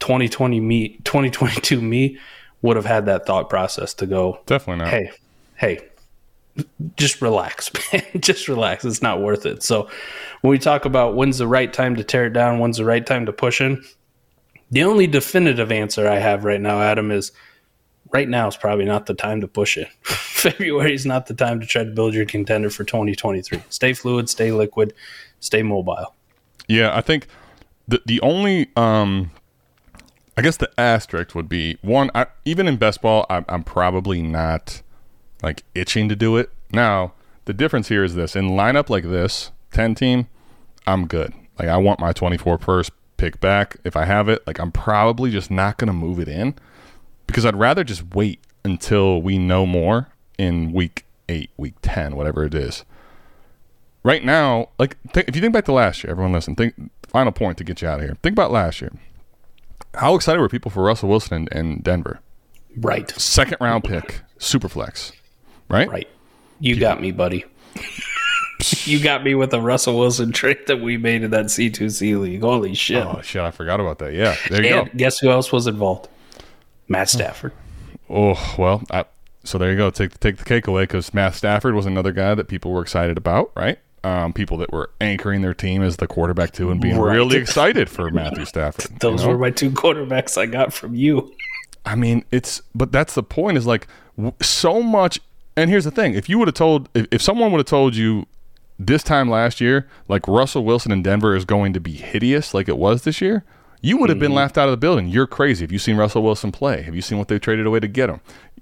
2020 0.00 0.60
me 0.60 1.00
2022 1.04 1.80
me 1.80 2.18
would 2.60 2.76
have 2.76 2.84
had 2.84 3.06
that 3.06 3.24
thought 3.24 3.48
process 3.48 3.94
to 3.94 4.06
go 4.06 4.40
definitely 4.44 4.84
not. 4.84 4.92
Hey, 4.92 5.10
hey, 5.54 5.88
just 6.96 7.20
relax, 7.20 7.70
man. 7.92 8.02
just 8.20 8.48
relax. 8.48 8.84
It's 8.84 9.02
not 9.02 9.20
worth 9.20 9.46
it. 9.46 9.62
So 9.62 9.88
when 10.40 10.50
we 10.50 10.58
talk 10.58 10.84
about 10.84 11.14
when's 11.14 11.38
the 11.38 11.46
right 11.46 11.72
time 11.72 11.96
to 11.96 12.04
tear 12.04 12.26
it 12.26 12.32
down, 12.32 12.58
when's 12.58 12.78
the 12.78 12.84
right 12.84 13.04
time 13.04 13.26
to 13.26 13.32
push 13.32 13.60
in, 13.60 13.84
the 14.70 14.82
only 14.82 15.06
definitive 15.06 15.70
answer 15.70 16.08
I 16.08 16.18
have 16.18 16.44
right 16.44 16.60
now, 16.60 16.80
Adam, 16.80 17.10
is 17.10 17.32
right 18.12 18.28
now 18.28 18.48
is 18.48 18.56
probably 18.56 18.84
not 18.84 19.06
the 19.06 19.14
time 19.14 19.40
to 19.40 19.48
push 19.48 19.76
it. 19.76 19.88
February 20.02 20.94
is 20.94 21.06
not 21.06 21.26
the 21.26 21.34
time 21.34 21.60
to 21.60 21.66
try 21.66 21.84
to 21.84 21.90
build 21.90 22.14
your 22.14 22.26
contender 22.26 22.70
for 22.70 22.84
2023. 22.84 23.62
Stay 23.68 23.92
fluid, 23.92 24.28
stay 24.28 24.52
liquid, 24.52 24.92
stay 25.40 25.62
mobile. 25.62 26.14
Yeah, 26.68 26.96
I 26.96 27.00
think 27.00 27.28
the 27.86 28.02
the 28.06 28.20
only 28.20 28.70
um 28.76 29.30
I 30.36 30.42
guess 30.42 30.56
the 30.58 30.70
asterisk 30.78 31.34
would 31.34 31.48
be 31.48 31.78
one. 31.80 32.10
I, 32.14 32.26
even 32.44 32.68
in 32.68 32.76
best 32.76 33.00
ball, 33.00 33.24
I, 33.30 33.44
I'm 33.48 33.62
probably 33.62 34.20
not 34.20 34.82
like 35.42 35.64
itching 35.74 36.08
to 36.08 36.16
do 36.16 36.36
it. 36.36 36.50
Now, 36.72 37.12
the 37.44 37.54
difference 37.54 37.88
here 37.88 38.04
is 38.04 38.14
this 38.14 38.36
in 38.36 38.50
lineup 38.50 38.90
like 38.90 39.04
this, 39.04 39.52
10 39.72 39.94
team, 39.94 40.28
I'm 40.86 41.06
good. 41.06 41.32
Like 41.58 41.68
I 41.68 41.76
want 41.76 42.00
my 42.00 42.12
24 42.12 42.58
first 42.58 42.90
pick 43.16 43.40
back 43.40 43.76
if 43.84 43.96
I 43.96 44.04
have 44.04 44.28
it. 44.28 44.46
Like 44.46 44.58
I'm 44.58 44.72
probably 44.72 45.30
just 45.30 45.50
not 45.50 45.78
going 45.78 45.88
to 45.88 45.92
move 45.92 46.18
it 46.18 46.28
in 46.28 46.54
because 47.26 47.46
I'd 47.46 47.56
rather 47.56 47.84
just 47.84 48.14
wait 48.14 48.40
until 48.64 49.22
we 49.22 49.38
know 49.38 49.66
more 49.66 50.08
in 50.38 50.72
week 50.72 51.04
8, 51.28 51.50
week 51.56 51.74
10, 51.82 52.16
whatever 52.16 52.44
it 52.44 52.54
is. 52.54 52.84
Right 54.02 54.24
now, 54.24 54.68
like 54.78 54.96
th- 55.12 55.26
if 55.26 55.34
you 55.34 55.42
think 55.42 55.52
back 55.52 55.64
to 55.64 55.72
last 55.72 56.04
year, 56.04 56.10
everyone 56.10 56.32
listen, 56.32 56.54
think 56.54 56.74
final 57.08 57.32
point 57.32 57.58
to 57.58 57.64
get 57.64 57.82
you 57.82 57.88
out 57.88 57.98
of 57.98 58.04
here. 58.04 58.16
Think 58.22 58.34
about 58.34 58.52
last 58.52 58.80
year. 58.80 58.92
How 59.94 60.14
excited 60.14 60.40
were 60.40 60.48
people 60.48 60.70
for 60.70 60.84
Russell 60.84 61.08
Wilson 61.08 61.48
in, 61.50 61.58
in 61.58 61.80
Denver? 61.80 62.20
Right. 62.76 63.10
Second 63.10 63.56
round 63.60 63.84
pick, 63.84 64.20
super 64.38 64.68
flex. 64.68 65.12
Right? 65.68 65.88
Right. 65.88 66.08
You 66.60 66.78
got 66.78 67.00
me, 67.00 67.10
buddy. 67.12 67.44
you 68.84 69.02
got 69.02 69.22
me 69.24 69.34
with 69.34 69.50
the 69.50 69.60
Russell 69.60 69.98
Wilson 69.98 70.32
trade 70.32 70.58
that 70.66 70.80
we 70.80 70.96
made 70.96 71.22
in 71.22 71.30
that 71.32 71.46
C2C 71.46 72.20
league. 72.20 72.40
Holy 72.40 72.74
shit. 72.74 73.04
Oh 73.04 73.20
shit, 73.22 73.42
I 73.42 73.50
forgot 73.50 73.80
about 73.80 73.98
that. 73.98 74.12
Yeah. 74.14 74.36
There 74.48 74.64
you 74.64 74.74
and 74.74 74.86
go. 74.90 74.96
guess 74.96 75.18
who 75.18 75.30
else 75.30 75.52
was 75.52 75.66
involved? 75.66 76.08
Matt 76.88 77.08
Stafford. 77.08 77.52
Oh 78.08 78.54
well, 78.58 78.82
I, 78.90 79.04
so 79.44 79.58
there 79.58 79.70
you 79.70 79.76
go. 79.76 79.90
Take 79.90 80.18
take 80.20 80.36
the 80.38 80.44
cake 80.44 80.66
away 80.66 80.84
because 80.84 81.12
Matt 81.12 81.34
Stafford 81.34 81.74
was 81.74 81.84
another 81.86 82.12
guy 82.12 82.34
that 82.34 82.48
people 82.48 82.70
were 82.72 82.82
excited 82.82 83.16
about, 83.18 83.50
right? 83.56 83.78
Um, 84.04 84.32
people 84.32 84.56
that 84.58 84.70
were 84.72 84.90
anchoring 85.00 85.42
their 85.42 85.54
team 85.54 85.82
as 85.82 85.96
the 85.96 86.06
quarterback 86.06 86.52
too, 86.52 86.70
and 86.70 86.80
being 86.80 86.96
Right. 86.98 87.14
really 87.16 87.36
excited 87.42 87.90
for 87.90 88.08
Matthew 88.10 88.44
Stafford. 88.44 88.90
you 88.92 88.96
Those 89.00 89.24
know? 89.24 89.30
were 89.30 89.38
my 89.38 89.50
two 89.50 89.70
quarterbacks 89.72 90.38
I 90.38 90.46
got 90.46 90.72
from 90.72 90.94
you. 90.94 91.34
I 91.84 91.96
mean, 91.96 92.24
it's 92.30 92.62
but 92.74 92.92
that's 92.92 93.14
the 93.14 93.22
point. 93.24 93.58
Is 93.58 93.66
like 93.66 93.88
w- 94.16 94.32
so 94.40 94.80
much. 94.82 95.18
And 95.56 95.70
here's 95.70 95.84
the 95.84 95.90
thing: 95.90 96.14
if 96.14 96.28
you 96.28 96.38
would 96.38 96.48
have 96.48 96.54
told, 96.54 96.88
if, 96.94 97.06
if 97.10 97.22
someone 97.22 97.50
would 97.52 97.58
have 97.58 97.66
told 97.66 97.96
you 97.96 98.26
this 98.78 99.02
time 99.02 99.30
last 99.30 99.60
year, 99.60 99.88
like 100.08 100.28
Russell 100.28 100.64
Wilson 100.64 100.92
in 100.92 101.02
Denver 101.02 101.34
is 101.34 101.44
going 101.44 101.72
to 101.72 101.80
be 101.80 101.92
hideous, 101.92 102.52
like 102.52 102.68
it 102.68 102.76
was 102.76 103.02
this 103.02 103.20
year, 103.20 103.44
you 103.80 103.96
would 103.96 104.10
have 104.10 104.18
been 104.18 104.30
mm-hmm. 104.30 104.36
laughed 104.36 104.58
out 104.58 104.68
of 104.68 104.72
the 104.72 104.76
building. 104.76 105.08
You're 105.08 105.26
crazy. 105.26 105.64
Have 105.64 105.72
you 105.72 105.78
seen 105.78 105.96
Russell 105.96 106.22
Wilson 106.22 106.52
play? 106.52 106.82
Have 106.82 106.94
you 106.94 107.02
seen 107.02 107.18
what 107.18 107.28
they 107.28 107.38
traded 107.38 107.66
away 107.66 107.80
to 107.80 107.88
get 107.88 108.10
him? 108.10 108.20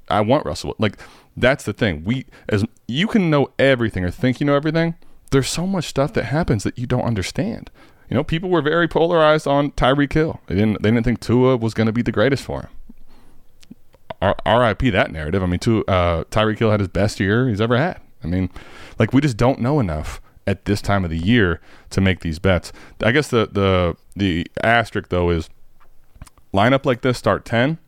I 0.09 0.21
want 0.21 0.47
Russell. 0.47 0.77
Like 0.79 0.99
that's 1.37 1.65
the 1.65 1.73
thing. 1.73 2.05
We 2.05 2.27
as 2.49 2.65
you 2.87 3.07
can 3.09 3.31
know 3.31 3.51
everything 3.59 4.05
or 4.05 4.11
think 4.11 4.41
you 4.41 4.47
know 4.47 4.55
everything. 4.55 4.95
There's 5.31 5.49
so 5.49 5.67
much 5.67 5.87
stuff 5.87 6.13
that 6.13 6.27
happens 6.27 6.63
that 6.63 6.79
you 6.79 6.87
don't 6.87 7.03
understand. 7.03 7.71
You 8.09 8.17
know, 8.17 8.25
people 8.25 8.51
were 8.51 8.63
very 8.63 8.87
polarized 8.87 9.49
on 9.49 9.73
Tyreek 9.73 10.13
Hill. 10.13 10.41
They 10.47 10.55
didn't. 10.55 10.83
They 10.83 10.91
didn't 10.91 11.05
think 11.05 11.21
Tua 11.21 11.57
was 11.57 11.75
going 11.75 11.87
to 11.87 11.93
be 11.93 12.03
the 12.03 12.13
greatest 12.13 12.45
for 12.45 12.63
him. 12.63 12.69
R.I.P. 14.47 14.91
that 14.91 15.11
narrative. 15.11 15.43
I 15.43 15.47
mean, 15.47 15.59
Tua, 15.59 15.83
uh, 15.83 16.25
Tyreek 16.25 16.59
Hill 16.59 16.71
had 16.71 16.81
his 16.81 16.89
best 16.89 17.21
year 17.21 17.49
he's 17.49 17.61
ever 17.61 17.77
had. 17.77 18.01
I 18.23 18.27
mean, 18.27 18.51
like 18.99 19.13
we 19.13 19.21
just 19.21 19.37
don't 19.37 19.61
know 19.61 19.81
enough 19.81 20.21
at 20.47 20.65
this 20.65 20.81
time 20.81 21.05
of 21.05 21.11
the 21.11 21.19
year 21.19 21.61
to 21.91 22.01
make 22.01 22.21
these 22.21 22.39
bets. 22.39 22.73
I 23.03 23.13
guess 23.13 23.29
the 23.29 23.49
the 23.51 23.97
the 24.17 24.47
asterisk 24.63 25.09
though 25.09 25.31
is 25.31 25.49
lineup 26.53 26.85
like 26.85 27.03
this 27.03 27.19
start 27.19 27.45
ten 27.45 27.79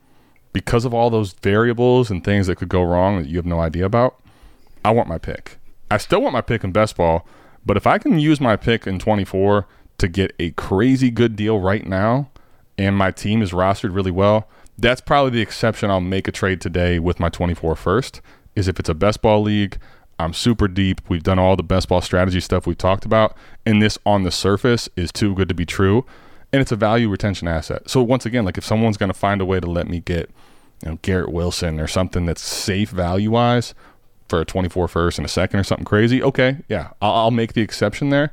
because 0.52 0.84
of 0.84 0.94
all 0.94 1.10
those 1.10 1.32
variables 1.34 2.10
and 2.10 2.24
things 2.24 2.46
that 2.46 2.56
could 2.56 2.68
go 2.68 2.82
wrong 2.82 3.18
that 3.18 3.28
you 3.28 3.36
have 3.36 3.46
no 3.46 3.60
idea 3.60 3.84
about. 3.84 4.20
I 4.84 4.90
want 4.90 5.08
my 5.08 5.18
pick. 5.18 5.58
I 5.90 5.98
still 5.98 6.22
want 6.22 6.32
my 6.32 6.40
pick 6.40 6.64
in 6.64 6.72
best 6.72 6.96
ball, 6.96 7.26
but 7.64 7.76
if 7.76 7.86
I 7.86 7.98
can 7.98 8.18
use 8.18 8.40
my 8.40 8.56
pick 8.56 8.86
in 8.86 8.98
24 8.98 9.66
to 9.98 10.08
get 10.08 10.34
a 10.38 10.50
crazy 10.52 11.10
good 11.10 11.36
deal 11.36 11.60
right 11.60 11.86
now 11.86 12.30
and 12.78 12.96
my 12.96 13.10
team 13.10 13.42
is 13.42 13.52
rostered 13.52 13.94
really 13.94 14.10
well, 14.10 14.48
that's 14.78 15.00
probably 15.00 15.30
the 15.30 15.40
exception 15.40 15.90
I'll 15.90 16.00
make 16.00 16.28
a 16.28 16.32
trade 16.32 16.60
today 16.60 16.98
with 16.98 17.18
my 17.18 17.28
24 17.28 17.76
first 17.76 18.20
is 18.54 18.68
if 18.68 18.78
it's 18.78 18.88
a 18.88 18.94
best 18.94 19.22
ball 19.22 19.42
league, 19.42 19.78
I'm 20.18 20.32
super 20.32 20.68
deep. 20.68 21.00
We've 21.08 21.22
done 21.22 21.38
all 21.38 21.56
the 21.56 21.62
best 21.62 21.88
ball 21.88 22.00
strategy 22.00 22.40
stuff 22.40 22.66
we've 22.66 22.78
talked 22.78 23.04
about, 23.04 23.36
and 23.64 23.82
this 23.82 23.98
on 24.06 24.22
the 24.22 24.30
surface 24.30 24.88
is 24.96 25.12
too 25.12 25.34
good 25.34 25.48
to 25.48 25.54
be 25.54 25.66
true. 25.66 26.06
And 26.52 26.62
it's 26.62 26.72
a 26.72 26.76
value 26.76 27.08
retention 27.08 27.48
asset. 27.48 27.90
So 27.90 28.02
once 28.02 28.24
again, 28.24 28.44
like 28.44 28.56
if 28.56 28.64
someone's 28.64 28.96
going 28.96 29.12
to 29.12 29.18
find 29.18 29.40
a 29.40 29.44
way 29.44 29.60
to 29.60 29.66
let 29.66 29.88
me 29.88 30.00
get, 30.00 30.30
you 30.82 30.90
know, 30.90 30.98
Garrett 31.02 31.32
Wilson 31.32 31.80
or 31.80 31.86
something 31.86 32.24
that's 32.24 32.40
safe 32.40 32.90
value 32.90 33.32
wise 33.32 33.74
for 34.28 34.40
a 34.40 34.44
24 34.44 34.88
first 34.88 35.18
and 35.18 35.26
a 35.26 35.28
second 35.28 35.60
or 35.60 35.64
something 35.64 35.84
crazy, 35.84 36.22
okay, 36.22 36.58
yeah, 36.68 36.90
I'll, 37.02 37.12
I'll 37.12 37.30
make 37.30 37.52
the 37.52 37.62
exception 37.62 38.10
there. 38.10 38.32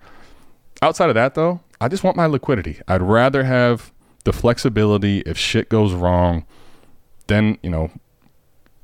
Outside 0.82 1.10
of 1.10 1.16
that, 1.16 1.34
though, 1.34 1.62
I 1.82 1.88
just 1.88 2.04
want 2.04 2.16
my 2.16 2.26
liquidity. 2.26 2.80
I'd 2.88 3.02
rather 3.02 3.44
have 3.44 3.92
the 4.24 4.34
flexibility 4.34 5.20
if 5.22 5.38
shit 5.38 5.70
goes 5.70 5.94
wrong. 5.94 6.46
Then 7.28 7.58
you 7.62 7.70
know, 7.70 7.92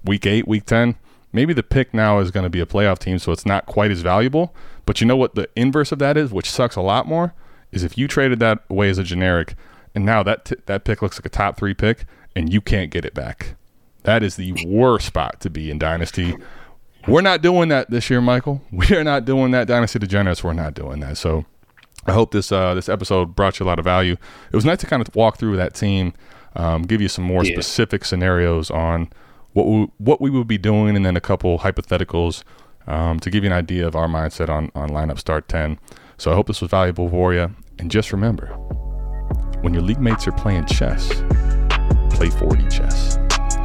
week 0.03 0.25
eight, 0.25 0.47
week 0.47 0.65
ten, 0.65 0.95
maybe 1.31 1.53
the 1.53 1.63
pick 1.63 1.93
now 1.93 2.19
is 2.19 2.31
going 2.31 2.45
to 2.45 2.49
be 2.49 2.59
a 2.59 2.65
playoff 2.65 2.99
team, 2.99 3.19
so 3.19 3.31
it's 3.31 3.45
not 3.45 3.65
quite 3.65 3.91
as 3.91 4.01
valuable. 4.01 4.53
But 4.85 5.01
you 5.01 5.07
know 5.07 5.17
what 5.17 5.35
the 5.35 5.49
inverse 5.55 5.91
of 5.91 5.99
that 5.99 6.17
is, 6.17 6.31
which 6.31 6.49
sucks 6.49 6.75
a 6.75 6.81
lot 6.81 7.07
more, 7.07 7.33
is 7.71 7.83
if 7.83 7.97
you 7.97 8.07
traded 8.07 8.39
that 8.39 8.59
away 8.69 8.89
as 8.89 8.97
a 8.97 9.03
generic, 9.03 9.55
and 9.93 10.05
now 10.05 10.23
that 10.23 10.45
t- 10.45 10.55
that 10.65 10.83
pick 10.83 11.01
looks 11.01 11.17
like 11.17 11.25
a 11.25 11.29
top 11.29 11.57
three 11.57 11.73
pick, 11.73 12.05
and 12.35 12.51
you 12.51 12.61
can't 12.61 12.91
get 12.91 13.05
it 13.05 13.13
back. 13.13 13.55
That 14.03 14.23
is 14.23 14.35
the 14.35 14.53
worst 14.65 15.07
spot 15.07 15.41
to 15.41 15.49
be 15.49 15.69
in 15.69 15.77
Dynasty. 15.77 16.35
We're 17.07 17.21
not 17.21 17.41
doing 17.41 17.69
that 17.69 17.89
this 17.89 18.09
year, 18.09 18.21
Michael. 18.21 18.61
We 18.71 18.95
are 18.95 19.03
not 19.03 19.25
doing 19.25 19.51
that. 19.51 19.67
Dynasty 19.67 19.99
Degenerates, 19.99 20.43
we're 20.43 20.53
not 20.53 20.73
doing 20.73 20.99
that. 21.01 21.17
So 21.17 21.45
I 22.05 22.13
hope 22.13 22.31
this 22.31 22.51
uh, 22.51 22.73
this 22.73 22.89
episode 22.89 23.35
brought 23.35 23.59
you 23.59 23.65
a 23.65 23.67
lot 23.67 23.79
of 23.79 23.85
value. 23.85 24.15
It 24.51 24.55
was 24.55 24.65
nice 24.65 24.79
to 24.79 24.87
kind 24.87 25.01
of 25.05 25.13
walk 25.15 25.37
through 25.37 25.57
that 25.57 25.73
team, 25.73 26.13
um, 26.55 26.83
give 26.83 27.01
you 27.01 27.09
some 27.09 27.23
more 27.25 27.43
Yeah. 27.43 27.53
specific 27.53 28.05
scenarios 28.05 28.71
on 28.71 29.09
what 29.53 29.67
we, 29.67 29.87
what 29.97 30.21
we 30.21 30.29
would 30.29 30.47
be 30.47 30.57
doing, 30.57 30.95
and 30.95 31.05
then 31.05 31.15
a 31.17 31.21
couple 31.21 31.59
hypotheticals 31.59 32.43
um, 32.87 33.19
to 33.19 33.29
give 33.29 33.43
you 33.43 33.49
an 33.49 33.55
idea 33.55 33.85
of 33.85 33.95
our 33.95 34.07
mindset 34.07 34.49
on 34.49 34.71
on 34.75 34.89
lineup 34.89 35.19
start 35.19 35.47
ten. 35.47 35.77
So 36.17 36.31
I 36.31 36.35
hope 36.35 36.47
this 36.47 36.61
was 36.61 36.69
valuable 36.71 37.09
for 37.09 37.33
you. 37.33 37.53
And 37.79 37.89
just 37.89 38.11
remember, 38.11 38.47
when 39.61 39.73
your 39.73 39.83
league 39.83 40.01
mates 40.01 40.27
are 40.27 40.33
playing 40.33 40.65
chess, 40.65 41.07
play 42.11 42.27
4D 42.29 42.69
chess. 42.69 42.98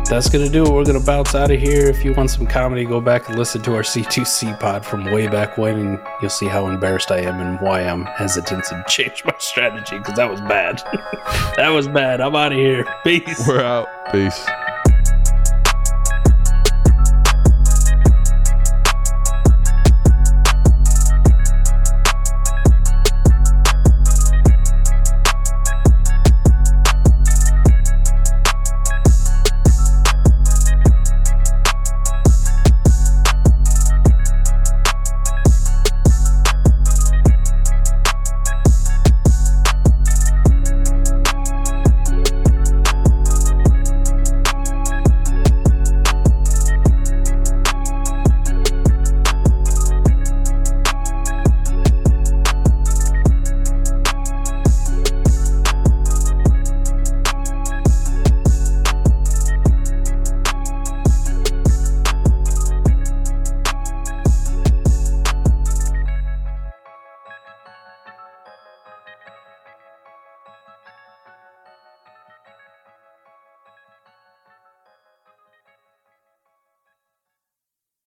That's 0.08 0.28
going 0.28 0.44
to 0.44 0.50
do 0.50 0.64
it. 0.64 0.70
We're 0.70 0.84
going 0.84 1.00
to 1.00 1.04
bounce 1.04 1.34
out 1.34 1.50
of 1.50 1.58
here. 1.58 1.86
If 1.86 2.04
you 2.04 2.12
want 2.12 2.30
some 2.30 2.46
comedy, 2.46 2.84
go 2.84 3.00
back 3.00 3.28
and 3.28 3.38
listen 3.38 3.62
to 3.62 3.74
our 3.74 3.82
C2C 3.82 4.60
pod 4.60 4.84
from 4.84 5.04
way 5.06 5.28
back 5.28 5.56
when, 5.56 5.78
and 5.78 6.00
you'll 6.20 6.30
see 6.30 6.46
how 6.46 6.68
embarrassed 6.68 7.10
I 7.10 7.20
am 7.20 7.40
and 7.40 7.58
why 7.60 7.80
I'm 7.80 8.04
hesitant 8.04 8.64
to 8.64 8.84
change 8.86 9.24
my 9.24 9.34
strategy 9.38 9.98
because 9.98 10.14
that 10.14 10.30
was 10.30 10.40
bad. 10.42 10.82
that 11.56 11.70
was 11.70 11.88
bad. 11.88 12.20
I'm 12.20 12.36
out 12.36 12.52
of 12.52 12.58
here. 12.58 12.84
Peace. 13.02 13.44
We're 13.48 13.62
out. 13.62 13.88
Peace. 14.12 14.46